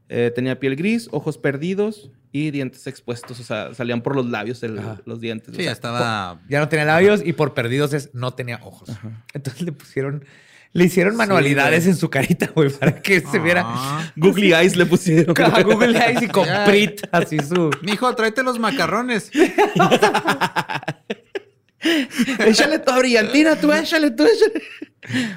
eh, 0.09 0.33
tenía 0.35 0.59
piel 0.59 0.77
gris, 0.77 1.09
ojos 1.13 1.37
perdidos 1.39 2.11
y 2.35 2.51
dientes 2.51 2.87
expuestos. 2.89 3.39
O 3.39 3.45
sea, 3.45 3.73
salían 3.75 4.03
por 4.03 4.17
los 4.17 4.27
labios 4.29 4.61
el- 4.65 4.81
los 5.07 5.21
dientes. 5.21 5.55
Sí, 5.55 5.63
o 5.63 5.65
ya 5.65 5.71
estaba. 5.71 6.41
Ya 6.49 6.59
no 6.59 6.69
tenía 6.69 6.85
labios 6.85 7.23
y 7.25 7.33
por 7.33 7.55
perdidos 7.55 7.93
es 7.95 8.11
no 8.13 8.33
tenía 8.35 8.59
ojos. 8.65 8.91
Entonces 9.33 9.63
le 9.63 9.71
pusieron, 9.71 10.25
le 10.73 10.85
hicieron 10.85 11.15
manualidades 11.15 11.87
en 11.87 11.95
su 11.95 12.11
carita, 12.11 12.51
güey, 12.53 12.71
para 12.71 13.01
que 13.01 13.21
se 13.21 13.39
viera. 13.39 13.63
Ah. 13.65 14.13
Googly 14.17 14.53
Eyes 14.53 14.75
le 14.75 14.85
pusieron. 14.85 15.33
A 15.41 15.63
Google 15.63 15.97
Eyes 15.97 16.23
y 16.23 16.27
con. 16.29 16.49
Prit, 16.67 17.03
así 17.13 17.39
su. 17.39 17.71
Mijo, 17.83 18.13
tráete 18.17 18.43
los 18.43 18.59
macarrones. 18.59 19.31
échale 22.47 22.79
toda 22.81 22.99
brillantina, 22.99 23.57
tú 23.57 23.73
échale, 23.73 24.11
tú 24.11 24.25
échale. 24.25 24.63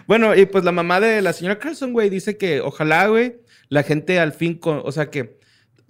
Bueno, 0.07 0.33
y 0.35 0.45
pues 0.47 0.63
la 0.63 0.71
mamá 0.71 0.99
de 0.99 1.21
la 1.21 1.31
señora 1.33 1.59
Carlson, 1.59 1.93
güey, 1.93 2.09
dice 2.09 2.37
que 2.37 2.61
ojalá, 2.61 3.07
güey, 3.07 3.35
la 3.69 3.83
gente 3.83 4.19
al 4.19 4.31
fin, 4.33 4.55
con, 4.57 4.81
o 4.83 4.91
sea, 4.91 5.11
que 5.11 5.37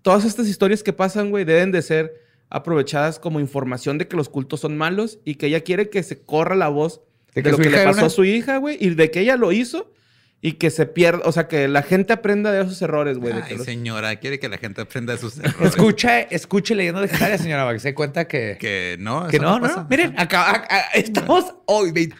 todas 0.07 0.23
estas 0.23 0.47
historias 0.47 0.83
que 0.83 0.93
pasan, 0.93 1.31
güey, 1.31 1.43
deben 1.43 1.73
de 1.73 1.81
ser 1.81 2.13
aprovechadas 2.49 3.19
como 3.19 3.41
información 3.41 3.97
de 3.97 4.07
que 4.07 4.15
los 4.15 4.29
cultos 4.29 4.61
son 4.61 4.77
malos 4.77 5.19
y 5.25 5.35
que 5.35 5.47
ella 5.47 5.59
quiere 5.59 5.89
que 5.89 6.01
se 6.01 6.21
corra 6.23 6.55
la 6.55 6.69
voz 6.69 7.01
De 7.35 7.41
de, 7.41 7.43
que 7.43 7.51
lo 7.51 7.57
que 7.57 7.69
le 7.69 7.83
pasó 7.83 7.97
una- 7.99 8.07
a 8.07 8.09
su 8.09 8.23
hija, 8.23 8.55
güey, 8.55 8.77
y 8.79 8.91
de 8.91 9.11
que 9.11 9.19
ella 9.19 9.35
lo 9.35 9.51
hizo 9.51 9.91
y 10.39 10.53
que 10.53 10.69
se 10.69 10.85
pierda, 10.85 11.23
o 11.25 11.31
sea, 11.33 11.49
que 11.49 11.67
la 11.67 11.81
gente 11.83 12.13
aprenda 12.13 12.53
de 12.53 12.61
esos 12.61 12.81
errores, 12.81 13.17
güey. 13.17 13.33
Ay, 13.33 13.57
los- 13.57 13.65
señora, 13.65 14.15
quiere 14.15 14.39
que 14.39 14.47
la 14.47 14.57
gente 14.57 14.79
aprenda 14.79 15.11
de 15.11 15.19
sus 15.19 15.37
errores. 15.43 15.71
Escuche, 15.75 16.33
escuche 16.33 16.73
leyendo 16.73 17.01
legendaria, 17.01 17.37
señora, 17.37 17.63
para 17.65 17.73
que 17.73 17.79
se 17.81 17.89
dé 17.89 17.93
cuenta 17.93 18.29
que, 18.29 18.55
Que 18.61 18.95
no, 18.99 19.27
que 19.27 19.39
no, 19.39 19.59
no, 19.59 19.67
no. 19.67 19.87
Miren, 19.89 20.13
acá, 20.17 20.55
acá- 20.55 20.85
estamos 20.93 21.53
hoy, 21.65 21.91
vein- 21.91 22.13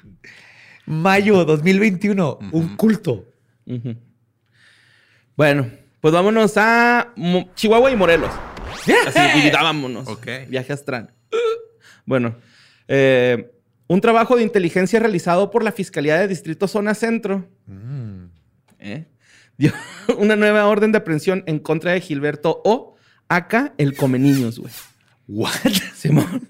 mayo 0.85 1.45
2021, 1.45 2.37
un 2.51 2.63
Ujú. 2.65 2.75
culto. 2.75 3.25
Ujú. 3.65 3.95
Bueno, 5.37 5.69
pues 6.07 6.13
vámonos 6.13 6.53
a 6.55 7.11
Mo- 7.17 7.49
Chihuahua 7.53 7.91
y 7.91 7.97
Morelos. 7.97 8.31
Así, 9.07 9.45
y 9.45 9.51
vámonos. 9.51 10.07
Ok. 10.07 10.25
Viaje 10.47 10.71
astral. 10.71 11.13
Bueno, 12.05 12.37
eh, 12.87 13.51
un 13.87 13.99
trabajo 13.99 14.37
de 14.37 14.43
inteligencia 14.43 15.01
realizado 15.01 15.51
por 15.51 15.63
la 15.65 15.73
Fiscalía 15.73 16.17
de 16.17 16.29
Distrito 16.29 16.69
Zona 16.69 16.93
Centro 16.93 17.49
¿eh? 18.79 19.03
dio 19.57 19.73
una 20.17 20.37
nueva 20.37 20.65
orden 20.67 20.93
de 20.93 20.99
aprehensión 20.99 21.43
en 21.45 21.59
contra 21.59 21.91
de 21.91 21.99
Gilberto 21.99 22.61
O. 22.63 22.95
Acá, 23.27 23.73
el 23.77 23.93
come 23.93 24.17
niños, 24.17 24.59
güey. 24.59 24.71
What? 25.27 25.51
Simón. 25.97 26.47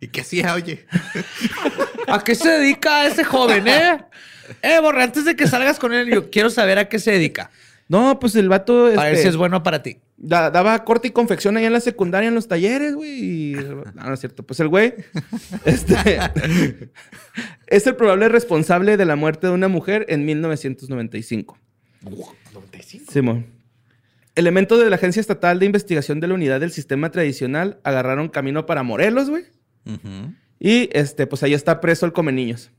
¿Y 0.00 0.08
qué 0.08 0.22
hacía, 0.22 0.54
oye? 0.54 0.86
¿A 2.08 2.24
qué 2.24 2.34
se 2.34 2.48
dedica 2.48 3.06
ese 3.06 3.22
joven, 3.22 3.68
eh? 3.68 4.04
Eh, 4.60 4.80
Borre, 4.80 5.04
antes 5.04 5.24
de 5.24 5.36
que 5.36 5.46
salgas 5.46 5.78
con 5.78 5.94
él, 5.94 6.08
yo 6.12 6.30
quiero 6.30 6.50
saber 6.50 6.80
a 6.80 6.88
qué 6.88 6.98
se 6.98 7.12
dedica. 7.12 7.52
No, 7.88 8.18
pues 8.20 8.34
el 8.36 8.48
vato. 8.50 8.90
Para 8.94 9.04
ver 9.08 9.14
este, 9.14 9.22
si 9.22 9.28
es 9.28 9.36
bueno 9.36 9.62
para 9.62 9.82
ti. 9.82 9.98
Da- 10.18 10.50
daba 10.50 10.84
corte 10.84 11.08
y 11.08 11.10
confección 11.10 11.56
ahí 11.56 11.64
en 11.64 11.72
la 11.72 11.80
secundaria 11.80 12.28
en 12.28 12.34
los 12.34 12.46
talleres, 12.46 12.94
güey. 12.94 13.10
y- 13.10 13.52
No, 13.54 13.84
no 14.04 14.12
es 14.14 14.20
cierto. 14.20 14.42
Pues 14.44 14.60
el 14.60 14.68
güey 14.68 14.94
este, 15.64 15.94
es 17.66 17.86
el 17.86 17.96
probable 17.96 18.28
responsable 18.28 18.96
de 18.96 19.04
la 19.04 19.16
muerte 19.16 19.46
de 19.46 19.52
una 19.54 19.68
mujer 19.68 20.04
en 20.08 20.24
1995. 20.26 21.58
Simón. 23.10 23.46
Elementos 24.34 24.78
de 24.78 24.88
la 24.90 24.96
Agencia 24.96 25.20
Estatal 25.20 25.58
de 25.58 25.66
Investigación 25.66 26.20
de 26.20 26.28
la 26.28 26.34
Unidad 26.34 26.60
del 26.60 26.70
Sistema 26.70 27.10
Tradicional 27.10 27.80
agarraron 27.82 28.28
camino 28.28 28.66
para 28.66 28.82
Morelos, 28.82 29.30
güey. 29.30 29.44
Y 30.60 30.90
este, 30.92 31.26
pues 31.26 31.42
ahí 31.42 31.54
está 31.54 31.80
preso 31.80 32.04
el 32.06 32.12
come 32.12 32.32
niños. 32.32 32.70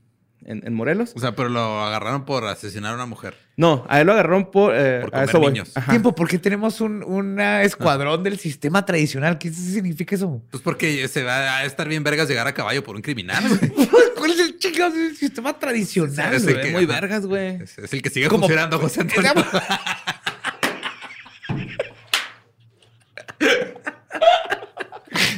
En, 0.46 0.66
en 0.66 0.72
Morelos. 0.74 1.12
O 1.14 1.20
sea, 1.20 1.36
pero 1.36 1.48
lo 1.50 1.82
agarraron 1.84 2.24
por 2.24 2.46
asesinar 2.46 2.92
a 2.92 2.94
una 2.94 3.06
mujer. 3.06 3.36
No, 3.56 3.84
a 3.88 4.00
él 4.00 4.06
lo 4.06 4.14
agarraron 4.14 4.50
por. 4.50 4.72
eh, 4.74 5.00
Por 5.02 5.08
a 5.08 5.10
comer 5.12 5.28
eso 5.28 5.38
voy. 5.40 5.52
niños. 5.52 5.72
Ajá. 5.76 5.90
Tiempo, 5.92 6.14
¿por 6.14 6.28
qué 6.28 6.38
tenemos 6.38 6.80
un 6.80 7.02
una 7.04 7.62
escuadrón 7.62 8.22
del 8.22 8.38
sistema 8.38 8.84
tradicional? 8.86 9.36
¿Qué 9.38 9.50
significa 9.52 10.14
eso? 10.14 10.42
Pues 10.50 10.62
porque 10.62 11.06
se 11.08 11.22
va 11.24 11.58
a 11.58 11.64
estar 11.64 11.86
bien 11.88 12.02
vergas 12.02 12.26
llegar 12.28 12.46
a 12.46 12.54
caballo 12.54 12.82
por 12.82 12.96
un 12.96 13.02
criminal, 13.02 13.44
güey. 13.48 13.88
¿Cuál 14.16 14.30
es 14.32 14.38
el 14.40 14.58
chingados 14.58 14.94
del 14.94 15.14
sistema 15.16 15.58
tradicional? 15.58 16.32
Es 16.34 16.44
Se 16.44 16.52
el 16.52 16.60
que- 16.62 16.70
muy 16.72 16.86
vergas, 16.86 17.26
güey. 17.26 17.62
Es, 17.62 17.78
es 17.78 17.92
el 17.92 18.00
que 18.02 18.08
sigue 18.10 18.28
Como- 18.28 18.40
funcionando, 18.42 18.78
José 18.78 19.02
Antonio. 19.02 19.32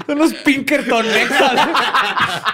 Son 0.06 0.18
los 0.18 0.34
Pinkerton 0.34 1.06
Nexas. 1.06 1.68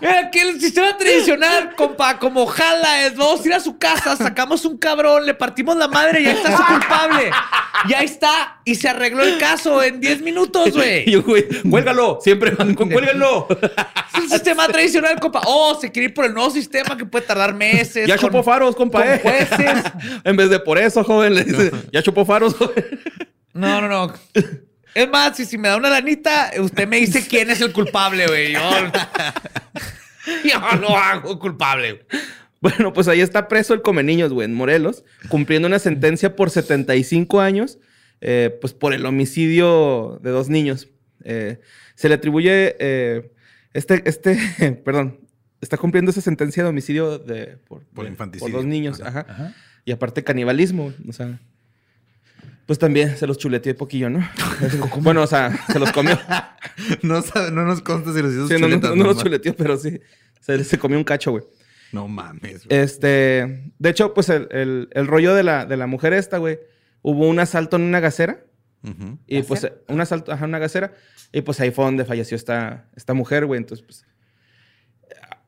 Mira, 0.00 0.18
aquí 0.26 0.38
el 0.40 0.60
sistema 0.60 0.96
tradicional, 0.96 1.74
compa, 1.74 2.18
como 2.18 2.46
jala, 2.46 3.06
es 3.06 3.16
vamos 3.16 3.42
a 3.42 3.48
ir 3.48 3.54
a 3.54 3.60
su 3.60 3.78
casa, 3.78 4.14
sacamos 4.16 4.64
un 4.66 4.76
cabrón, 4.76 5.24
le 5.24 5.32
partimos 5.34 5.74
la 5.76 5.88
madre 5.88 6.20
y 6.20 6.26
ahí 6.26 6.36
está 6.36 6.56
su 6.56 6.62
culpable. 6.64 7.30
Y 7.88 7.94
ahí 7.94 8.04
está. 8.04 8.60
Y 8.66 8.74
se 8.74 8.88
arregló 8.90 9.22
el 9.22 9.38
caso 9.38 9.82
en 9.82 10.00
10 10.00 10.20
minutos, 10.20 10.66
Y 10.68 10.70
güey. 10.72 11.10
yo, 11.10 11.22
güey, 11.22 11.46
cuélgalo, 11.70 12.18
siempre, 12.22 12.54
cuélgalo. 12.76 13.48
Es 14.12 14.22
el 14.24 14.28
sistema 14.28 14.68
tradicional, 14.68 15.18
compa. 15.18 15.40
Oh, 15.46 15.74
se 15.80 15.90
quiere 15.90 16.08
ir 16.08 16.14
por 16.14 16.26
el 16.26 16.34
nuevo 16.34 16.50
sistema 16.50 16.96
que 16.96 17.06
puede 17.06 17.24
tardar 17.26 17.54
meses. 17.54 18.06
Ya 18.06 18.16
con- 18.18 18.26
chupó 18.28 18.42
faros, 18.42 18.76
compa. 18.76 18.98
con 19.02 19.08
eh. 19.14 19.18
jueces. 19.22 19.82
en 20.24 20.36
vez 20.36 20.50
de 20.50 20.58
por 20.60 20.76
eso, 20.76 21.02
joven, 21.04 21.34
le 21.34 21.44
dice, 21.44 21.70
ya 21.90 22.02
chupó 22.02 22.26
faros, 22.26 22.54
joven. 22.54 22.84
No, 23.54 23.80
no, 23.80 23.88
no. 23.88 24.14
Es 24.94 25.08
más, 25.08 25.36
si, 25.36 25.44
si 25.46 25.56
me 25.58 25.68
da 25.68 25.76
una 25.76 25.88
lanita, 25.90 26.50
usted 26.60 26.86
me 26.88 26.98
dice 26.98 27.26
quién 27.26 27.50
es 27.50 27.60
el 27.60 27.72
culpable, 27.72 28.26
güey. 28.26 28.52
Yo, 28.52 28.60
yo 30.44 30.80
lo 30.80 30.96
hago 30.96 31.38
culpable. 31.38 31.92
güey. 31.92 32.22
Bueno, 32.60 32.92
pues 32.92 33.08
ahí 33.08 33.20
está 33.20 33.48
preso 33.48 33.72
el 33.72 33.80
come 33.82 34.02
niños, 34.02 34.32
güey, 34.32 34.44
en 34.44 34.54
Morelos, 34.54 35.04
cumpliendo 35.28 35.66
una 35.66 35.78
sentencia 35.78 36.36
por 36.36 36.50
75 36.50 37.40
años, 37.40 37.78
eh, 38.20 38.56
pues 38.60 38.74
por 38.74 38.92
el 38.92 39.06
homicidio 39.06 40.18
de 40.22 40.30
dos 40.30 40.48
niños. 40.50 40.88
Eh, 41.24 41.60
se 41.94 42.08
le 42.08 42.16
atribuye 42.16 42.76
eh, 42.78 43.32
este, 43.72 44.02
este, 44.04 44.36
perdón, 44.84 45.20
está 45.62 45.78
cumpliendo 45.78 46.10
esa 46.10 46.20
sentencia 46.20 46.62
de 46.62 46.68
homicidio 46.68 47.18
de, 47.18 47.56
por, 47.66 47.84
Por 47.86 48.04
de- 48.04 48.10
infanticidio. 48.10 48.52
por 48.52 48.60
dos 48.60 48.66
niños, 48.66 49.00
Ajá. 49.00 49.24
ajá. 49.28 49.54
Y 49.86 49.92
aparte 49.92 50.22
canibalismo, 50.22 50.92
o 51.08 51.12
sea, 51.14 51.40
pues 52.70 52.78
también 52.78 53.16
se 53.16 53.26
los 53.26 53.36
chuleteó 53.36 53.72
un 53.72 53.78
poquillo, 53.78 54.08
¿no? 54.10 54.20
bueno, 54.98 55.22
o 55.22 55.26
sea, 55.26 55.58
se 55.72 55.80
los 55.80 55.90
comió. 55.90 56.16
no, 57.02 57.20
sabe- 57.20 57.50
no 57.50 57.64
nos 57.64 57.80
consta 57.82 58.12
si 58.14 58.22
los 58.22 58.32
hizo 58.32 58.46
Sí, 58.46 58.54
no, 58.54 58.60
no, 58.60 58.76
chuletas, 58.76 58.94
no 58.96 59.04
los 59.06 59.18
chuleteó, 59.18 59.56
pero 59.56 59.76
sí, 59.76 59.98
se, 60.40 60.62
se 60.62 60.78
comió 60.78 60.96
un 60.96 61.02
cacho, 61.02 61.32
güey. 61.32 61.42
No 61.90 62.06
mames. 62.06 62.44
Eh, 62.44 62.68
güey. 62.68 62.80
Este, 62.80 63.72
de 63.76 63.90
hecho, 63.90 64.14
pues 64.14 64.28
el, 64.28 64.46
el- 64.52 64.88
el 64.92 65.08
rollo 65.08 65.34
de 65.34 65.42
la, 65.42 65.66
de 65.66 65.76
la 65.76 65.88
mujer 65.88 66.12
esta, 66.12 66.38
güey, 66.38 66.60
hubo 67.02 67.26
un 67.28 67.40
asalto 67.40 67.74
en 67.74 67.82
una 67.82 67.98
gasera. 67.98 68.44
Ujú. 68.84 69.18
Y 69.26 69.42
pues 69.42 69.66
un 69.88 70.00
asalto, 70.00 70.30
ajá, 70.30 70.44
en 70.44 70.50
una 70.50 70.60
gasera. 70.60 70.92
Y 71.32 71.40
pues 71.40 71.58
ahí 71.58 71.72
fue 71.72 71.84
donde 71.86 72.04
falleció 72.04 72.36
esta, 72.36 72.88
esta 72.94 73.14
mujer, 73.14 73.46
güey. 73.46 73.58
Entonces, 73.58 73.84
pues. 73.84 74.06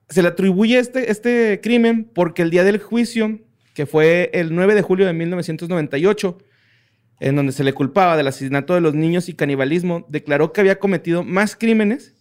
Se 0.09 0.23
le 0.23 0.27
atribuye 0.29 0.77
este, 0.77 1.09
este 1.13 1.61
crimen 1.63 2.11
porque 2.13 2.43
el 2.43 2.51
día 2.51 2.65
del 2.65 2.79
juicio, 2.79 3.39
que 3.75 3.87
fue 3.87 4.29
el 4.35 4.53
9 4.57 4.75
de 4.75 4.83
julio 4.83 5.07
de 5.07 5.13
1998, 5.13 6.39
en 7.21 7.37
donde 7.37 7.53
se 7.53 7.65
le 7.65 7.73
culpaba 7.73 8.17
del 8.17 8.27
asesinato 8.27 8.75
de 8.75 8.81
los 8.81 8.95
niños 8.95 9.29
y 9.29 9.35
canibalismo, 9.35 10.07
declaró 10.09 10.53
que 10.53 10.61
había 10.61 10.79
cometido 10.79 11.23
más 11.23 11.57
crímenes 11.57 12.15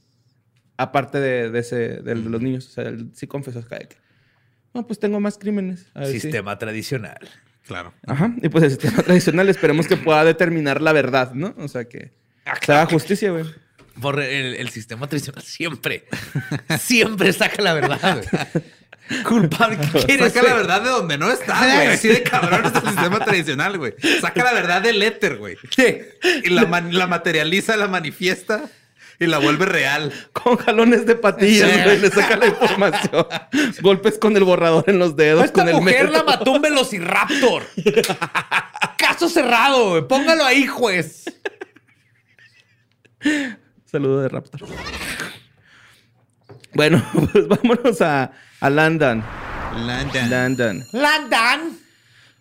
aparte 0.78 1.20
de, 1.20 1.50
de 1.50 1.60
ese, 1.60 1.76
de 2.02 2.16
los 2.16 2.42
niños. 2.42 2.68
O 2.68 2.72
sea, 2.72 2.84
él 2.86 3.12
sí 3.14 3.28
confesó 3.28 3.66
que, 3.68 3.98
no, 4.74 4.86
pues 4.88 5.00
tengo 5.00 5.20
más 5.20 5.38
crímenes. 5.38 5.88
A 5.94 6.02
ver, 6.02 6.10
sí". 6.10 6.20
Sistema 6.20 6.58
tradicional. 6.58 7.20
Claro. 7.66 7.94
Ajá. 8.08 8.34
Y 8.42 8.50
pues 8.50 8.64
el 8.64 8.72
sistema 8.72 9.04
tradicional 9.04 9.50
esperemos 9.50 9.88
que 9.88 9.98
pueda 9.98 10.24
determinar 10.24 10.82
la 10.82 10.94
verdad, 10.94 11.34
¿no? 11.34 11.54
O 11.58 11.68
sea, 11.68 11.86
que 11.86 12.12
se 12.66 12.72
haga 12.74 12.86
justicia, 12.88 13.32
güey. 13.32 13.46
Por 14.02 14.20
el, 14.20 14.56
el 14.56 14.70
sistema 14.70 15.08
tradicional 15.08 15.44
siempre, 15.44 16.06
siempre 16.80 17.34
saca 17.34 17.62
la 17.62 17.74
verdad. 17.74 18.24
Culpable, 19.28 19.78
¿qué 19.93 20.06
quieres? 20.06 20.34
Saca 20.34 20.47
la 20.47 20.54
verdad 20.56 20.82
de 20.82 20.89
donde 20.89 21.18
no 21.18 21.30
está, 21.32 21.58
güey. 21.76 21.88
Así 21.88 22.08
de 22.08 22.24
cabrón 22.24 22.66
es 22.66 22.74
el 22.76 22.89
sistema 22.89 23.20
tradicional, 23.24 23.78
güey. 23.78 23.93
Saca 24.22 24.43
la 24.43 24.54
verdad 24.54 24.82
del 24.82 25.02
éter, 25.04 25.38
güey. 25.38 25.58
Y 26.43 26.49
la, 26.49 26.64
la 26.91 27.08
materializa, 27.08 27.76
la 27.78 27.88
manifiesta 27.88 28.64
y 29.20 29.28
la 29.28 29.38
vuelve 29.39 29.66
real. 29.66 30.12
Con 30.34 30.58
jalones 30.58 31.06
de 31.06 31.16
patillas, 31.16 31.70
Sí. 31.70 31.80
güey. 31.84 31.99
Le 31.99 32.10
saca 32.10 32.38
la 32.38 32.47
información. 32.47 33.28
Golpes 33.82 34.18
con 34.18 34.36
el 34.38 34.43
borrador 34.45 34.86
en 34.88 34.97
los 34.99 35.16
dedos. 35.16 35.43
Esta 35.45 35.60
con 35.62 35.70
el 35.70 35.76
mujer 35.76 36.06
metro. 36.06 36.18
la 36.18 36.24
mató 36.24 36.52
un 36.52 36.62
velociraptor. 36.62 37.64
Caso 38.97 39.28
cerrado, 39.30 39.89
güey. 39.89 40.08
Póngalo 40.08 40.45
ahí, 40.45 40.66
juez. 40.68 41.26
Saludo 43.86 44.22
de 44.22 44.30
Raptor. 44.30 44.62
Bueno, 46.74 47.04
pues 47.34 47.47
vámonos 47.47 48.02
a, 48.02 48.32
a 48.62 48.70
London. 48.70 49.24
London. 49.86 50.30
London. 50.30 50.86
Landan. 50.93 51.78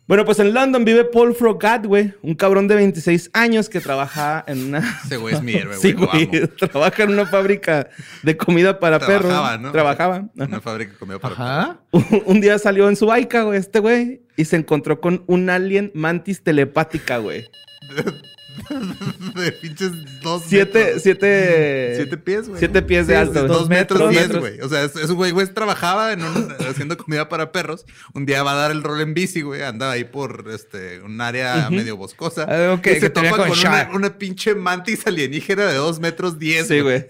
Bueno, 0.06 0.24
pues 0.24 0.40
en 0.40 0.52
London 0.52 0.84
vive 0.84 1.04
Paul 1.04 1.34
Frogat, 1.36 1.86
güey. 1.86 2.12
Un 2.22 2.34
cabrón 2.34 2.66
de 2.66 2.74
26 2.74 3.30
años 3.32 3.68
que 3.68 3.80
trabaja 3.80 4.42
en 4.48 4.66
una... 4.66 4.80
Ese 5.04 5.16
güey 5.16 5.36
es 5.36 5.42
mi 5.42 5.54
héroe, 5.54 5.76
güey. 5.94 6.28
Sí. 6.32 6.46
Trabaja 6.68 7.04
en 7.04 7.10
una 7.10 7.26
fábrica 7.26 7.88
de 8.24 8.36
comida 8.36 8.80
para 8.80 8.98
Trabajaba, 8.98 9.48
perros. 9.50 9.60
¿no? 9.62 9.72
Trabajaba. 9.72 10.24
Una 10.34 10.60
fábrica 10.60 10.92
de 10.92 10.98
comida 10.98 11.18
para 11.20 11.34
Ajá. 11.34 11.80
Un 12.26 12.40
día 12.40 12.58
salió 12.58 12.88
en 12.88 12.96
su 12.96 13.06
baica, 13.06 13.42
güey, 13.42 13.60
este 13.60 13.78
güey, 13.78 14.22
y 14.36 14.44
se 14.46 14.56
encontró 14.56 15.00
con 15.00 15.22
un 15.28 15.48
alien 15.48 15.92
mantis 15.94 16.42
telepática, 16.42 17.18
güey. 17.18 17.48
de 19.34 19.52
pinches 19.52 19.90
dos 20.22 20.42
Siete, 20.46 20.78
metros. 20.84 21.02
siete... 21.02 21.92
Siete 21.96 22.16
pies, 22.18 22.48
güey. 22.48 22.58
Siete 22.58 22.82
pies 22.82 23.06
de 23.06 23.14
Sí, 23.14 23.20
alto. 23.20 23.46
Dos, 23.46 23.58
Dos 23.60 23.68
metros 23.68 24.10
diez, 24.10 24.36
güey. 24.36 24.60
O 24.60 24.68
sea, 24.68 24.84
es, 24.84 24.96
es 24.96 25.10
un 25.10 25.16
güey, 25.16 25.30
güey, 25.32 25.46
trabajaba 25.46 26.12
en 26.12 26.22
un- 26.22 26.54
haciendo 26.68 26.96
comida 26.96 27.28
para 27.28 27.52
perros. 27.52 27.84
Un 28.14 28.26
día 28.26 28.42
va 28.42 28.52
a 28.52 28.56
dar 28.56 28.70
el 28.70 28.82
rol 28.82 29.00
en 29.00 29.14
bici, 29.14 29.42
güey. 29.42 29.62
Andaba 29.62 29.92
ahí 29.92 30.04
por 30.04 30.44
este, 30.52 31.00
un 31.00 31.20
área 31.20 31.68
medio 31.70 31.96
boscosa. 31.96 32.44
Algo 32.44 32.80
que- 32.82 32.92
y 32.92 32.94
que 32.94 33.00
se 33.00 33.10
topa 33.10 33.30
con 33.30 33.48
con 33.48 33.94
una, 33.94 34.18
pinche 34.18 34.54
mantis 34.54 35.06
alienígena 35.06 35.66
de 35.66 35.74
dos 35.74 36.00
metros 36.00 36.38
diez. 36.38 36.68
Sí, 36.68 36.80
güey. 36.80 37.06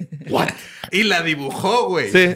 Y 0.93 1.03
la 1.05 1.22
dibujó, 1.22 1.88
güey. 1.88 2.11
Sí. 2.11 2.34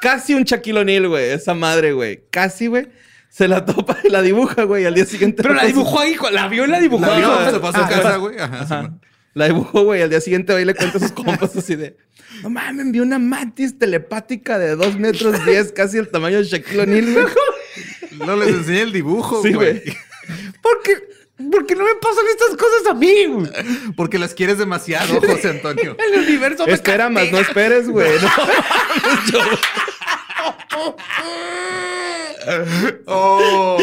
Casi 0.00 0.34
un 0.34 0.44
Shaquille 0.44 0.80
O'Neal, 0.80 1.08
güey. 1.08 1.30
Esa 1.30 1.54
madre, 1.54 1.92
güey. 1.92 2.24
Casi, 2.30 2.66
güey. 2.66 2.88
Se 3.32 3.48
la 3.48 3.64
topa 3.64 3.96
y 4.04 4.10
la 4.10 4.20
dibuja, 4.20 4.64
güey. 4.64 4.84
Al 4.84 4.92
día 4.94 5.06
siguiente... 5.06 5.42
Pero 5.42 5.54
la 5.54 5.64
dibujó 5.64 6.00
ahí, 6.00 6.14
la 6.32 6.48
vio 6.48 6.66
y 6.66 6.68
la 6.68 6.80
dibujó. 6.80 7.06
La 7.06 7.16
vio, 7.16 7.32
Ah, 7.32 7.50
se 7.50 7.60
pasó 7.60 7.78
a 7.78 7.86
ah, 7.86 7.88
casa, 7.88 8.16
güey. 8.18 8.38
Ajá, 8.38 8.58
sí, 8.58 8.64
Ajá. 8.64 8.82
man. 8.82 9.00
La 9.32 9.46
dibujó, 9.46 9.84
güey. 9.84 10.02
Al 10.02 10.10
día 10.10 10.20
siguiente, 10.20 10.52
güey, 10.52 10.66
le 10.66 10.74
cuenta 10.74 10.98
a 10.98 11.00
sus 11.00 11.12
compas 11.12 11.56
así 11.56 11.74
de... 11.74 11.96
No 12.42 12.50
mames, 12.50 12.84
envió 12.84 13.02
una 13.02 13.18
mantis 13.18 13.78
telepática 13.78 14.58
de 14.58 14.76
2 14.76 14.98
metros 14.98 15.42
10, 15.46 15.72
casi 15.72 15.96
el 15.96 16.10
tamaño 16.10 16.36
de 16.38 16.44
Shaquille 16.44 16.82
O'Neal, 16.82 17.12
güey. 17.12 17.26
No 18.26 18.36
les 18.36 18.48
enseñé 18.50 18.82
el 18.82 18.92
dibujo, 18.92 19.40
Sí, 19.42 19.54
güey. 19.54 19.80
güey. 19.80 19.96
¿Por 20.62 20.82
qué? 20.82 20.92
¿Por 21.50 21.66
qué 21.66 21.74
no 21.74 21.84
me 21.84 21.94
pasan 21.94 22.24
estas 22.30 22.50
cosas 22.50 22.90
a 22.90 22.94
mí? 22.94 23.24
güey? 23.28 23.50
Porque 23.96 24.18
las 24.18 24.34
quieres 24.34 24.58
demasiado, 24.58 25.18
José 25.20 25.48
Antonio. 25.48 25.96
El 26.12 26.20
universo 26.20 26.66
me 26.66 26.74
Espera 26.74 27.08
más, 27.08 27.32
no 27.32 27.38
esperes, 27.38 27.88
güey. 27.88 28.10
No. 29.32 29.40
Oh. 33.06 33.78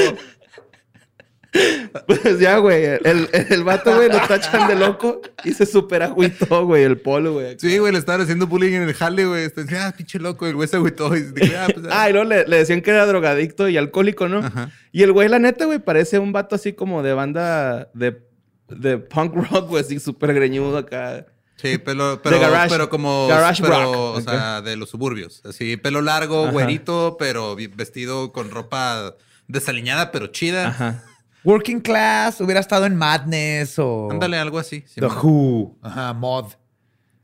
Pues 2.05 2.39
ya, 2.39 2.57
güey. 2.57 2.86
El, 2.86 3.28
el 3.34 3.64
vato, 3.64 3.95
güey, 3.95 4.10
lo 4.10 4.20
tachan 4.28 4.68
de 4.68 4.76
loco 4.76 5.22
y 5.43 5.53
se 5.53 5.66
super 5.66 6.03
agüitó, 6.03 6.66
güey, 6.66 6.84
el 6.84 6.99
polo, 6.99 7.34
güey. 7.34 7.57
Sí, 7.60 7.78
güey, 7.80 7.91
le 7.91 7.99
estaban 7.99 8.22
haciendo 8.22 8.45
bullying 8.45 8.74
en 8.74 8.84
el 8.84 8.93
jale, 8.93 9.26
güey. 9.26 9.45
Está 9.45 9.62
diciendo, 9.62 9.86
ah, 9.88 9.93
pinche 9.95 10.20
loco. 10.20 10.45
El 10.45 10.55
güey 10.55 10.68
se 10.68 10.76
agüitó 10.76 11.16
y 11.16 11.24
dijo, 11.24 11.55
ah, 11.57 11.68
pues. 11.74 11.88
Ah, 11.89 12.10
y 12.10 12.14
luego 12.14 12.30
le, 12.30 12.45
le 12.45 12.57
decían 12.57 12.82
que 12.82 12.91
era 12.91 13.05
drogadicto 13.05 13.68
y 13.68 13.78
alcohólico, 13.78 14.28
¿no? 14.28 14.39
Ajá. 14.39 14.72
Y 14.91 15.03
el 15.03 15.12
güey, 15.12 15.28
la 15.28 15.39
neta, 15.39 15.66
güey, 15.66 15.80
parece 15.80 16.20
un 16.20 16.32
vato 16.32 16.55
así 16.55 16.74
como 16.74 17.01
de 17.01 17.14
banda 17.14 17.89
de, 17.93 18.22
de 18.68 18.97
punk 18.99 19.36
rock, 19.36 19.70
güey, 19.70 19.84
así 19.84 19.99
súper 19.99 20.34
greñudo 20.34 20.78
acá. 20.78 21.26
Sí, 21.62 21.78
pelo, 21.78 22.22
pero, 22.24 22.39
garage- 22.39 22.70
pero 22.70 22.89
como, 22.89 23.28
garage 23.28 23.62
pero, 23.62 23.76
rock. 23.84 24.18
o 24.18 24.22
sea, 24.22 24.62
de 24.62 24.76
los 24.78 24.89
suburbios. 24.89 25.41
Así, 25.45 25.76
pelo 25.78 26.01
largo, 26.01 26.43
Ajá. 26.43 26.51
güerito, 26.51 27.18
pero 27.20 27.55
vestido 27.76 28.32
con 28.32 28.49
ropa 28.49 29.16
desaliñada, 29.47 30.12
pero 30.12 30.28
chida. 30.28 30.70
Ajá. 30.70 31.03
Working 31.43 31.80
class, 31.82 32.39
hubiera 32.41 32.60
estado 32.60 32.86
en 32.86 32.95
Madness 32.95 33.80
o. 33.80 34.10
Ándale, 34.12 34.38
algo 34.38 34.60
así. 34.60 34.84
sí, 34.88 35.01
The 35.01 35.07
man. 35.07 35.18
Who. 35.22 35.78
Ajá, 35.82 36.14
Mod. 36.14 36.45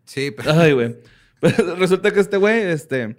Sí, 0.06 0.32
pero 0.32 0.52
Ay, 0.54 0.74
güey. 0.74 0.96
Pues 1.42 1.58
resulta 1.78 2.12
que 2.12 2.22
este 2.22 2.38
güey, 2.38 2.62
este, 2.62 3.18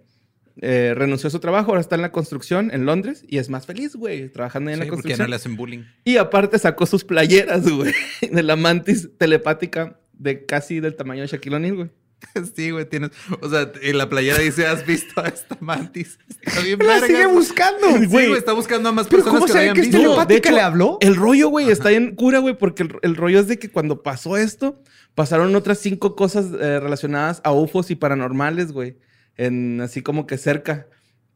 eh, 0.61 0.95
renunció 0.97 1.29
a 1.29 1.31
su 1.31 1.39
trabajo, 1.39 1.71
ahora 1.71 1.81
está 1.83 1.95
en 1.97 2.03
la 2.03 2.11
construcción 2.13 2.71
en 2.73 2.85
Londres 2.87 3.23
y 3.29 3.39
es 3.39 3.51
más 3.51 3.67
feliz, 3.67 3.95
güey, 3.95 4.31
trabajando 4.31 4.71
ahí 4.71 4.75
en 4.75 4.81
sí, 4.81 4.87
la 4.87 4.91
porque 4.91 5.03
construcción. 5.03 5.27
no 5.27 5.31
le 5.31 5.37
hacen 5.37 5.57
bullying. 5.57 5.85
Y 6.05 6.17
aparte 6.17 6.59
sacó 6.59 6.87
sus 6.87 7.05
playeras, 7.05 7.69
güey, 7.71 7.93
de 8.23 8.43
la 8.43 8.57
mantis 8.57 9.11
telepática 9.19 9.99
de 10.19 10.45
casi 10.47 10.81
del 10.81 10.97
tamaño 10.97 11.23
de 11.23 11.29
Shaquille 11.29 11.57
O'Neal, 11.57 11.77
güey. 11.77 11.91
Sí, 12.57 12.71
güey, 12.71 12.89
tienes. 12.89 13.11
O 13.43 13.49
sea, 13.51 13.71
en 13.83 13.99
la 13.99 14.09
playera 14.09 14.39
dice: 14.39 14.67
¿Has 14.67 14.87
visto 14.87 15.21
a 15.21 15.29
esta 15.29 15.57
mantis? 15.61 16.19
Está 16.43 16.61
bien, 16.63 16.79
La 16.79 16.87
verga. 16.87 17.07
sigue 17.07 17.27
buscando. 17.27 17.87
Sí, 17.99 18.07
güey. 18.07 18.29
güey, 18.29 18.39
está 18.39 18.53
buscando 18.55 18.89
a 18.89 18.93
más 18.93 19.07
Pero 19.07 19.23
personas 19.23 19.41
¿cómo 19.43 19.53
que 19.53 19.59
hayan 19.59 19.75
que 19.75 19.81
es 19.83 19.87
visto. 19.89 19.99
telepática? 20.01 20.27
¿Telepática 20.29 20.53
le 20.53 20.61
habló? 20.63 20.99
El 21.03 21.15
rollo, 21.17 21.49
güey, 21.51 21.71
está 21.71 21.93
en 21.93 22.15
cura, 22.15 22.39
güey, 22.39 22.57
porque 22.57 22.85
el, 22.85 22.97
el 23.03 23.17
rollo 23.17 23.39
es 23.41 23.49
de 23.49 23.59
que 23.59 23.69
cuando 23.71 24.03
pasó 24.03 24.37
esto, 24.39 24.83
pasaron 25.15 25.55
otras 25.55 25.79
cinco 25.79 26.17
cosas 26.17 26.47
eh, 26.59 26.81
relacionadas 26.81 27.41
a 27.45 27.53
UFOs 27.53 27.91
y 27.91 27.97
paranormales, 27.97 28.73
güey. 28.73 28.97
En 29.37 29.81
así 29.83 30.01
como 30.03 30.27
que 30.27 30.39
cerca. 30.39 30.87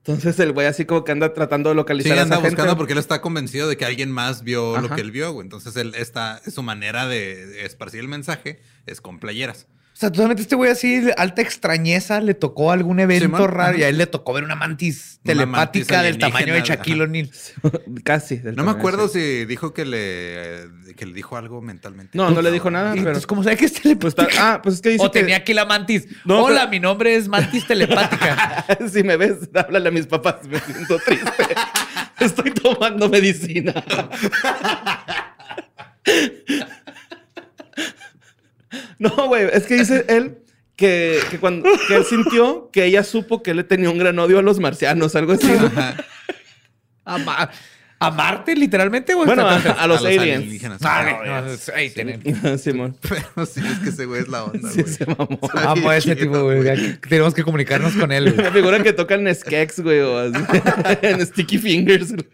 Entonces 0.05 0.39
el 0.41 0.53
güey 0.53 0.67
así 0.67 0.87
como 0.87 1.05
que 1.05 1.13
anda 1.13 1.35
tratando 1.35 1.69
de 1.69 1.75
Sí, 1.75 1.77
localizar 1.77 2.19
a 2.19 2.23
anda 2.23 2.37
esa 2.37 2.43
buscando 2.43 2.71
gente. 2.71 2.77
porque 2.79 2.93
él 2.95 2.99
está 2.99 3.21
convencido 3.21 3.69
de 3.69 3.77
que 3.77 3.85
alguien 3.85 4.11
más 4.11 4.43
vio 4.43 4.81
lo 4.81 4.89
que 4.95 5.01
él 5.03 5.11
vio, 5.11 5.31
güey. 5.33 5.45
Entonces, 5.45 5.77
él 5.77 5.95
está, 5.95 6.41
su 6.51 6.63
manera 6.63 7.07
de 7.07 7.67
esparcir 7.67 8.01
el 8.01 8.09
mensaje 8.09 8.61
es 8.87 9.01
con 9.03 9.19
playeras. 9.19 9.67
O 10.01 10.03
sea, 10.03 10.11
totalmente 10.11 10.41
este 10.41 10.57
güey 10.57 10.71
así, 10.71 11.11
alta 11.19 11.43
extrañeza, 11.43 12.23
le 12.23 12.33
tocó 12.33 12.73
algún 12.73 13.01
evento 13.01 13.47
raro 13.47 13.77
y 13.77 13.83
a 13.83 13.89
él 13.91 13.99
le 13.99 14.07
tocó 14.07 14.33
ver 14.33 14.45
una 14.45 14.55
mantis 14.55 15.21
Una 15.25 15.35
telepática 15.35 15.97
mantis 15.97 16.13
del 16.13 16.19
tamaño 16.19 16.55
de 16.55 16.63
Shaquille. 16.63 17.03
O'Neal. 17.03 17.31
Casi. 18.03 18.39
del 18.39 18.57
No 18.57 18.65
me 18.65 18.71
acuerdo 18.71 19.09
si 19.09 19.45
dijo 19.45 19.75
que 19.75 19.85
le, 19.85 20.95
que 20.97 21.05
le 21.05 21.13
dijo 21.13 21.37
algo 21.37 21.61
mentalmente. 21.61 22.17
No, 22.17 22.31
no 22.31 22.41
le 22.41 22.51
dijo 22.51 22.71
nada, 22.71 22.93
pero... 22.93 23.01
Entonces, 23.09 23.27
¿cómo 23.27 23.45
sabe 23.45 23.59
que 23.59 23.67
es 23.67 23.73
Pues 23.73 23.83
telepática? 23.83 24.23
está- 24.31 24.55
ah, 24.55 24.63
pues 24.63 24.77
es 24.77 24.81
que 24.81 24.89
dice 24.89 25.05
o 25.05 25.11
que... 25.11 25.21
tenía 25.21 25.37
aquí 25.37 25.53
la 25.53 25.67
mantis. 25.67 26.07
No, 26.25 26.45
Hola, 26.45 26.61
pero- 26.61 26.71
mi 26.71 26.81
nombre 26.81 27.15
es 27.17 27.29
mantis 27.29 27.67
telepática. 27.67 28.65
si 28.91 29.03
me 29.03 29.19
ves, 29.19 29.51
háblale 29.55 29.87
a 29.91 29.93
mis 29.93 30.07
papás. 30.07 30.37
Me 30.49 30.61
siento 30.61 30.99
triste. 31.05 31.31
Estoy 32.21 32.53
tomando 32.53 33.11
medicina. 33.11 33.75
No, 39.01 39.27
güey. 39.27 39.49
Es 39.53 39.67
que 39.67 39.75
dice 39.75 40.05
él 40.09 40.39
que, 40.77 41.19
que 41.31 41.39
cuando 41.39 41.69
que 41.89 41.97
él 41.97 42.05
sintió 42.05 42.71
que 42.73 42.85
ella 42.85 43.03
supo 43.03 43.43
que 43.43 43.51
él 43.51 43.57
le 43.59 43.65
tenía 43.65 43.91
un 43.91 43.99
gran 43.99 44.17
odio 44.19 44.39
a 44.39 44.43
los 44.43 44.61
marcianos, 44.61 45.17
algo 45.17 45.33
así. 45.33 45.49
¿no? 45.49 45.71
a, 47.05 47.19
Ma- 47.19 47.51
a 48.03 48.11
Marte, 48.11 48.55
literalmente, 48.57 49.13
güey. 49.13 49.27
bueno, 49.27 49.47
a, 49.47 49.57
los 49.59 49.67
A 49.67 49.87
los 49.87 50.01
aliens. 50.05 50.37
alienígenas. 50.39 50.81
Ah, 50.83 51.21
no, 51.23 51.43
no, 51.43 51.53
ahí 51.75 51.91
tienen. 51.91 52.23
Simón. 52.59 52.97
Pero 53.03 53.45
sí, 53.45 53.61
es 53.67 53.79
que 53.81 53.89
ese 53.91 54.07
güey 54.07 54.23
es 54.23 54.29
la 54.29 54.45
onda, 54.45 54.71
Sí, 54.71 54.81
güey. 54.81 54.95
se 54.95 55.05
mamó. 55.05 55.39
Amo 55.55 55.91
a 55.91 55.97
ese 55.99 56.17
tipo, 56.17 56.43
güey. 56.45 56.97
Tenemos 57.09 57.35
que 57.35 57.43
comunicarnos 57.45 57.93
con 57.95 58.11
él, 58.11 58.33
güey. 58.33 58.37
Me 58.47 58.51
figura 58.53 58.83
que 58.83 58.95
tocan 58.95 59.27
en 59.29 59.35
Skex, 59.35 59.81
güey, 59.81 60.01
o 60.01 60.17
así, 60.19 60.39
en 61.03 61.27
Sticky 61.27 61.59
Fingers. 61.59 62.13
güey. 62.13 62.27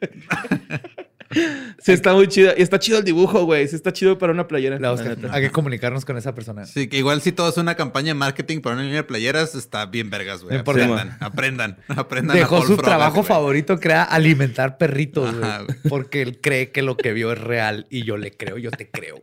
Sí, 1.78 1.92
está 1.92 2.14
muy 2.14 2.28
chido. 2.28 2.52
Y 2.56 2.62
está 2.62 2.78
chido 2.78 2.98
el 2.98 3.04
dibujo, 3.04 3.44
güey. 3.44 3.66
Sí, 3.68 3.76
está 3.76 3.92
chido 3.92 4.18
para 4.18 4.32
una 4.32 4.46
playera. 4.48 4.78
La 4.78 4.92
Oscar. 4.92 5.16
Hay 5.30 5.42
que 5.42 5.50
comunicarnos 5.50 6.04
con 6.04 6.16
esa 6.16 6.34
persona. 6.34 6.64
Sí, 6.66 6.88
que 6.88 6.98
igual 6.98 7.20
si 7.22 7.32
todo 7.32 7.48
es 7.48 7.56
una 7.56 7.74
campaña 7.74 8.08
de 8.08 8.14
marketing 8.14 8.60
para 8.60 8.74
una 8.74 8.82
línea 8.84 8.98
de 8.98 9.04
playeras, 9.04 9.54
está 9.54 9.86
bien 9.86 10.10
vergas, 10.10 10.42
güey. 10.42 10.58
Aprendan, 10.58 11.16
aprendan, 11.20 11.76
aprendan. 11.88 12.36
a 12.36 12.40
Dejó 12.40 12.62
su 12.66 12.76
trabajo 12.76 13.16
güey. 13.16 13.26
favorito, 13.26 13.78
era 13.82 14.02
alimentar 14.04 14.78
perritos, 14.78 15.32
güey. 15.32 15.44
Ajá, 15.44 15.62
güey. 15.62 15.78
Porque 15.88 16.22
él 16.22 16.40
cree 16.40 16.70
que 16.72 16.82
lo 16.82 16.96
que 16.96 17.12
vio 17.12 17.32
es 17.32 17.38
real 17.38 17.86
y 17.90 18.04
yo 18.04 18.16
le 18.16 18.32
creo, 18.32 18.58
yo 18.58 18.70
te 18.70 18.88
creo. 18.90 19.22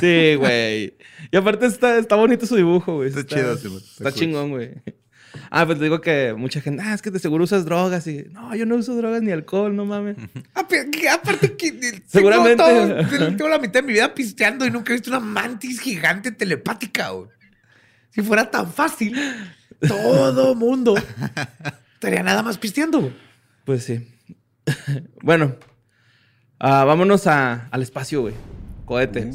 Sí, 0.00 0.34
güey. 0.36 0.96
Y 1.32 1.36
aparte 1.36 1.66
está, 1.66 1.98
está 1.98 2.16
bonito 2.16 2.46
su 2.46 2.56
dibujo, 2.56 2.96
güey. 2.96 3.08
Está 3.08 3.24
chido, 3.26 3.56
sí, 3.56 3.68
güey. 3.68 3.78
Está, 3.80 3.90
Está 3.92 4.10
cool. 4.12 4.20
chingón, 4.20 4.50
güey. 4.50 4.70
Ah, 5.50 5.64
pues 5.66 5.78
te 5.78 5.84
digo 5.84 6.00
que 6.00 6.34
mucha 6.36 6.60
gente, 6.60 6.82
ah, 6.84 6.94
es 6.94 7.02
que 7.02 7.10
de 7.10 7.18
seguro 7.18 7.44
usas 7.44 7.64
drogas. 7.64 8.06
Y 8.06 8.24
no, 8.32 8.54
yo 8.54 8.66
no 8.66 8.76
uso 8.76 8.94
drogas 8.96 9.22
ni 9.22 9.30
alcohol, 9.32 9.74
no 9.74 9.84
mames. 9.84 10.16
Ah, 10.54 10.66
que 10.66 11.08
Aparte 11.08 11.56
que 11.56 11.72
tengo 11.72 11.98
Seguramente. 12.06 12.56
todo- 12.62 13.30
tengo 13.36 13.48
la 13.48 13.58
mitad 13.58 13.80
de 13.80 13.86
mi 13.86 13.92
vida 13.92 14.14
pisteando 14.14 14.64
y 14.66 14.70
nunca 14.70 14.92
he 14.92 14.96
visto 14.96 15.10
una 15.10 15.20
mantis 15.20 15.80
gigante 15.80 16.32
telepática, 16.32 17.10
güey. 17.10 17.28
Si 18.10 18.22
fuera 18.22 18.50
tan 18.50 18.72
fácil, 18.72 19.16
todo 19.88 20.54
mundo 20.54 20.94
estaría 21.94 22.22
nada 22.22 22.42
más 22.42 22.58
pisteando. 22.58 23.12
Pues 23.64 23.84
sí. 23.84 24.08
bueno, 25.22 25.56
ah, 26.58 26.84
vámonos 26.84 27.26
a- 27.26 27.68
al 27.70 27.82
espacio, 27.82 28.22
güey. 28.22 28.34
Cohete. 28.84 29.30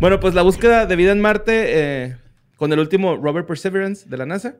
Bueno, 0.00 0.20
pues 0.20 0.34
la 0.34 0.42
búsqueda 0.42 0.86
de 0.86 0.96
vida 0.96 1.12
en 1.12 1.20
Marte 1.20 1.64
eh, 1.68 2.16
con 2.56 2.72
el 2.72 2.78
último 2.78 3.16
rover 3.16 3.44
Perseverance 3.46 4.08
de 4.08 4.16
la 4.16 4.26
NASA. 4.26 4.56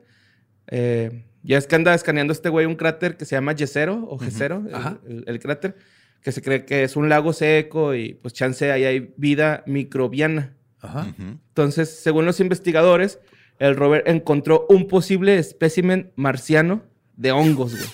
eh, 0.67 1.23
ya 1.43 1.57
es 1.57 1.65
que 1.65 1.75
anda 1.75 1.93
escaneando 1.93 2.33
este 2.33 2.49
güey 2.49 2.65
un 2.65 2.75
cráter 2.75 3.15
que 3.15 3.23
se 3.25 3.35
llama 3.35 3.53
Yesero 3.53 4.05
o 4.09 4.17
Gesero, 4.19 4.63
el- 4.67 4.75
Ajá. 4.75 4.99
el, 5.07 5.23
el 5.27 5.39
cráter, 5.39 5.77
que 6.21 6.31
se 6.33 6.41
cree 6.41 6.65
que 6.65 6.83
es 6.83 6.97
un 6.97 7.07
lago 7.07 7.31
seco 7.31 7.95
y 7.95 8.15
pues 8.15 8.33
chance 8.33 8.69
ahí 8.71 8.83
hay 8.83 9.13
vida 9.15 9.63
microbiana. 9.65 10.55
Ajá. 10.81 11.01
Ujú. 11.09 11.37
Entonces, 11.47 11.89
según 12.01 12.25
los 12.25 12.39
investigadores, 12.41 13.19
el 13.59 13.75
rover 13.77 14.03
encontró 14.07 14.65
un 14.67 14.87
posible 14.89 15.37
espécimen 15.37 16.11
marciano 16.17 16.83
de 17.15 17.31
hongos, 17.31 17.75
güey. 17.77 17.89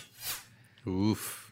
Uf. 1.12 1.43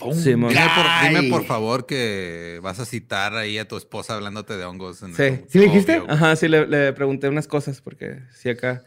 Dime 0.00 0.48
por, 0.52 0.86
dime, 1.08 1.28
por 1.30 1.44
favor 1.44 1.86
que 1.86 2.58
vas 2.62 2.80
a 2.80 2.84
citar 2.84 3.34
ahí 3.34 3.58
a 3.58 3.66
tu 3.68 3.76
esposa 3.76 4.14
hablándote 4.14 4.56
de 4.56 4.64
hongos. 4.64 5.02
en 5.02 5.14
Sí. 5.14 5.22
el- 5.22 5.44
¿Sí 5.48 5.58
le 5.58 5.64
dijiste? 5.66 6.00
Obvio. 6.00 6.10
Ajá, 6.12 6.36
sí, 6.36 6.48
le, 6.48 6.66
le 6.66 6.92
pregunté 6.92 7.28
unas 7.28 7.46
cosas 7.46 7.80
porque 7.80 8.20
sí 8.34 8.48
acá... 8.48 8.82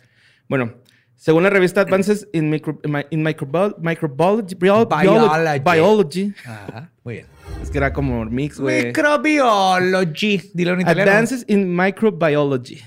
Bueno, 0.50 0.74
Según 1.16 1.44
la 1.44 1.50
revista 1.50 1.80
Advances 1.82 2.28
in, 2.34 2.50
Micro- 2.52 2.82
in 3.10 3.24
Microbiology, 3.24 3.76
Microbiology, 3.80 4.56
Bio- 4.56 4.86
Biology. 4.88 5.60
Biology. 5.64 6.34
Ajá, 6.46 6.92
muy 7.06 7.14
bien. 7.14 7.28
Es 7.62 7.70
que 7.70 7.78
era 7.78 7.94
como 7.94 8.26
mix, 8.26 8.60
güey. 8.60 8.88
Microbiology. 8.88 10.52
Dilo 10.54 10.74
en 10.74 10.82
italiano. 10.82 11.10
Advances 11.12 11.46
in 11.48 11.74
Microbiology. 11.74 12.82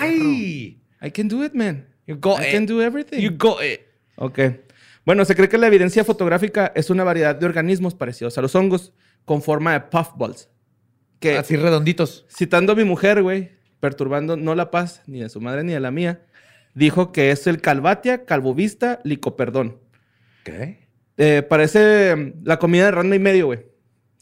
Ay. 0.00 0.80
I 1.00 1.10
can 1.12 1.28
do 1.28 1.44
it, 1.44 1.52
man. 1.54 1.86
You 2.08 2.16
got 2.18 2.40
I 2.40 2.46
it. 2.46 2.52
can 2.52 2.66
do 2.66 2.80
everything. 2.82 3.20
You 3.20 3.30
got 3.36 3.62
it. 3.62 3.82
Ok. 4.16 4.38
Bueno, 5.06 5.24
se 5.24 5.36
cree 5.36 5.48
que 5.48 5.56
la 5.56 5.68
evidencia 5.68 6.04
fotográfica 6.04 6.72
es 6.74 6.90
una 6.90 7.04
variedad 7.04 7.36
de 7.36 7.46
organismos 7.46 7.94
parecidos 7.94 8.36
a 8.36 8.42
los 8.42 8.56
hongos 8.56 8.92
con 9.24 9.40
forma 9.40 9.72
de 9.72 9.80
puffballs. 9.80 10.50
Que, 11.20 11.38
Así 11.38 11.56
redonditos. 11.56 12.26
citando 12.28 12.72
a 12.72 12.76
mi 12.76 12.82
mujer, 12.82 13.22
güey, 13.22 13.52
perturbando 13.78 14.36
no 14.36 14.56
la 14.56 14.72
paz 14.72 15.02
ni 15.06 15.20
de 15.20 15.28
su 15.28 15.40
madre 15.40 15.62
ni 15.62 15.72
de 15.72 15.80
la 15.80 15.92
mía, 15.92 16.26
dijo 16.74 17.12
que 17.12 17.30
es 17.30 17.46
el 17.46 17.60
calvatia, 17.60 18.24
calvovista, 18.24 19.00
licoperdón. 19.04 19.78
¿Qué? 20.44 20.88
Eh, 21.16 21.46
parece 21.48 22.14
mm, 22.16 22.44
la 22.44 22.58
comida 22.58 22.86
de 22.86 22.90
randa 22.90 23.14
y 23.14 23.20
medio, 23.20 23.46
güey. 23.46 23.64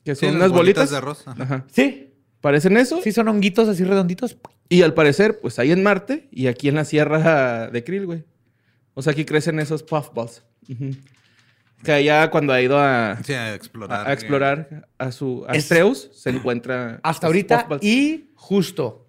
Que 0.05 0.15
son 0.15 0.37
unas 0.37 0.53
bolitas. 0.53 0.91
de 0.91 0.99
arroz. 0.99 1.27
Ajá. 1.27 1.43
Ajá. 1.43 1.65
Sí. 1.73 2.13
Parecen 2.43 2.77
eso. 2.77 3.01
Sí, 3.03 3.11
son 3.11 3.29
honguitos 3.29 3.71
así 3.71 3.85
redonditos. 3.85 4.37
Y 4.69 4.83
al 4.83 4.93
parecer, 4.93 5.41
pues 5.41 5.59
ahí 5.59 5.73
en 5.73 5.83
Marte 5.83 6.29
y 6.31 6.47
aquí 6.47 6.69
en 6.69 6.75
la 6.75 6.85
sierra 6.85 7.71
de 7.71 7.85
Krill, 7.85 8.05
güey. 8.05 8.25
O 8.93 9.01
sea, 9.01 9.13
aquí 9.13 9.25
crecen 9.25 9.59
esos 9.61 9.83
puffballs. 9.83 10.45
Que 11.83 11.93
allá 11.93 12.31
cuando 12.31 12.53
ha 12.53 12.63
ido 12.63 12.79
a, 12.79 13.19
Sí, 13.25 13.35
a 13.35 13.45
a- 13.47 13.55
explorar. 13.55 14.09
a 14.09 14.13
explorar 14.13 14.89
a 14.99 15.13
su 15.13 15.45
a 15.49 15.53
Es- 15.53 15.65
Astreus, 15.65 16.11
se 16.15 16.31
encuentra 16.31 17.01
Hasta 17.03 17.27
ahorita. 17.27 17.67
Y 17.83 18.31
justo 18.35 19.07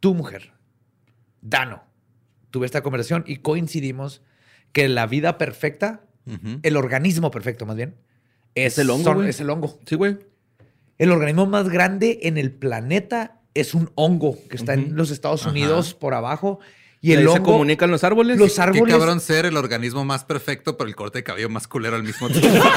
tu 0.00 0.14
mujer, 0.14 0.52
Dano, 1.40 1.82
tuve 2.50 2.66
esta 2.66 2.82
conversación 2.82 3.24
y 3.26 3.36
coincidimos 3.38 4.22
que 4.72 4.88
la 4.88 5.06
vida 5.06 5.38
perfecta, 5.38 6.02
el 6.62 6.76
organismo 6.76 7.30
perfecto 7.30 7.64
más 7.64 7.76
bien, 7.76 7.94
es, 8.54 8.74
Es 8.74 8.78
el 8.80 8.90
hongo, 8.90 9.04
son- 9.04 9.26
es 9.26 9.40
el 9.40 9.48
hongo. 9.48 9.78
Sí, 9.86 9.94
güey. 9.94 10.18
El 10.98 11.10
organismo 11.10 11.46
más 11.46 11.68
grande 11.70 12.18
en 12.24 12.36
el 12.36 12.50
planeta 12.52 13.40
es 13.54 13.72
un 13.72 13.90
hongo 13.94 14.36
que 14.50 14.56
está 14.56 14.74
en 14.74 14.94
los 14.94 15.10
Estados 15.10 15.42
Ajá. 15.42 15.50
Unidos 15.52 15.94
por 15.94 16.12
abajo. 16.12 16.58
Y 17.00 17.12
el 17.12 17.18
ahí 17.20 17.24
se 17.26 17.30
hongo, 17.30 17.52
comunican 17.52 17.90
los 17.90 18.02
árboles. 18.04 18.38
los 18.38 18.54
Qué 18.54 18.60
árboles. 18.60 18.94
cabrón 18.96 19.20
ser 19.20 19.46
el 19.46 19.56
organismo 19.56 20.04
más 20.04 20.24
perfecto, 20.24 20.76
pero 20.76 20.88
el 20.88 20.96
corte 20.96 21.18
de 21.18 21.24
cabello 21.24 21.48
más 21.48 21.68
culero 21.68 21.94
al 21.96 22.02
mismo 22.02 22.28
tiempo. 22.28 22.48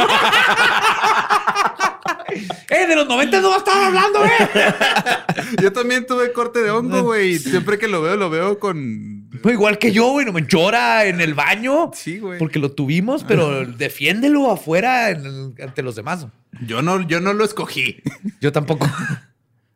¡Eh, 2.69 2.88
de 2.88 2.95
los 2.95 3.07
90 3.07 3.41
no 3.41 3.49
va 3.49 3.55
a 3.55 3.57
estar 3.57 3.84
hablando, 3.84 4.24
eh! 4.26 4.30
Yo 5.61 5.74
también 5.74 6.05
tuve 6.07 6.32
corte 6.32 6.61
de 6.63 6.69
hongo, 6.72 7.03
güey. 7.03 7.38
Siempre 7.38 7.78
que 7.78 7.88
lo 7.89 8.01
veo, 8.01 8.15
lo 8.15 8.30
veo 8.30 8.57
con. 8.59 9.30
Pues 9.43 9.53
igual 9.53 9.78
que 9.78 9.91
yo, 9.91 10.11
güey, 10.11 10.26
no 10.26 10.32
me 10.34 10.45
llora 10.47 11.05
en 11.05 11.19
el 11.19 11.34
baño. 11.34 11.91
Sí, 11.93 12.19
güey. 12.19 12.38
Porque 12.39 12.59
lo 12.59 12.72
tuvimos, 12.72 13.24
pero 13.26 13.65
defiéndelo 13.65 14.49
afuera 14.51 15.09
en 15.09 15.26
el- 15.26 15.53
ante 15.63 15.82
los 15.82 15.95
demás. 15.95 16.28
Yo 16.65 16.82
no, 16.82 17.01
yo 17.07 17.19
no 17.19 17.34
lo 17.34 17.43
escogí. 17.43 18.01
Yo 18.39 18.51
tampoco. 18.51 18.88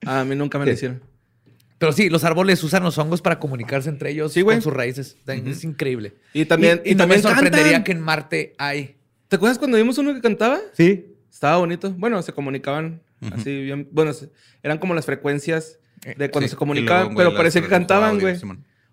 Ah, 0.06 0.22
a 0.22 0.24
mí 0.26 0.36
nunca 0.36 0.58
me 0.60 0.66
lo 0.66 0.72
hicieron. 0.72 1.02
Pero 1.78 1.92
sí, 1.92 2.10
los 2.10 2.24
árboles 2.24 2.64
usan 2.64 2.84
los 2.84 2.98
hongos 2.98 3.22
para 3.22 3.38
comunicarse 3.38 3.90
entre 3.90 4.12
ellos 4.12 4.32
Sí, 4.32 4.44
con 4.44 4.62
sus 4.62 4.74
raíces. 4.74 5.18
Es 5.28 5.64
increíble. 5.64 6.14
Y 6.34 6.46
también, 6.46 6.82
y, 6.86 6.96
también 6.96 7.22
me 7.22 7.30
sorprendería 7.30 7.74
cantan. 7.74 7.84
que 7.84 7.92
en 7.92 8.00
Marte 8.02 8.56
hay. 8.58 8.96
¿Te 9.28 9.36
acuerdas 9.36 9.58
cuando 9.60 9.78
vimos 9.78 9.98
uno 9.98 10.14
que 10.14 10.22
cantaba? 10.22 10.60
Sí. 10.74 11.06
Estaba 11.32 11.58
bonito. 11.58 11.92
Bueno, 11.98 12.22
se 12.22 12.32
comunicaban 12.32 13.02
así 13.34 13.64
bien. 13.64 13.90
Bueno, 13.92 14.12
eran 14.64 14.78
como 14.78 14.94
las 14.94 15.06
frecuencias 15.06 15.80
de 16.06 16.30
cuando 16.30 16.48
Sí, 16.48 16.52
se 16.52 16.56
comunicaban, 16.56 17.04
luego, 17.04 17.14
güey, 17.16 17.28
pero 17.28 17.38
parecía 17.38 17.62
que 17.62 17.68
cantaban, 17.68 18.20
güey. 18.20 18.38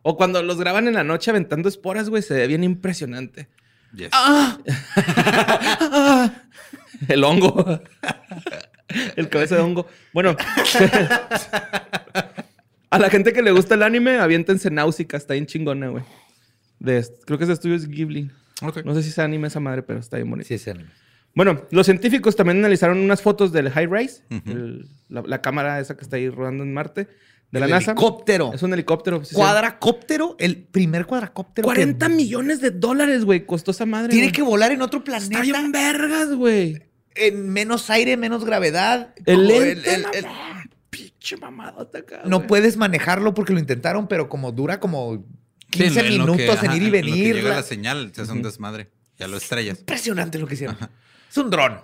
O 0.03 0.16
cuando 0.16 0.43
los 0.43 0.59
graban 0.59 0.89
en 0.89 0.95
la 0.95 1.05
noche 1.05 1.30
aventando 1.30 1.68
esporas, 1.68 2.09
güey, 2.09 2.22
se 2.22 2.35
ve 2.35 2.49
bien 2.49 2.64
impresionante. 2.64 3.49
Yes. 3.95 4.09
Ah. 4.12 4.59
El 7.09 7.22
hongo. 7.24 7.80
El 9.16 9.28
cabeza 9.28 9.57
de 9.57 9.61
hongo. 9.62 9.87
Bueno. 10.12 10.37
A 12.93 12.99
la 12.99 13.09
gente 13.09 13.32
que 13.32 13.40
le 13.43 13.53
gusta 13.53 13.74
el 13.74 13.82
anime, 13.82 14.18
aviéntense 14.18 14.70
Náusica. 14.70 15.16
Está 15.16 15.32
bien 15.34 15.47
chingona, 15.47 15.88
güey. 15.88 16.05
De, 16.78 17.03
creo 17.24 17.38
que 17.38 17.45
es 17.45 17.49
de 17.49 17.55
Estudios 17.55 17.88
Ghibli. 17.88 18.30
No 18.84 18.95
sé 18.95 19.03
si 19.03 19.09
es 19.09 19.18
anime 19.18 19.49
esa 19.49 19.61
madre, 19.61 19.82
pero 19.82 19.99
está 19.99 20.18
bien 20.18 20.28
bonito. 20.28 20.47
Sí, 20.49 20.55
es 20.55 20.68
anime. 20.68 20.90
Bueno, 21.34 21.62
los 21.70 21.86
científicos 21.86 22.36
también 22.36 22.59
analizaron 22.59 22.99
unas 22.99 23.22
fotos 23.22 23.51
del 23.51 23.70
High 23.70 23.86
Rise, 23.86 24.22
la, 25.09 25.22
la 25.22 25.40
cámara 25.40 25.80
esa 25.80 25.97
que 25.97 26.03
está 26.03 26.16
ahí 26.16 26.28
rodando 26.28 26.62
en 26.64 26.74
Marte, 26.74 27.09
de 27.51 27.61
la 27.61 27.64
El 27.66 27.72
NASA. 27.72 27.93
helicóptero. 27.93 28.53
Es 28.53 28.62
un 28.62 28.74
helicóptero. 28.74 29.20
sí, 29.24 29.30
sí. 29.30 29.34
Cuadracóptero, 29.36 30.36
el 30.38 30.59
primer 30.59 31.07
cuadracóptero. 31.07 31.64
40 31.64 32.09
que 32.09 32.12
millones 32.14 32.61
de 32.61 32.70
dólares, 32.72 33.24
güey, 33.24 33.47
costó 33.47 33.70
esa 33.70 33.86
madre. 33.86 34.11
Tiene 34.11 34.26
güey. 34.26 34.32
que 34.32 34.43
volar 34.43 34.72
en 34.72 34.82
otro 34.82 35.03
planeta. 35.03 35.24
Está 35.24 35.40
bien 35.40 35.72
vergas, 35.72 36.34
güey. 36.34 36.82
En 37.14 37.49
menos 37.49 37.88
aire, 37.90 38.16
menos 38.18 38.45
gravedad. 38.45 39.14
El 39.24 39.47
lente, 39.47 39.95
el-. 39.95 40.05
Pinche 41.23 41.37
mamadota 41.37 41.99
acá, 41.99 42.23
no 42.25 42.47
puedes 42.47 42.77
manejarlo 42.77 43.33
porque 43.35 43.53
lo 43.53 43.61
intentaron, 43.61 44.09
pero 44.09 44.29
como 44.29 44.51
dura 44.53 44.81
como 44.81 45.25
15 45.70 45.91
Sí, 45.91 45.99
en 46.01 46.09
minutos 46.12 46.37
que- 46.37 46.45
en 46.47 46.51
ajá, 46.51 46.77
ir 46.77 46.83
y 46.83 46.87
en 46.87 46.91
lo 46.91 46.93
que 46.93 47.01
venir. 47.03 47.35
llega 47.37 47.49
la- 47.51 47.57
la 47.57 47.62
señal, 47.62 48.12
se 48.14 48.23
hace 48.23 48.33
un 48.33 48.43
desmadre. 48.43 48.91
Ya 49.18 49.29
lo 49.29 49.37
estrellas. 49.37 49.79
Impresionante 49.81 50.39
lo 50.39 50.47
que 50.47 50.55
hicieron. 50.55 50.77
Es 51.31 51.37
un 51.37 51.49
dron. 51.51 51.81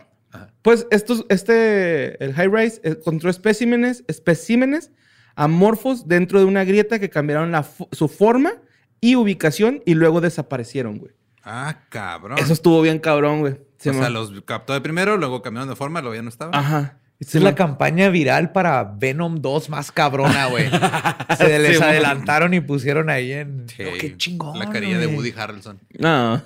Pues 0.63 0.87
estos, 0.91 1.25
este, 1.29 2.23
el 2.23 2.35
High 2.35 2.49
Rise 2.49 2.81
eh, 2.85 2.91
encontró 2.99 3.31
especímenes, 3.31 4.05
especímenes 4.09 4.91
amorfos 5.37 6.09
dentro 6.09 6.39
de 6.41 6.45
una 6.45 6.65
grieta 6.65 6.99
que 6.99 7.09
cambiaron 7.11 7.53
la 7.53 7.65
su 7.93 8.09
forma 8.09 8.53
y 9.01 9.15
ubicación 9.15 9.83
y 9.87 9.95
luego 9.95 10.21
desaparecieron, 10.21 10.99
güey. 10.99 11.13
Ah, 11.45 11.85
cabrón. 11.89 12.39
Eso 12.39 12.53
estuvo 12.53 12.83
bien 12.83 12.99
cabrón, 12.99 13.41
güey. 13.41 13.53
o 13.55 13.93
sea, 13.93 14.11
los 14.11 14.33
captó 14.43 14.73
de 14.75 14.81
primero, 14.81 15.17
luego 15.17 15.41
cambiaron 15.41 15.69
de 15.69 15.77
forma, 15.77 16.01
luego 16.01 16.15
ya 16.17 16.23
no 16.23 16.29
estaba. 16.29 16.51
Ajá. 16.59 16.99
Esta 17.21 17.39
es 17.39 17.45
la 17.45 17.57
campaña 17.57 18.11
viral 18.11 18.53
para 18.53 18.85
Venom 18.85 19.41
2 19.41 19.71
más 19.71 19.91
cabrona, 19.91 20.47
güey. 20.47 20.71
Se 21.37 21.59
les 21.59 21.79
Sí, 21.79 21.83
adelantaron 21.83 22.55
y 22.55 22.61
pusieron 22.61 23.11
ahí 23.11 23.33
en. 23.33 23.69
Sí, 23.69 23.83
Oh, 23.83 23.99
qué 23.99 24.17
chingón. 24.17 24.59
La 24.59 24.71
carilla 24.71 24.99
de. 24.99 25.09
Woody 25.09 25.35
Harrelson. 25.37 25.81
No. 25.99 26.41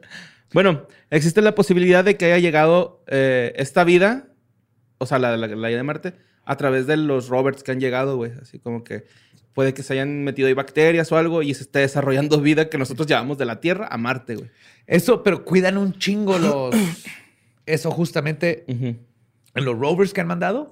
bueno, 0.54 0.86
existe 1.10 1.42
la 1.42 1.54
posibilidad 1.54 2.02
de 2.04 2.16
que 2.16 2.24
haya 2.26 2.38
llegado 2.38 3.02
eh, 3.06 3.52
esta 3.56 3.84
vida, 3.84 4.28
o 4.96 5.04
sea, 5.04 5.18
la, 5.18 5.36
la, 5.36 5.68
de 5.68 5.82
Marte, 5.82 6.14
a 6.46 6.56
través 6.56 6.86
de 6.86 6.96
los 6.96 7.28
Roberts 7.28 7.62
que 7.62 7.72
han 7.72 7.80
llegado, 7.80 8.16
güey. 8.16 8.32
Así 8.40 8.58
como 8.58 8.82
que 8.82 9.04
puede 9.52 9.74
que 9.74 9.82
se 9.82 9.92
hayan 9.92 10.24
metido 10.24 10.48
ahí 10.48 10.54
bacterias 10.54 11.12
o 11.12 11.18
algo 11.18 11.42
y 11.42 11.52
se 11.52 11.64
esté 11.64 11.80
desarrollando 11.80 12.40
vida 12.40 12.70
que 12.70 12.78
nosotros 12.78 13.06
llevamos 13.06 13.36
de 13.36 13.44
la 13.44 13.60
Tierra 13.60 13.88
a 13.90 13.98
Marte, 13.98 14.36
güey. 14.36 14.50
Eso, 14.86 15.22
pero 15.22 15.44
cuidan 15.44 15.76
un 15.76 15.98
chingo 15.98 16.38
los. 16.38 16.74
Eso 17.66 17.90
justamente 17.90 18.64
en 19.54 19.64
los 19.64 19.78
rovers 19.78 20.12
que 20.12 20.20
han 20.20 20.26
mandado. 20.28 20.68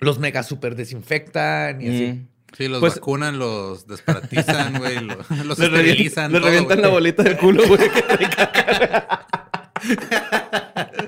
Los 0.00 0.18
mega 0.18 0.42
super 0.42 0.76
desinfectan 0.76 1.80
y 1.80 1.88
así. 1.88 2.06
Mm. 2.12 2.28
Sí, 2.56 2.66
los 2.68 2.80
Pues- 2.80 2.94
vacunan, 2.94 3.38
los 3.38 3.86
desparatizan, 3.86 4.78
güey, 4.78 5.00
lo- 5.00 5.16
los 5.44 5.58
revi- 5.58 5.64
esterilizan. 5.76 6.32
le 6.32 6.38
todo, 6.38 6.48
revientan 6.48 6.80
la 6.80 6.88
bolita 6.88 7.22
del 7.22 7.36
culo, 7.36 7.62
güey. 7.66 7.80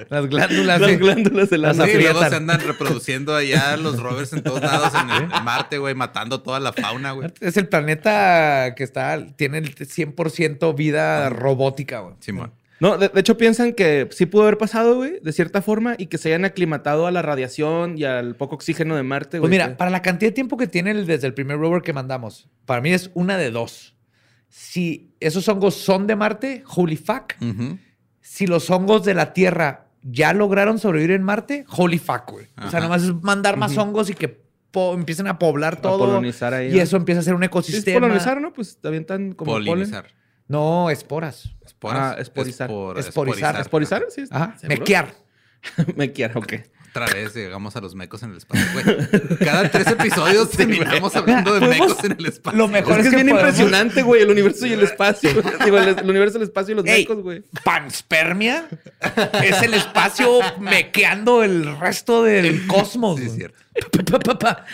Las 0.08 0.26
glándulas. 0.26 0.80
Las 0.80 0.90
sí. 0.90 0.96
glándulas 0.96 1.50
de 1.50 1.58
la 1.58 1.72
Las 1.72 1.88
Sí, 1.88 1.94
luego 1.98 2.28
se 2.28 2.34
andan 2.34 2.60
reproduciendo 2.60 3.34
allá 3.34 3.76
los 3.76 4.00
rovers 4.00 4.32
en 4.32 4.42
todos 4.42 4.60
lados 4.60 4.92
en, 4.94 5.08
el- 5.10 5.32
en 5.32 5.44
Marte, 5.44 5.78
güey, 5.78 5.94
matando 5.94 6.40
toda 6.42 6.58
la 6.60 6.72
fauna, 6.72 7.12
güey. 7.12 7.30
Es 7.40 7.56
el 7.56 7.68
planeta 7.68 8.74
que 8.76 8.82
está, 8.84 9.24
tiene 9.36 9.58
el 9.58 9.74
100% 9.76 10.74
vida 10.74 11.28
robótica, 11.30 12.00
güey. 12.00 12.14
Simón. 12.20 12.52
No, 12.80 12.96
de, 12.96 13.08
de 13.08 13.20
hecho 13.20 13.36
piensan 13.36 13.74
que 13.74 14.08
sí 14.10 14.24
pudo 14.26 14.42
haber 14.44 14.56
pasado, 14.58 14.96
güey, 14.96 15.20
de 15.20 15.32
cierta 15.32 15.60
forma, 15.62 15.94
y 15.98 16.06
que 16.06 16.16
se 16.18 16.28
hayan 16.30 16.44
aclimatado 16.46 17.06
a 17.06 17.10
la 17.10 17.20
radiación 17.22 17.98
y 17.98 18.04
al 18.04 18.36
poco 18.36 18.54
oxígeno 18.54 18.96
de 18.96 19.02
Marte, 19.02 19.38
güey. 19.38 19.42
Pues 19.42 19.50
mira, 19.50 19.68
que- 19.68 19.74
para 19.76 19.90
la 19.90 20.00
cantidad 20.02 20.30
de 20.30 20.34
tiempo 20.34 20.56
que 20.56 20.66
tiene 20.66 20.90
el- 20.92 21.06
desde 21.06 21.26
el 21.26 21.34
primer 21.34 21.58
rover 21.58 21.82
que 21.82 21.92
mandamos, 21.92 22.48
para 22.64 22.80
mí 22.80 22.90
es 22.92 23.10
una 23.14 23.36
de 23.36 23.50
dos. 23.50 23.96
Si 24.48 25.14
esos 25.20 25.46
hongos 25.48 25.74
son 25.76 26.06
de 26.06 26.16
Marte, 26.16 26.64
holy 26.74 26.96
fuck. 26.96 27.34
Si 28.20 28.46
los 28.46 28.70
hongos 28.70 29.04
de 29.04 29.14
la 29.14 29.32
Tierra 29.32 29.86
ya 30.02 30.32
lograron 30.32 30.78
sobrevivir 30.78 31.12
en 31.14 31.22
Marte, 31.22 31.64
holy 31.76 31.98
fuck, 31.98 32.30
güey. 32.32 32.46
O 32.64 32.70
sea, 32.70 32.80
nomás 32.80 33.02
es 33.02 33.12
mandar 33.22 33.56
más 33.56 33.76
hongos 33.76 34.08
y 34.10 34.14
que 34.14 34.42
empiecen 34.94 35.26
a 35.26 35.38
poblar 35.38 35.80
todo. 35.80 35.98
polonizar 35.98 36.54
ahí, 36.54 36.68
y 36.72 36.76
¿no? 36.76 36.82
eso 36.82 36.96
empieza 36.96 37.20
a 37.20 37.24
ser 37.24 37.34
un 37.34 37.40
Sí, 37.40 37.44
es 37.44 37.48
ecosistema. 37.48 38.00
polonizar, 38.00 38.40
¿no? 38.40 38.52
Pues 38.52 38.78
avientan 38.82 39.32
como 39.32 39.52
polen. 39.52 39.66
Polinizar. 39.66 40.06
No, 40.48 40.90
esporas. 40.90 41.54
Esporas. 41.80 42.14
Ah, 42.16 42.20
esporizar. 42.20 42.68
Espor- 42.70 42.98
Esporizar. 42.98 43.60
¿Esporizar? 43.60 44.04
Sí. 44.10 44.24
Ajá. 44.30 44.54
Mequear. 44.64 45.14
Me 45.96 46.12
quiero, 46.12 46.40
ok. 46.40 46.52
Otra 46.90 47.06
vez 47.06 47.34
llegamos 47.36 47.76
a 47.76 47.80
los 47.80 47.94
mecos 47.94 48.22
en 48.24 48.32
el 48.32 48.38
espacio, 48.38 48.66
güey. 48.72 49.38
Cada 49.38 49.70
tres 49.70 49.86
episodios 49.98 50.50
terminamos 50.50 51.14
hablando 51.14 51.54
de 51.58 51.66
mecos 51.68 52.02
en 52.02 52.16
el 52.18 52.26
espacio. 52.26 52.58
Lo 52.58 52.66
mejor 52.66 52.98
es 53.00 53.08
que 53.08 53.16
es 53.16 53.22
bien 53.22 53.28
podemos- 53.28 53.40
impresionante, 53.50 54.02
güey, 54.02 54.22
el 54.22 54.30
universo 54.30 54.66
y 54.66 54.72
el 54.72 54.82
espacio. 54.82 55.30
Digo, 55.64 55.78
el, 55.78 55.98
el 56.00 56.10
universo, 56.10 56.36
el 56.38 56.42
espacio 56.44 56.72
y 56.72 56.76
los 56.76 56.84
Ey, 56.86 57.02
mecos, 57.02 57.22
güey. 57.22 57.42
Panspermia 57.64 58.68
es 59.42 59.62
el 59.62 59.74
espacio 59.74 60.40
mequeando 60.58 61.44
el 61.44 61.78
resto 61.78 62.24
del 62.24 62.66
cosmos. 62.66 63.20
Sí, 63.20 63.26
es 63.26 63.34
cierto. 63.36 63.58
Pa, 63.92 64.02
pa, 64.04 64.18
pa, 64.18 64.38
pa. 64.38 64.66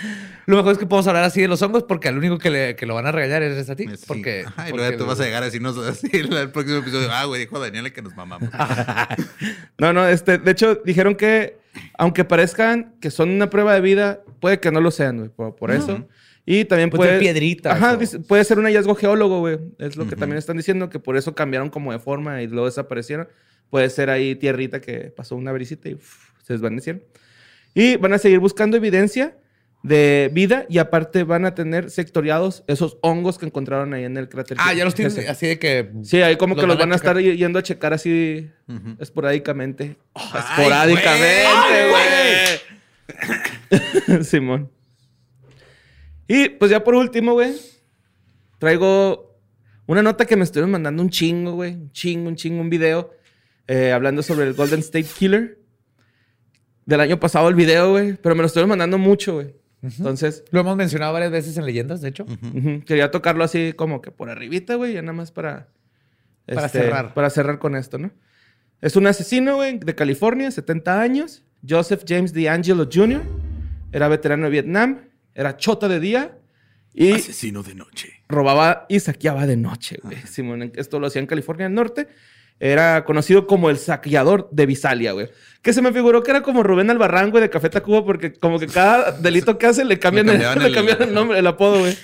Lo 0.47 0.57
mejor 0.57 0.72
es 0.72 0.78
que 0.78 0.86
podemos 0.86 1.07
hablar 1.09 1.24
así 1.24 1.40
de 1.40 1.49
los 1.49 1.61
hongos 1.62 1.82
porque 1.84 2.09
al 2.09 2.16
único 2.18 2.38
que, 2.38 2.51
le- 2.51 2.76
que 2.76 2.86
lo 2.86 2.94
van 2.94 3.07
a 3.07 3.12
regañar 3.12 3.42
es 3.42 3.68
a 3.68 3.74
ti. 3.76 3.84
Sí. 3.97 4.05
Porque, 4.07 4.44
Ajá, 4.47 4.68
y 4.68 4.70
porque 4.70 4.86
luego 4.86 4.99
tú 4.99 5.07
vas 5.07 5.18
a 5.20 5.24
llegar 5.24 5.42
a 5.42 5.47
decirnos 5.47 5.76
así 5.86 6.09
en 6.12 6.32
el 6.32 6.51
próximo 6.51 6.78
episodio. 6.78 7.09
Ah, 7.11 7.24
güey, 7.24 7.40
dijo 7.40 7.59
Daniela 7.59 7.90
que 7.90 8.03
nos 8.03 8.14
mamamos. 8.16 8.49
No, 9.78 9.92
no, 9.92 10.07
este, 10.09 10.38
de 10.38 10.51
hecho, 10.51 10.76
dijeron 10.84 11.14
que 11.16 11.59
aunque 11.99 12.24
parezcan 12.24 12.94
que 13.01 13.11
son 13.11 13.30
una 13.30 13.51
prueba 13.51 13.74
de 13.74 13.80
vida, 13.80 14.20
puede 14.40 14.61
que 14.61 14.70
no 14.70 14.80
lo 14.80 14.90
sean, 14.90 15.18
güey, 15.18 15.28
por, 15.30 15.57
por 15.57 15.70
eso. 15.70 16.07
Y 16.47 16.64
también 16.64 16.90
Puede 16.90 16.99
puede. 17.01 17.11
ser 17.14 17.20
piedritas 17.20 17.74
Ajá, 17.74 17.94
o- 18.01 18.22
puede 18.22 18.44
ser 18.44 18.59
un 18.59 18.64
hallazgo 18.66 18.94
geólogo, 18.94 19.40
güey. 19.40 19.59
Es 19.78 19.97
lo 19.97 20.05
que 20.05 20.11
Ujú. 20.14 20.20
también 20.20 20.38
están 20.38 20.57
diciendo, 20.57 20.88
que 20.88 21.01
por 21.01 21.16
eso 21.16 21.34
cambiaron 21.34 21.68
como 21.70 21.92
de 21.92 21.99
forma 21.99 22.40
y 22.42 22.47
luego 22.47 22.66
desaparecieron. 22.66 23.28
Puede 23.68 23.90
ser 23.90 24.11
ahí 24.11 24.36
tierrita 24.36 24.80
que 24.80 25.12
pasó 25.14 25.34
una 25.34 25.51
brisita 25.53 25.88
y 25.88 25.94
uf, 25.94 26.30
se 26.44 26.53
desvanecieron. 26.53 27.03
Y 27.74 27.97
van 27.97 28.12
a 28.14 28.18
seguir 28.18 28.38
buscando 28.38 28.76
evidencia 28.76 29.36
de 29.87 30.30
vida 30.32 30.66
y 30.68 30.78
aparte 30.78 31.22
van 31.22 31.45
a 31.45 31.55
tener 31.55 31.91
sectoriados 31.91 32.64
esos 32.66 32.99
hongos 33.03 33.39
que 33.39 33.47
encontraron 33.47 33.95
ahí 33.95 34.05
en 34.05 34.16
el 34.16 34.28
cráter. 34.28 34.57
Ah, 34.61 34.74
ya 34.74 34.84
los 34.84 34.95
tienen 34.95 35.16
ese. 35.16 35.28
así 35.28 35.47
de 35.47 35.59
que. 35.59 35.93
Sí, 36.03 36.22
ahí 36.22 36.37
como 36.37 36.55
Los 36.55 36.62
que 36.62 36.66
los 36.66 36.78
van 36.78 36.93
a 36.93 36.97
checar. 36.99 37.18
estar 37.18 37.34
yendo 37.37 37.59
a 37.59 37.62
checar 37.62 37.93
así 37.93 38.51
esporádicamente. 38.99 39.97
Esporádicamente, 40.14 41.91
güey. 44.09 44.24
Simón. 44.24 44.70
Y 46.28 46.49
pues 46.49 46.70
ya 46.70 46.82
por 46.82 46.95
último, 46.95 47.34
güey, 47.34 47.55
traigo 48.59 49.39
una 49.87 50.03
nota 50.03 50.24
que 50.24 50.37
me 50.37 50.43
estuvieron 50.43 50.70
mandando 50.72 51.03
un 51.03 51.11
chingo, 51.11 51.53
güey. 51.53 51.74
Un 51.74 51.93
chingo, 51.93 52.28
un 52.28 52.37
chingo, 52.37 52.61
un 52.61 52.70
video 52.70 53.12
eh, 53.68 53.93
hablando 53.93 54.22
sobre 54.22 54.47
el 54.47 54.55
Golden 54.55 54.80
State 54.80 55.07
Killer. 55.16 55.61
Del 56.84 57.01
año 57.01 57.20
pasado 57.20 57.49
el 57.49 57.55
video, 57.55 57.91
güey. 57.93 58.14
Pero 58.14 58.34
me 58.34 58.43
lo 58.43 58.47
estuvieron 58.47 58.70
mandando 58.70 58.99
mucho, 58.99 59.34
güey. 59.34 59.55
Entonces, 59.82 60.44
Lo 60.50 60.60
hemos 60.60 60.76
mencionado 60.76 61.12
varias 61.12 61.30
veces 61.30 61.56
en 61.56 61.64
leyendas, 61.66 62.00
de 62.00 62.08
hecho. 62.08 62.24
Ujú. 62.24 62.82
Quería 62.84 63.10
tocarlo 63.10 63.44
así 63.44 63.72
como 63.74 64.00
que 64.00 64.10
por 64.10 64.30
arribita, 64.30 64.74
güey, 64.74 64.94
ya 64.94 65.02
nada 65.02 65.12
más 65.12 65.30
para... 65.30 65.68
este, 66.46 66.54
Para 66.54 66.68
cerrar. 66.68 67.14
Para 67.14 67.30
cerrar 67.30 67.58
con 67.58 67.76
esto, 67.76 67.98
¿no? 67.98 68.10
Es 68.80 68.96
un 68.96 69.06
asesino, 69.06 69.56
güey, 69.56 69.78
de 69.78 69.94
California, 69.94 70.50
70 70.50 71.00
años. 71.00 71.44
Joseph 71.68 72.02
James 72.06 72.32
DeAngelo 72.32 72.88
Jr. 72.92 73.22
Era 73.92 74.08
veterano 74.08 74.44
de 74.44 74.50
Vietnam. 74.50 75.00
Era 75.34 75.56
chota 75.56 75.88
de 75.88 76.00
día. 76.00 76.38
Y 76.92 77.12
Asesino 77.12 77.62
de 77.62 77.74
noche. 77.74 78.22
robaba 78.28 78.86
y 78.88 79.00
saqueaba 79.00 79.46
de 79.46 79.56
noche, 79.56 79.98
güey. 80.02 80.16
Simón, 80.26 80.72
esto 80.76 80.98
lo 80.98 81.06
hacía 81.08 81.20
en 81.20 81.26
California 81.26 81.66
del 81.66 81.74
Norte. 81.74 82.08
Era 82.59 83.04
conocido 83.04 83.46
como 83.46 83.68
el 83.68 83.76
saqueador 83.78 84.48
de 84.50 84.64
Visalia, 84.66 85.12
güey. 85.12 85.28
Que 85.61 85.72
se 85.72 85.82
me 85.82 85.92
figuró 85.92 86.22
que 86.22 86.30
era 86.30 86.42
como 86.42 86.62
Rubén 86.62 86.88
Albarrán, 86.90 87.30
güey, 87.30 87.42
de 87.42 87.50
Café 87.50 87.68
Tacuba, 87.68 88.04
porque 88.04 88.32
como 88.32 88.59
que 88.59 88.66
cada 88.66 89.12
delito 89.12 89.59
que 89.59 89.66
hace 89.66 89.84
le 89.84 89.98
cambian, 89.98 90.28
el, 90.30 90.38
le 90.62 90.72
cambian 90.72 91.02
el 91.02 91.12
nombre, 91.14 91.38
el 91.38 91.46
apodo, 91.46 91.80
güey. 91.80 91.96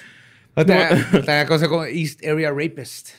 También 0.55 1.47
conocido 1.47 1.71
como 1.71 1.85
East 1.85 2.25
Area 2.27 2.51
Rapist. 2.51 3.11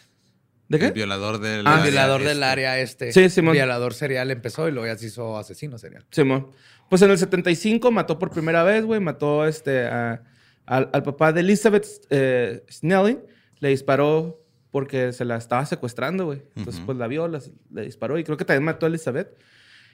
¿De 0.67 0.79
qué? 0.79 0.85
El 0.87 0.93
violador 0.93 1.39
del. 1.39 1.65
Ah, 1.67 1.73
área 1.73 1.83
violador 1.85 2.21
del 2.21 2.31
este. 2.37 2.45
área 2.45 2.79
este. 2.79 3.11
Sí, 3.11 3.29
Simón. 3.29 3.53
Violador 3.53 3.93
serial 3.93 4.31
empezó 4.31 4.67
y 4.67 4.71
luego 4.71 4.87
ya 4.87 4.97
se 4.97 5.07
hizo 5.07 5.37
asesino 5.37 5.77
serial. 5.77 6.05
Simón. 6.11 6.49
Pues 6.89 7.01
en 7.01 7.11
el 7.11 7.17
75 7.17 7.91
mató 7.91 8.19
por 8.19 8.29
primera 8.29 8.63
vez, 8.63 8.85
güey. 8.85 8.99
Mató 8.99 9.45
este, 9.47 9.85
a- 9.85 10.21
al, 10.65 10.89
al 10.93 11.03
papá 11.03 11.33
de 11.33 11.41
Elizabeth 11.41 11.85
eh, 12.09 12.63
Snelling. 12.71 13.19
Le 13.59 13.69
disparó 13.69 14.42
porque 14.73 15.13
se 15.13 15.23
la 15.23 15.37
estaba 15.37 15.65
secuestrando, 15.67 16.25
güey. 16.25 16.41
Entonces, 16.55 16.77
Ujú. 16.77 16.87
pues 16.87 16.97
la 16.97 17.05
vio, 17.07 17.27
las- 17.27 17.51
le 17.71 17.83
disparó 17.83 18.17
y 18.17 18.23
creo 18.23 18.37
que 18.37 18.43
también 18.43 18.63
mató 18.63 18.87
a 18.87 18.89
Elizabeth. 18.89 19.37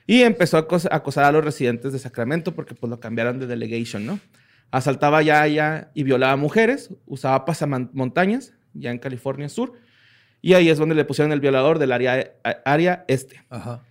Y 0.07 0.21
empezó 0.23 0.55
a 0.57 0.67
acos- 0.67 0.87
a 0.89 0.95
acosar 0.95 1.25
a 1.25 1.31
los 1.33 1.43
residentes 1.43 1.91
de 1.91 1.99
Sacramento 1.99 2.55
porque 2.55 2.75
pues 2.75 2.89
lo 2.89 2.99
cambiaron 3.01 3.39
de 3.39 3.45
delegation, 3.45 4.05
¿no? 4.05 4.19
Asaltaba 4.71 5.21
ya, 5.21 5.45
ya 5.47 5.91
y 5.93 6.03
violaba 6.03 6.35
mujeres. 6.37 6.91
Usaba 7.05 7.43
pasamontañas, 7.43 8.53
ya 8.73 8.89
en 8.91 8.99
California 8.99 9.49
Sur. 9.49 9.73
Y 10.41 10.53
ahí 10.53 10.69
es 10.69 10.77
donde 10.77 10.95
le 10.95 11.03
pusieron 11.03 11.33
el 11.33 11.41
violador 11.41 11.77
del 11.77 11.91
área, 11.91 12.31
área 12.63 13.03
este. 13.09 13.43
Ajá. 13.49 13.83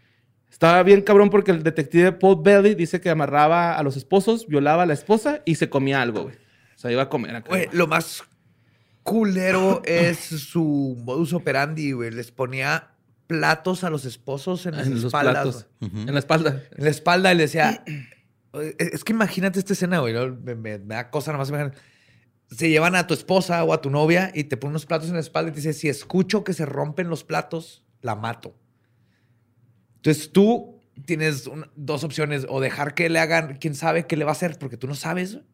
Estaba 0.51 0.83
bien 0.85 1.03
cabrón 1.03 1.29
porque 1.29 1.51
el 1.51 1.63
detective 1.63 2.13
Paul 2.13 2.43
Bailey 2.43 2.75
dice 2.75 3.01
que 3.03 3.11
amarraba 3.11 3.77
a 3.77 3.83
los 3.83 3.97
esposos, 3.99 4.47
violaba 4.49 4.85
a 4.85 4.87
la 4.87 4.95
esposa 4.95 5.43
y 5.45 5.57
se 5.57 5.69
comía 5.69 6.01
algo, 6.01 6.23
güey. 6.23 6.35
O 6.75 6.79
sea, 6.79 6.91
iba 6.91 7.03
a 7.03 7.09
comer 7.11 7.43
güey. 7.47 7.69
lo 7.73 7.87
más 7.87 8.23
culero 9.09 9.83
es 9.85 10.19
su 10.19 10.97
modus 11.05 11.33
operandi, 11.33 11.93
güey. 11.93 12.11
Les 12.11 12.31
ponía 12.31 12.91
platos 13.27 13.85
a 13.85 13.91
los 13.91 14.05
esposos 14.05 14.65
en 14.67 14.77
las 14.77 14.87
en 14.87 14.95
los 14.95 15.05
espaldas. 15.05 15.35
platos. 15.35 15.67
En 15.81 16.13
la 16.13 16.19
espalda. 16.19 16.63
En 16.77 16.85
la 16.85 16.91
espalda 16.91 17.33
y 17.33 17.37
le 17.37 17.43
decía. 17.45 17.85
Es 18.79 18.93
es 18.95 19.05
que 19.05 19.13
imagínate 19.13 19.59
esta 19.59 19.73
escena, 19.75 19.99
güey. 20.01 20.15
¿no? 20.15 20.35
Me, 20.37 20.55
me- 20.55 20.79
me 20.79 20.95
da 20.95 21.11
cosa 21.11 21.33
nomás 21.33 21.49
imaginar. 21.51 21.75
Se 22.51 22.71
llevan 22.71 22.97
a 22.97 23.07
tu 23.07 23.13
esposa 23.13 23.63
o 23.65 23.75
a 23.75 23.83
tu 23.83 23.91
novia 23.91 24.33
y 24.35 24.45
te 24.45 24.57
ponen 24.57 24.73
unos 24.73 24.87
platos 24.87 25.09
en 25.09 25.15
la 25.15 25.21
espalda 25.21 25.51
y 25.51 25.53
te 25.53 25.57
dice: 25.61 25.75
Si 25.75 25.89
escucho 25.89 26.45
que 26.45 26.55
se 26.55 26.65
rompen 26.65 27.11
los 27.11 27.25
platos, 27.25 27.85
la 28.01 28.15
mato. 28.17 28.57
Entonces 29.97 30.33
tú 30.33 30.81
tienes 31.05 31.49
dos 31.77 32.05
opciones: 32.05 32.47
o 32.49 32.61
dejar 32.61 32.95
que 32.95 33.11
le 33.11 33.19
hagan, 33.19 33.59
quién 33.61 33.75
sabe 33.75 34.07
qué 34.07 34.17
le 34.17 34.25
va 34.25 34.31
a 34.31 34.33
hacer, 34.33 34.59
porque 34.59 34.77
tú 34.79 34.87
no 34.87 34.95
sabes, 34.95 35.35
güey, 35.35 35.45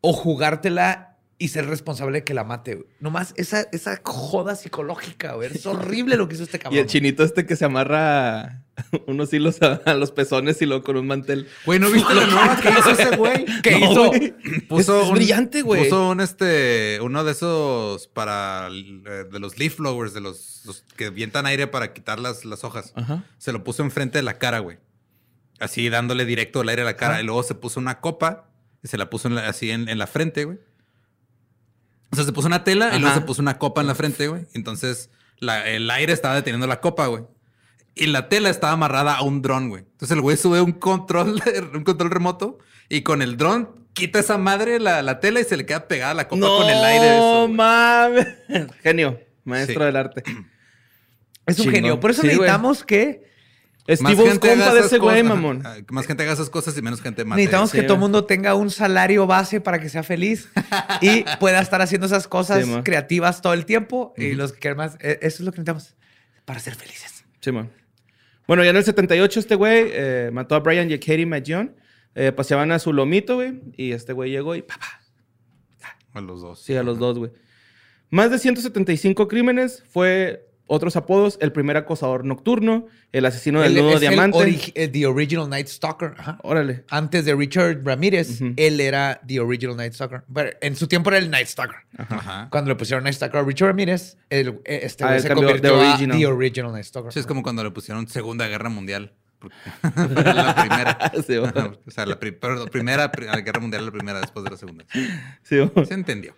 o 0.00 0.12
jugártela 0.14 1.17
y 1.40 1.48
ser 1.48 1.66
responsable 1.66 2.18
de 2.18 2.24
que 2.24 2.34
la 2.34 2.42
mate. 2.42 2.74
güey. 2.74 2.86
Nomás 2.98 3.32
esa, 3.36 3.60
esa 3.72 4.00
joda 4.04 4.56
psicológica, 4.56 5.34
güey. 5.34 5.50
Es 5.52 5.64
horrible 5.66 6.16
lo 6.16 6.28
que 6.28 6.34
hizo 6.34 6.42
este 6.44 6.58
cabrón. 6.58 6.76
Y 6.78 6.80
el 6.80 6.86
chinito 6.86 7.22
este 7.22 7.46
que 7.46 7.54
se 7.54 7.64
amarra 7.64 8.64
unos 9.06 9.32
hilos 9.32 9.62
a, 9.62 9.74
a 9.84 9.94
los 9.94 10.10
pezones 10.10 10.60
y 10.62 10.66
luego 10.66 10.82
con 10.82 10.96
un 10.96 11.06
mantel. 11.06 11.46
Güey, 11.64 11.78
¿no 11.78 11.90
viste 11.90 12.12
la 12.12 12.26
nueva 12.26 12.56
que 12.60 12.70
hizo 12.70 12.90
ese 12.90 13.16
güey? 13.16 13.44
¿Qué 13.62 13.70
No, 13.78 13.90
hizo? 13.92 14.06
güey. 14.08 14.34
Puso 14.68 15.00
Es- 15.00 15.06
es 15.06 15.12
brillante, 15.12 15.62
güey. 15.62 15.84
Puso 15.84 16.08
un 16.10 16.20
este, 16.20 16.98
uno 17.02 17.22
de 17.22 17.30
esos 17.32 18.08
para 18.08 18.68
eh, 18.70 19.24
de 19.30 19.38
los 19.38 19.58
leaf 19.58 19.76
blowers, 19.76 20.14
de 20.14 20.20
los, 20.20 20.62
los 20.64 20.82
que 20.96 21.10
vientan 21.10 21.46
aire 21.46 21.68
para 21.68 21.92
quitar 21.92 22.18
las, 22.18 22.44
las 22.44 22.64
hojas. 22.64 22.92
Ajá. 22.96 23.22
Se 23.38 23.52
lo 23.52 23.62
puso 23.62 23.84
enfrente 23.84 24.18
de 24.18 24.22
la 24.22 24.38
cara, 24.38 24.58
güey. 24.58 24.78
Así 25.60 25.88
dándole 25.88 26.24
directo 26.24 26.62
el 26.62 26.68
aire 26.68 26.82
a 26.82 26.84
la 26.84 26.96
cara. 26.96 27.14
Ajá. 27.14 27.22
Y 27.22 27.26
luego 27.26 27.42
se 27.44 27.54
puso 27.54 27.78
una 27.80 28.00
copa 28.00 28.48
y 28.82 28.88
se 28.88 28.96
la 28.98 29.08
puso 29.08 29.28
en 29.28 29.36
la- 29.36 29.48
así 29.48 29.70
en, 29.70 29.88
en 29.88 29.98
la 29.98 30.06
frente, 30.08 30.44
güey. 30.44 30.58
O 32.10 32.16
sea, 32.16 32.24
se 32.24 32.32
puso 32.32 32.46
una 32.48 32.64
tela 32.64 32.96
y 32.96 33.00
luego 33.00 33.14
se 33.14 33.20
puso 33.22 33.42
una 33.42 33.58
copa 33.58 33.80
en 33.80 33.86
la 33.86 33.94
frente, 33.94 34.28
güey. 34.28 34.46
Entonces 34.54 35.10
la- 35.38 35.66
el 35.68 35.90
aire 35.90 36.12
estaba 36.12 36.34
deteniendo 36.34 36.66
la 36.66 36.80
copa, 36.80 37.06
güey. 37.06 37.24
Y 37.94 38.06
la 38.06 38.28
tela 38.28 38.48
estaba 38.48 38.72
amarrada 38.74 39.14
a 39.16 39.22
un 39.22 39.42
dron, 39.42 39.68
güey. 39.68 39.82
Entonces 39.82 40.14
el 40.16 40.20
güey 40.22 40.36
sube 40.36 40.60
un 40.60 40.72
control, 40.72 41.42
un 41.74 41.84
control 41.84 42.10
remoto 42.10 42.58
y 42.88 43.02
con 43.02 43.22
el 43.22 43.36
dron 43.36 43.86
quita 43.92 44.20
esa 44.20 44.38
madre 44.38 44.78
la, 44.78 45.02
la 45.02 45.18
tela 45.20 45.40
y 45.40 45.44
se 45.44 45.56
le 45.56 45.66
queda 45.66 45.88
pegada 45.88 46.14
la 46.14 46.28
copa 46.28 46.46
con 46.46 46.70
el 46.70 46.84
aire. 46.84 47.18
No 47.18 47.48
mames. 47.48 48.26
Genio. 48.82 49.20
Maestro 49.44 49.80
Sí. 49.80 49.84
del 49.86 49.96
arte. 49.96 50.22
Es 51.46 51.58
un 51.60 51.70
genio. 51.70 51.98
Por 51.98 52.10
eso 52.10 52.20
Sí, 52.22 52.28
güey. 52.28 52.38
necesitamos 52.40 52.84
que 52.84 53.27
Steve 53.90 54.28
es 54.28 54.38
compa 54.38 54.74
de 54.74 54.80
ese 54.80 54.98
güey, 54.98 55.22
mamón. 55.22 55.62
más 55.90 56.06
gente 56.06 56.22
haga 56.22 56.32
esas 56.34 56.50
cosas 56.50 56.76
y 56.76 56.82
menos 56.82 57.00
gente 57.00 57.24
mate. 57.24 57.40
necesitamos 57.40 57.70
Sí, 57.70 57.78
que 57.78 57.82
todo 57.84 57.94
el 57.94 58.00
mundo 58.00 58.24
tenga 58.26 58.54
un 58.54 58.70
salario 58.70 59.26
base 59.26 59.60
para 59.60 59.78
que 59.80 59.88
sea 59.88 60.02
feliz 60.02 60.48
y 61.00 61.24
pueda 61.40 61.60
estar 61.60 61.80
haciendo 61.80 62.06
esas 62.06 62.28
cosas 62.28 62.64
Sí, 62.64 62.72
creativas 62.84 63.40
todo 63.40 63.54
el 63.54 63.64
tiempo. 63.64 64.12
Y 64.16 64.32
los 64.32 64.52
que 64.52 64.58
quieran 64.58 64.76
más, 64.76 64.96
eh, 65.00 65.18
eso 65.22 65.36
es 65.36 65.40
lo 65.40 65.52
que 65.52 65.58
necesitamos 65.62 65.96
para 66.44 66.60
ser 66.60 66.74
felices. 66.74 67.24
Sí, 67.40 67.50
man. 67.50 67.70
Bueno, 68.46 68.62
ya 68.64 68.70
en 68.70 68.76
el 68.76 68.84
78 68.84 69.40
este 69.40 69.54
güey 69.54 69.88
eh, 69.92 70.30
mató 70.32 70.54
a 70.54 70.60
Brian 70.60 70.90
y 70.90 70.94
a 70.94 70.98
Katie 71.00 71.26
McJohn. 71.26 71.74
Eh, 72.14 72.32
paseaban 72.32 72.72
a 72.72 72.78
su 72.78 72.92
lomito, 72.92 73.36
güey. 73.36 73.60
Y 73.76 73.92
este 73.92 74.12
güey 74.12 74.30
llegó 74.30 74.54
y 74.54 74.62
papá. 74.62 75.00
A 76.14 76.20
los 76.20 76.40
dos. 76.40 76.62
Sí, 76.62 76.74
a 76.74 76.82
los 76.82 76.98
dos, 76.98 77.18
güey. 77.18 77.30
Más 78.10 78.30
de 78.30 78.38
175 78.38 79.28
crímenes. 79.28 79.84
Fue 79.90 80.47
otros 80.68 80.94
apodos. 80.96 81.36
El 81.40 81.50
primer 81.50 81.76
acosador 81.76 82.24
nocturno. 82.24 82.86
El 83.10 83.26
asesino 83.26 83.60
del 83.60 83.76
Él 83.76 83.82
nudo 83.82 83.96
es 83.96 84.02
el 84.02 84.08
diamante. 84.10 84.72
eh, 84.74 84.86
the 84.88 85.06
Original 85.06 85.48
Night 85.50 85.66
Stalker. 85.66 86.14
Ajá. 86.16 86.38
Órale. 86.42 86.84
Antes 86.90 87.24
de 87.24 87.34
Richard 87.34 87.80
Ramírez, 87.84 88.40
él 88.56 88.80
era 88.80 89.20
The 89.26 89.40
Original 89.40 89.76
Night 89.76 89.94
Stalker. 89.94 90.22
Pero 90.32 90.50
en 90.60 90.76
su 90.76 90.86
tiempo 90.86 91.10
era 91.10 91.18
el 91.18 91.30
Night 91.30 91.48
Stalker. 91.48 91.78
Ajá. 91.96 92.48
Cuando 92.50 92.68
le 92.70 92.76
pusieron 92.76 93.02
Night 93.02 93.16
Stalker 93.16 93.40
a 93.40 93.44
Richard 93.44 93.68
Ramírez, 93.68 94.16
el- 94.30 94.60
eh, 94.64 94.80
este 94.84 95.04
Ah, 95.04 95.18
se 95.18 95.28
convirtió 95.34 95.60
The 95.60 95.68
a 95.68 95.90
Original. 95.94 96.18
The 96.18 96.26
Original 96.26 96.72
Night 96.72 96.84
Stalker. 96.84 97.12
Sí, 97.12 97.18
es 97.18 97.26
como 97.26 97.42
cuando 97.42 97.64
le 97.64 97.70
pusieron 97.72 98.06
Segunda 98.06 98.46
Guerra 98.46 98.68
Mundial. 98.68 99.12
La 99.82 100.54
primera. 100.54 100.98
Sí. 101.26 101.36
Ajá, 101.36 101.72
o 101.86 101.90
sea, 101.90 102.04
la 102.06 102.18
pri- 102.18 102.32
primera 102.72 103.10
pri- 103.12 103.26
la 103.26 103.40
guerra 103.40 103.60
mundial, 103.60 103.84
la 103.86 103.92
primera 103.92 104.20
después 104.20 104.44
de 104.44 104.50
la 104.50 104.56
segunda. 104.56 104.84
Sí, 105.44 105.58
güey. 105.58 105.86
Se 105.86 105.94
entendió. 105.94 106.34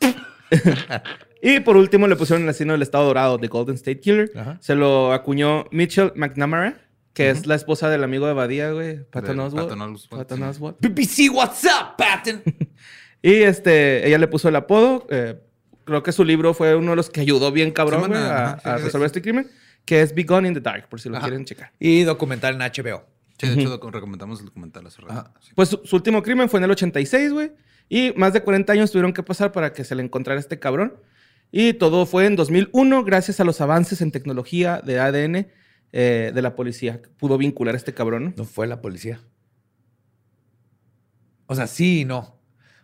Y 1.48 1.60
por 1.60 1.76
último 1.76 2.06
le 2.08 2.16
pusieron 2.16 2.42
el 2.42 2.48
asesino 2.48 2.72
del 2.72 2.82
Estado 2.82 3.04
Dorado, 3.06 3.38
The 3.38 3.46
Golden 3.48 3.74
State 3.76 4.00
Killer. 4.00 4.30
Ajá. 4.36 4.58
Se 4.60 4.74
lo 4.74 5.12
acuñó 5.12 5.64
Mitchell 5.70 6.12
McNamara, 6.16 6.80
que 7.12 7.30
es 7.30 7.46
la 7.46 7.54
esposa 7.54 7.88
del 7.88 8.02
amigo 8.04 8.26
de 8.26 8.32
Badía, 8.32 8.72
güey. 8.72 9.04
Patton 9.04 9.38
Oswalt. 9.40 9.68
Patton 9.68 9.82
Oswalt, 9.94 10.28
Patton. 10.28 10.42
Oswalt. 10.42 10.76
BBC, 10.80 11.30
what's 11.32 11.64
up, 11.64 11.96
Patton? 11.96 12.42
Y 13.22 13.32
este, 13.42 14.06
ella 14.06 14.18
le 14.18 14.28
puso 14.28 14.48
el 14.48 14.56
apodo. 14.56 15.06
eh, 15.10 15.40
creo 15.84 16.02
que 16.02 16.12
su 16.12 16.24
libro 16.24 16.52
fue 16.54 16.76
uno 16.76 16.90
de 16.90 16.96
los 16.96 17.10
que 17.10 17.20
ayudó 17.22 17.50
bien 17.50 17.70
cabrón 17.72 18.02
Sí, 18.02 18.08
bueno, 18.08 18.24
a, 18.24 18.58
sí, 18.62 18.68
a 18.68 18.76
resolver 18.78 19.06
este 19.06 19.22
crimen, 19.22 19.48
que 19.84 20.02
es 20.02 20.14
Be 20.14 20.22
Gone 20.24 20.46
in 20.46 20.54
the 20.54 20.60
Dark, 20.60 20.88
por 20.88 21.00
si 21.00 21.08
lo 21.08 21.16
Ajá. 21.16 21.26
quieren 21.26 21.44
checar. 21.44 21.72
y 21.80 22.02
documental 22.02 22.54
en 22.54 22.60
HBO. 22.60 23.04
Sí, 23.38 23.48
de 23.48 23.60
hecho, 23.60 23.70
doc- 23.70 23.90
recomendamos 23.92 24.40
el 24.40 24.46
documental 24.46 24.86
hace 24.86 25.00
rato. 25.02 25.30
Sí. 25.40 25.50
Pues 25.56 25.68
su, 25.70 25.80
su 25.84 25.96
último 25.96 26.22
crimen 26.22 26.48
fue 26.48 26.58
en 26.60 26.64
el 26.64 26.70
86, 26.72 27.32
güey. 27.32 27.52
Y 27.88 28.12
más 28.16 28.32
de 28.32 28.42
40 28.42 28.72
años 28.72 28.90
tuvieron 28.92 29.12
que 29.12 29.22
pasar 29.22 29.50
para 29.52 29.72
que 29.72 29.82
se 29.84 29.94
le 29.94 30.02
encontrara 30.02 30.38
este 30.38 30.58
cabrón. 30.58 30.94
Y 31.50 31.74
todo 31.74 32.06
fue 32.06 32.26
en 32.26 32.36
2001 32.36 33.04
gracias 33.04 33.40
a 33.40 33.44
los 33.44 33.60
avances 33.60 34.00
en 34.00 34.12
tecnología 34.12 34.80
de 34.84 35.00
ADN 35.00 35.46
eh, 35.92 36.32
de 36.34 36.42
la 36.42 36.54
policía. 36.54 37.00
Pudo 37.18 37.38
vincular 37.38 37.74
a 37.74 37.78
este 37.78 37.94
cabrón. 37.94 38.34
¿no? 38.36 38.44
Fue 38.44 38.66
la 38.66 38.80
policía. 38.80 39.20
O 41.46 41.54
sea, 41.54 41.66
sí 41.66 42.00
y 42.00 42.04
no. 42.04 42.36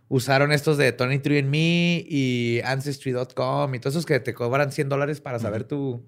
Usaron 0.09 0.53
estos 0.53 0.77
de 0.79 0.97
23andMe 0.97 2.05
y 2.09 2.61
Ancestry.com 2.65 3.75
y 3.75 3.79
todos 3.79 3.95
esos 3.95 4.07
que 4.07 4.21
te 4.21 4.35
cobran 4.35 4.71
100 4.71 4.89
dólares 4.89 5.21
para 5.21 5.39
saber 5.39 5.65
tú. 5.65 6.05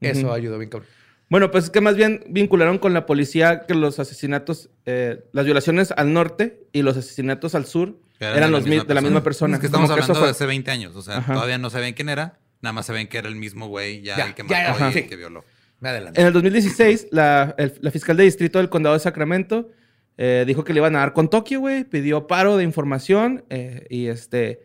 Eso 0.00 0.32
ayudó 0.32 0.58
bien 0.58 0.70
cabrón. 0.70 0.88
Bueno, 1.30 1.50
pues 1.50 1.64
es 1.64 1.70
que 1.70 1.80
más 1.80 1.96
bien 1.96 2.22
vincularon 2.28 2.78
con 2.78 2.92
la 2.92 3.06
policía 3.06 3.64
que 3.66 3.74
los 3.74 3.98
asesinatos, 3.98 4.70
eh, 4.84 5.24
las 5.32 5.46
violaciones 5.46 5.92
al 5.92 6.12
norte 6.12 6.66
y 6.72 6.82
los 6.82 6.96
asesinatos 6.96 7.54
al 7.54 7.64
sur 7.64 7.98
eran, 8.20 8.50
los 8.52 8.64
mi- 8.64 8.78
de 8.78 8.94
la 8.94 9.00
misma 9.00 9.22
persona. 9.22 9.54
Es 9.54 9.60
que 9.60 9.66
estamos 9.66 9.88
Como 9.90 9.94
hablando 10.00 10.14
fue- 10.14 10.26
de 10.26 10.30
hace 10.30 10.46
20 10.46 10.70
años. 10.70 10.94
O 10.96 11.02
sea, 11.02 11.18
Ajá. 11.18 11.34
todavía 11.34 11.58
no 11.58 11.70
sabían 11.70 11.92
quién 11.94 12.08
era. 12.08 12.38
Nada 12.62 12.72
más 12.72 12.86
saben 12.86 13.08
que 13.08 13.18
era 13.18 13.28
el 13.28 13.36
mismo 13.36 13.66
güey 13.68 14.00
ya, 14.02 14.16
Ya, 14.16 14.26
el 14.26 14.34
que 14.34 14.42
ya, 14.48 14.68
mató 14.68 14.70
ajá. 14.84 14.90
y 14.90 14.92
Sí. 14.94 14.98
el 15.00 15.08
que 15.08 15.16
violó. 15.16 15.44
En 15.82 16.26
el 16.26 16.32
2016, 16.32 17.08
la, 17.10 17.54
el- 17.58 17.74
la 17.80 17.90
fiscal 17.90 18.16
de 18.16 18.24
distrito 18.24 18.58
del 18.58 18.70
condado 18.70 18.94
de 18.94 19.00
Sacramento 19.00 19.70
eh, 20.16 20.44
dijo 20.46 20.64
que 20.64 20.72
le 20.72 20.78
iban 20.78 20.96
a 20.96 21.00
dar 21.00 21.12
con 21.12 21.28
Tokio, 21.28 21.60
güey. 21.60 21.84
Pidió 21.84 22.26
paro 22.26 22.56
de 22.56 22.64
información 22.64 23.44
eh, 23.50 23.84
y 23.90 24.06
este, 24.06 24.62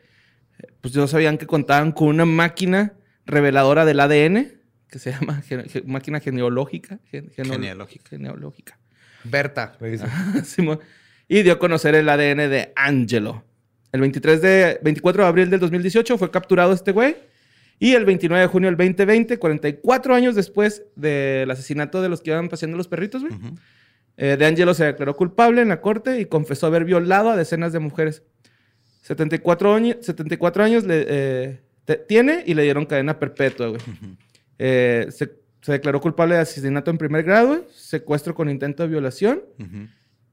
pues 0.79 0.95
no 0.95 1.07
sabían 1.07 1.37
que 1.37 1.45
contaban 1.47 1.91
con 1.91 2.07
una 2.09 2.23
máquina 2.25 2.93
reveladora 3.25 3.83
del 3.83 3.99
ADN 3.99 4.53
que 4.89 4.99
se 4.99 5.11
llama 5.11 5.41
ge- 5.47 5.67
ge- 5.67 5.83
máquina 5.85 6.19
genealógica. 6.21 6.99
gen- 7.11 7.31
Genealógica. 7.35 8.09
Genealógica. 8.11 8.77
Berta. 9.25 9.75
le. 9.79 10.07
Simón. 10.45 10.79
Y 11.29 11.43
dio 11.43 11.53
a 11.53 11.59
conocer 11.59 11.95
el 11.95 12.09
ADN 12.09 12.49
de 12.49 12.73
Angelo. 12.75 13.45
El 13.93 14.01
23 14.01 14.41
de, 14.41 14.79
24 14.83 15.23
de 15.23 15.29
abril 15.29 15.49
del 15.49 15.59
2018 15.61 16.17
fue 16.17 16.29
capturado 16.29 16.73
este 16.73 16.91
güey. 16.91 17.15
Y 17.79 17.93
el 17.93 18.03
29 18.03 18.41
de 18.41 18.47
junio 18.47 18.67
del 18.69 18.75
2020, 18.75 19.37
44 19.39 20.13
años 20.13 20.35
después 20.35 20.83
del 20.97 21.49
asesinato 21.49 22.01
de 22.01 22.09
los 22.09 22.19
que 22.19 22.31
iban 22.31 22.49
paseando 22.49 22.75
los 22.75 22.89
perritos, 22.89 23.21
güey, 23.21 23.33
Ujú. 23.33 23.55
eh, 24.17 24.35
de 24.37 24.45
Angelo 24.45 24.73
se 24.73 24.83
declaró 24.83 25.15
culpable 25.15 25.61
en 25.61 25.69
la 25.69 25.79
corte 25.79 26.19
y 26.19 26.25
confesó 26.25 26.67
haber 26.67 26.83
violado 26.83 27.29
a 27.29 27.37
decenas 27.37 27.71
de 27.71 27.79
mujeres. 27.79 28.21
74, 29.03 29.73
años 29.73 29.97
74 30.01 30.63
años 30.63 30.83
le, 30.83 31.05
eh, 31.07 31.59
te- 31.85 31.95
tiene 31.97 32.43
y 32.45 32.53
le 32.53 32.63
dieron 32.63 32.85
cadena 32.85 33.17
perpetua, 33.17 33.67
güey. 33.69 33.81
Eh, 34.59 35.07
se, 35.09 35.31
se 35.61 35.71
declaró 35.71 36.01
culpable 36.01 36.35
de 36.35 36.41
asesinato 36.41 36.91
en 36.91 36.97
primer 36.97 37.23
grado, 37.23 37.65
secuestro 37.73 38.35
con 38.35 38.49
intento 38.49 38.83
de 38.83 38.89
violación 38.89 39.41
Ujú. 39.57 39.87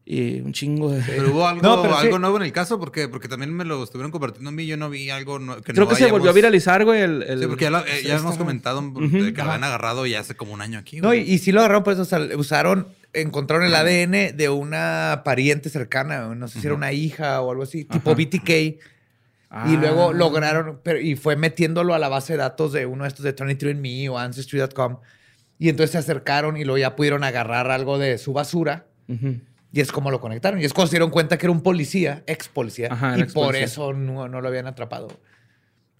Y 0.09 0.41
un 0.41 0.53
chingo 0.53 0.93
de... 0.93 1.03
Pero 1.05 1.33
hubo 1.33 1.49
algo, 1.49 1.63
No, 1.63 1.83
pero 1.83 1.95
sí. 1.99 2.07
algo 2.07 2.21
nuevo 2.21 2.37
en 2.37 2.45
el 2.45 2.53
caso, 2.53 2.79
porque, 2.79 3.09
porque 3.09 3.27
también 3.27 3.53
me 3.53 3.65
lo 3.65 3.83
estuvieron 3.83 4.13
compartiendo 4.13 4.51
a 4.51 4.53
mí. 4.53 4.65
Yo 4.65 4.77
no 4.77 4.89
vi 4.89 5.11
algo 5.11 5.41
no- 5.41 5.57
que 5.57 5.73
Creo 5.73 5.85
no 5.85 5.89
que 5.91 5.97
se 5.97 6.11
volvió 6.13 6.31
a 6.31 6.33
viralizar, 6.33 6.85
güey. 6.85 7.01
El, 7.03 7.25
el- 7.25 7.41
Sí, 7.41 7.47
porque 7.49 7.65
ya, 7.65 7.71
lo- 7.71 7.85
eh, 7.85 8.03
ya 8.05 8.17
hemos 8.17 8.37
comentado 8.39 8.81
que 8.95 9.01
lo 9.33 9.43
habían 9.43 9.65
agarrado 9.65 10.07
ya 10.07 10.21
hace 10.21 10.37
como 10.37 10.53
un 10.55 10.61
año 10.63 10.79
aquí. 10.79 11.01
No, 11.01 11.13
y, 11.13 11.23
güey. 11.23 11.33
y 11.35 11.39
sí 11.39 11.51
lo 11.51 11.59
agarraron, 11.59 11.83
pues, 11.83 11.99
o 11.99 12.05
sea, 12.05 12.21
usaron, 12.37 12.87
encontraron 13.15 13.67
el 13.67 13.75
ADN 13.75 14.37
de 14.37 14.49
una 14.49 15.23
pariente 15.25 15.71
cercana, 15.71 16.33
no 16.37 16.47
sé 16.47 16.61
si 16.61 16.67
era 16.69 16.77
una 16.77 16.93
hija 16.93 17.41
o 17.41 17.51
algo 17.51 17.65
así, 17.65 17.85
tipo. 17.85 18.15
BTK. 18.15 18.79
Ah. 19.51 19.69
Y 19.73 19.77
luego 19.77 20.13
lograron, 20.13 20.81
pero, 20.85 21.01
y 21.01 21.17
fue 21.17 21.35
metiéndolo 21.37 21.95
a 21.95 21.99
la 21.99 22.09
base 22.09 22.35
de 22.35 22.39
datos 22.39 22.73
de 22.73 22.87
uno 22.87 23.03
de 23.05 23.09
estos 23.09 23.25
de 23.25 23.35
23andMe 23.35 24.09
o 24.11 24.19
Ancestry.com. 24.19 24.99
Y 25.59 25.69
entonces 25.69 25.93
se 25.93 25.99
acercaron 25.99 26.57
y 26.57 26.65
luego 26.65 26.79
ya 26.79 26.95
pudieron 26.97 27.25
agarrar 27.25 27.71
algo 27.71 27.99
de 27.99 28.19
su 28.19 28.33
basura. 28.33 28.87
Ujú. 29.09 29.37
Y 29.73 29.81
es 29.81 29.93
como 29.93 30.11
lo 30.11 30.21
conectaron. 30.21 30.61
Y 30.61 30.65
es 30.65 30.73
cuando 30.73 30.89
se 30.89 30.97
dieron 30.97 31.11
cuenta 31.11 31.37
que 31.39 31.47
era 31.47 31.53
un 31.53 31.63
policía, 31.63 32.23
ex 32.27 32.49
policía. 32.49 32.89
Ajá, 32.91 33.19
y 33.19 33.25
por 33.25 33.57
eso 33.57 33.93
no, 33.93 34.29
no 34.29 34.41
lo 34.41 34.49
habían 34.49 34.67
atrapado. 34.67 35.09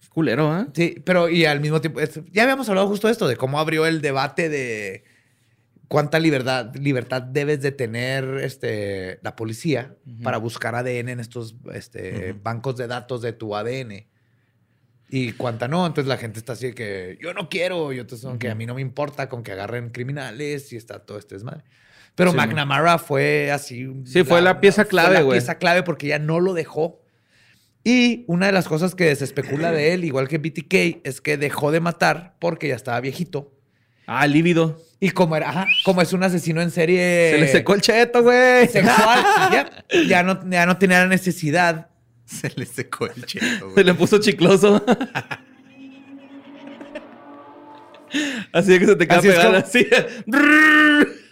Culero, 0.09 0.49
¿ah? 0.51 0.67
Sí, 0.73 1.01
pero 1.05 1.29
y 1.29 1.45
al 1.45 1.59
mismo 1.59 1.79
tiempo, 1.79 1.99
es- 1.99 2.19
ya 2.31 2.43
habíamos 2.43 2.67
hablado 2.69 2.87
justo 2.87 3.07
de 3.07 3.11
esto, 3.13 3.27
de 3.27 3.35
cómo 3.35 3.59
abrió 3.59 3.85
el 3.85 4.01
debate 4.01 4.49
de 4.49 5.03
cuánta 5.87 6.17
libertad, 6.19 6.73
libertad 6.75 7.21
debes 7.21 7.61
de 7.61 7.71
tener 7.71 8.23
este, 8.41 9.19
la 9.21 9.35
policía 9.35 9.95
Ujú. 10.07 10.23
para 10.23 10.37
buscar 10.37 10.73
ADN 10.75 11.09
en 11.11 11.19
estos 11.19 11.55
este, 11.71 12.33
bancos 12.33 12.77
de 12.77 12.87
datos 12.87 13.21
de 13.21 13.33
tu 13.33 13.55
ADN. 13.55 14.07
Y 15.09 15.33
cuánta 15.33 15.67
no, 15.67 15.85
entonces 15.85 16.09
la 16.09 16.17
gente 16.17 16.39
está 16.39 16.53
así 16.53 16.67
de 16.67 16.73
que 16.73 17.17
yo 17.21 17.33
no 17.33 17.47
quiero, 17.47 17.93
y 17.93 17.99
otros 17.99 18.19
son 18.19 18.39
que 18.39 18.49
a 18.49 18.55
mí 18.55 18.65
no 18.65 18.73
me 18.75 18.81
importa 18.81 19.29
con 19.29 19.43
que 19.43 19.51
agarren 19.53 19.89
criminales 19.91 20.73
y 20.73 20.77
está 20.77 20.99
todo 20.99 21.17
este 21.19 21.35
desmadre. 21.35 21.63
Pero 22.17 22.31
Sí, 22.31 22.37
McNamara 22.37 22.97
fue 22.97 23.51
así. 23.51 23.87
Sí, 24.05 24.23
fue 24.25 24.41
la 24.41 24.59
pieza 24.59 24.83
clave, 24.85 25.07
Fue 25.09 25.15
la 25.17 25.21
güey. 25.21 25.37
pieza 25.39 25.57
clave 25.59 25.83
porque 25.83 26.07
ya 26.07 26.19
no 26.19 26.39
lo 26.41 26.53
dejó. 26.53 26.99
Y 27.83 28.25
una 28.27 28.47
de 28.47 28.51
las 28.51 28.67
cosas 28.67 28.95
que 28.95 29.15
se 29.15 29.23
especula 29.23 29.71
de 29.71 29.93
él, 29.93 30.03
igual 30.03 30.27
que 30.27 30.39
BTK, 30.39 31.01
es 31.07 31.21
que 31.21 31.37
dejó 31.37 31.71
de 31.71 31.79
matar 31.79 32.35
porque 32.39 32.67
ya 32.67 32.75
estaba 32.75 32.99
viejito. 32.99 33.53
Ah, 34.07 34.25
lívido. 34.27 34.81
Y 34.99 35.11
como 35.11 35.35
era, 35.37 35.49
ajá, 35.49 35.67
como 35.85 36.01
es 36.01 36.11
un 36.11 36.23
asesino 36.23 36.59
en 36.61 36.71
serie 36.71 37.29
Se 37.33 37.37
le 37.39 37.47
secó 37.49 37.75
el 37.75 37.81
cheto, 37.81 38.23
güey. 38.23 38.67
sexual, 38.67 39.23
ya, 39.51 39.69
ya 40.07 40.23
no, 40.23 40.39
ya 40.49 40.65
no 40.65 40.77
tenía 40.77 40.99
la 41.01 41.07
necesidad. 41.07 41.89
Se 42.25 42.51
le 42.55 42.65
secó 42.65 43.05
el 43.07 43.25
cheto, 43.25 43.45
Se 43.59 43.63
güey. 43.65 43.85
le 43.85 43.93
puso 43.93 44.17
chicloso. 44.17 44.83
así 48.53 48.79
que 48.79 48.85
se 48.85 48.95
te 48.95 49.07
queda 49.07 49.19
Así 49.19 49.27
es 49.27 49.33
pegado 49.35 49.51
como- 49.53 49.57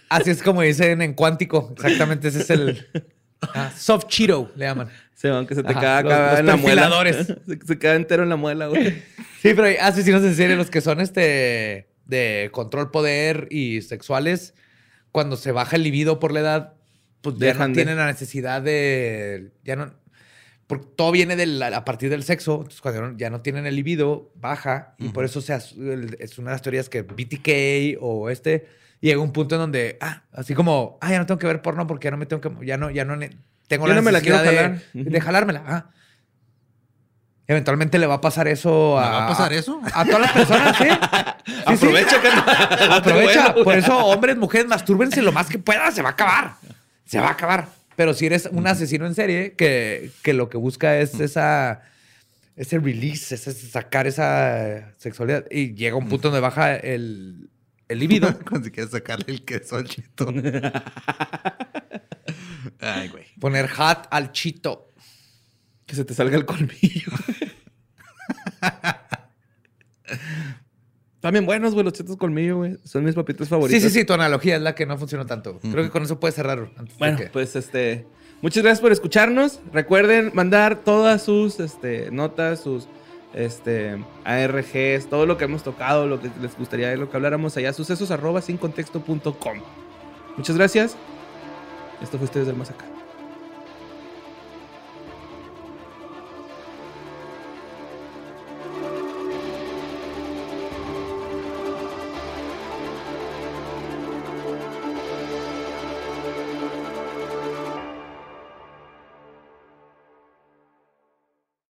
así. 0.08 0.22
Así 0.22 0.30
es 0.30 0.42
como 0.42 0.62
dicen 0.62 1.02
en 1.02 1.14
cuántico. 1.14 1.72
Exactamente, 1.76 2.28
ese 2.28 2.40
es 2.40 2.50
el 2.50 2.86
ah, 3.42 3.72
soft 3.76 4.06
Cheeto, 4.08 4.50
le 4.56 4.64
llaman. 4.66 4.88
Se 5.14 5.30
van 5.30 5.46
que 5.46 5.54
se 5.54 5.62
te 5.62 5.72
los- 5.72 5.76
acá 6.00 6.38
en 6.38 6.46
la 6.46 6.56
muela. 6.56 6.90
se, 7.46 7.58
se 7.66 7.78
queda 7.78 7.94
entero 7.94 8.22
en 8.22 8.28
la 8.28 8.36
muela, 8.36 8.66
güey. 8.66 9.02
Sí, 9.40 9.54
pero 9.54 9.64
hay 9.64 9.76
asesinos 9.76 10.22
en 10.22 10.34
serie, 10.34 10.56
los 10.56 10.70
que 10.70 10.80
son 10.80 11.00
este 11.00 11.88
de 12.04 12.50
control, 12.52 12.90
poder 12.90 13.48
y 13.50 13.82
sexuales, 13.82 14.54
cuando 15.12 15.36
se 15.36 15.52
baja 15.52 15.76
el 15.76 15.82
libido 15.82 16.20
por 16.20 16.32
la 16.32 16.40
edad, 16.40 16.74
pues 17.22 17.36
ya 17.38 17.46
Dejan 17.46 17.70
no 17.70 17.76
de- 17.76 17.82
tienen 17.82 17.96
la 17.96 18.06
necesidad 18.06 18.60
de. 18.62 19.52
Ya 19.64 19.76
no. 19.76 19.92
Porque 20.66 20.86
todo 20.96 21.12
viene 21.12 21.34
a 21.74 21.84
partir 21.84 22.10
del 22.10 22.24
sexo. 22.24 22.56
Entonces, 22.56 22.80
cuando 22.80 23.16
ya 23.16 23.30
no 23.30 23.40
tienen 23.40 23.66
el 23.66 23.76
libido, 23.76 24.32
baja. 24.34 24.94
Y 24.98 25.08
por 25.10 25.24
eso 25.24 25.40
se 25.40 25.54
es 25.54 25.72
una 26.38 26.50
de 26.50 26.54
las 26.54 26.62
teorías 26.62 26.88
que 26.88 27.02
BTK 27.02 27.98
o 28.00 28.30
este 28.30 28.66
llega 29.00 29.20
un 29.20 29.32
punto 29.32 29.54
en 29.54 29.60
donde, 29.60 29.98
ah, 30.00 30.22
así 30.32 30.54
como, 30.54 30.98
ah, 31.00 31.10
ya 31.10 31.18
no 31.18 31.26
tengo 31.26 31.38
que 31.38 31.46
ver 31.46 31.62
porno 31.62 31.86
porque 31.86 32.06
ya 32.06 32.10
no 32.10 32.16
me 32.16 32.26
tengo 32.26 32.40
que. 32.40 32.66
Ya 32.66 32.76
no, 32.76 32.90
ya 32.90 33.04
no 33.04 33.18
tengo 33.68 33.86
Ya 33.86 33.90
la 33.90 33.94
no 33.96 34.02
me 34.02 34.12
la 34.12 34.20
quiero 34.20 34.38
jalar. 34.38 34.80
de, 34.92 35.04
de 35.04 35.20
jalármela. 35.20 35.62
Ah. 35.66 35.86
Eventualmente 37.48 37.98
le 37.98 38.06
va 38.06 38.14
a 38.14 38.20
pasar 38.20 38.48
eso 38.48 38.96
¿Me 38.98 39.06
a. 39.06 39.10
va 39.10 39.24
a 39.24 39.28
pasar 39.28 39.52
eso? 39.52 39.80
A 39.94 40.04
todas 40.04 40.20
las 40.20 40.32
personas, 40.32 40.76
¿sí? 40.76 40.84
Sí, 41.46 41.52
sí. 41.52 41.62
Aprovecha, 41.64 42.16
Aprovecha. 42.90 43.48
Bueno, 43.52 43.64
Por 43.64 43.76
eso, 43.76 43.96
hombres, 44.06 44.36
mujeres, 44.36 44.66
mastúrbense 44.66 45.22
lo 45.22 45.30
más 45.30 45.48
que 45.48 45.58
puedan. 45.58 45.92
Se 45.92 46.02
va 46.02 46.08
a 46.08 46.12
acabar. 46.12 46.54
Se 47.04 47.20
va 47.20 47.28
a 47.28 47.32
acabar. 47.32 47.68
Pero 47.94 48.14
si 48.14 48.26
eres 48.26 48.48
un 48.50 48.66
asesino 48.66 49.06
en 49.06 49.14
serie 49.14 49.52
que, 49.52 50.10
que 50.22 50.32
lo 50.32 50.48
que 50.48 50.58
busca 50.58 50.98
es 50.98 51.20
esa, 51.20 51.82
ese 52.56 52.78
release, 52.80 53.34
ese 53.36 53.52
sacar 53.52 54.08
esa 54.08 54.90
sexualidad 54.98 55.44
y 55.50 55.74
llega 55.74 55.96
un 55.96 56.08
punto 56.08 56.28
donde 56.28 56.40
baja 56.40 56.74
el, 56.74 57.48
el 57.88 57.98
libido. 57.98 58.28
Cuando 58.48 58.66
si 58.66 58.70
quieres 58.72 58.90
sacarle 58.92 59.24
el 59.28 59.44
queso 59.44 59.76
al 59.76 59.84
cheto. 59.84 60.28
Ay, 62.80 63.08
güey. 63.08 63.24
poner 63.40 63.68
hat 63.76 64.06
al 64.10 64.32
chito. 64.32 64.92
Que 65.86 65.94
se 65.94 66.04
te 66.04 66.14
salga 66.14 66.36
el 66.36 66.44
colmillo. 66.46 67.12
También 71.20 71.46
buenos, 71.46 71.72
güey, 71.74 71.84
los 71.84 71.92
chetos 71.92 72.16
colmillo, 72.16 72.58
güey. 72.58 72.76
Son 72.84 73.04
mis 73.04 73.14
papitos 73.14 73.48
favoritos. 73.48 73.82
Sí, 73.82 73.88
sí, 73.88 74.00
sí, 74.00 74.04
tu 74.04 74.12
analogía 74.12 74.56
es 74.56 74.62
la 74.62 74.74
que 74.74 74.86
no 74.86 74.96
funcionó 74.98 75.26
tanto. 75.26 75.58
Creo 75.60 75.82
que 75.84 75.90
con 75.90 76.02
eso 76.04 76.20
puedes 76.20 76.34
cerrar. 76.36 76.70
antes 76.76 76.94
de 76.94 76.98
Bueno, 76.98 77.16
que- 77.18 77.26
pues 77.26 77.56
este. 77.56 78.06
Muchas 78.42 78.62
gracias 78.62 78.80
por 78.80 78.92
escucharnos. 78.92 79.60
Recuerden 79.72 80.30
mandar 80.34 80.84
todas 80.84 81.22
sus 81.22 81.58
este, 81.58 82.10
notas, 82.10 82.60
sus 82.60 82.86
este, 83.36 84.02
ARGs, 84.24 85.08
todo 85.08 85.26
lo 85.26 85.36
que 85.36 85.44
hemos 85.44 85.62
tocado, 85.62 86.06
lo 86.06 86.20
que 86.20 86.30
les 86.40 86.56
gustaría 86.58 86.96
lo 86.96 87.08
que 87.08 87.16
habláramos 87.16 87.56
allá, 87.56 87.72
sucesos 87.72 88.10
arroba 88.10 88.40
sin 88.40 88.56
contexto 88.56 89.00
punto 89.00 89.38
com. 89.38 89.60
Muchas 90.36 90.56
gracias. 90.56 90.96
Esto 92.02 92.18
fue 92.18 92.24
Ustedes 92.24 92.46
del 92.46 92.56
Más 92.56 92.70
Acá. 92.70 92.95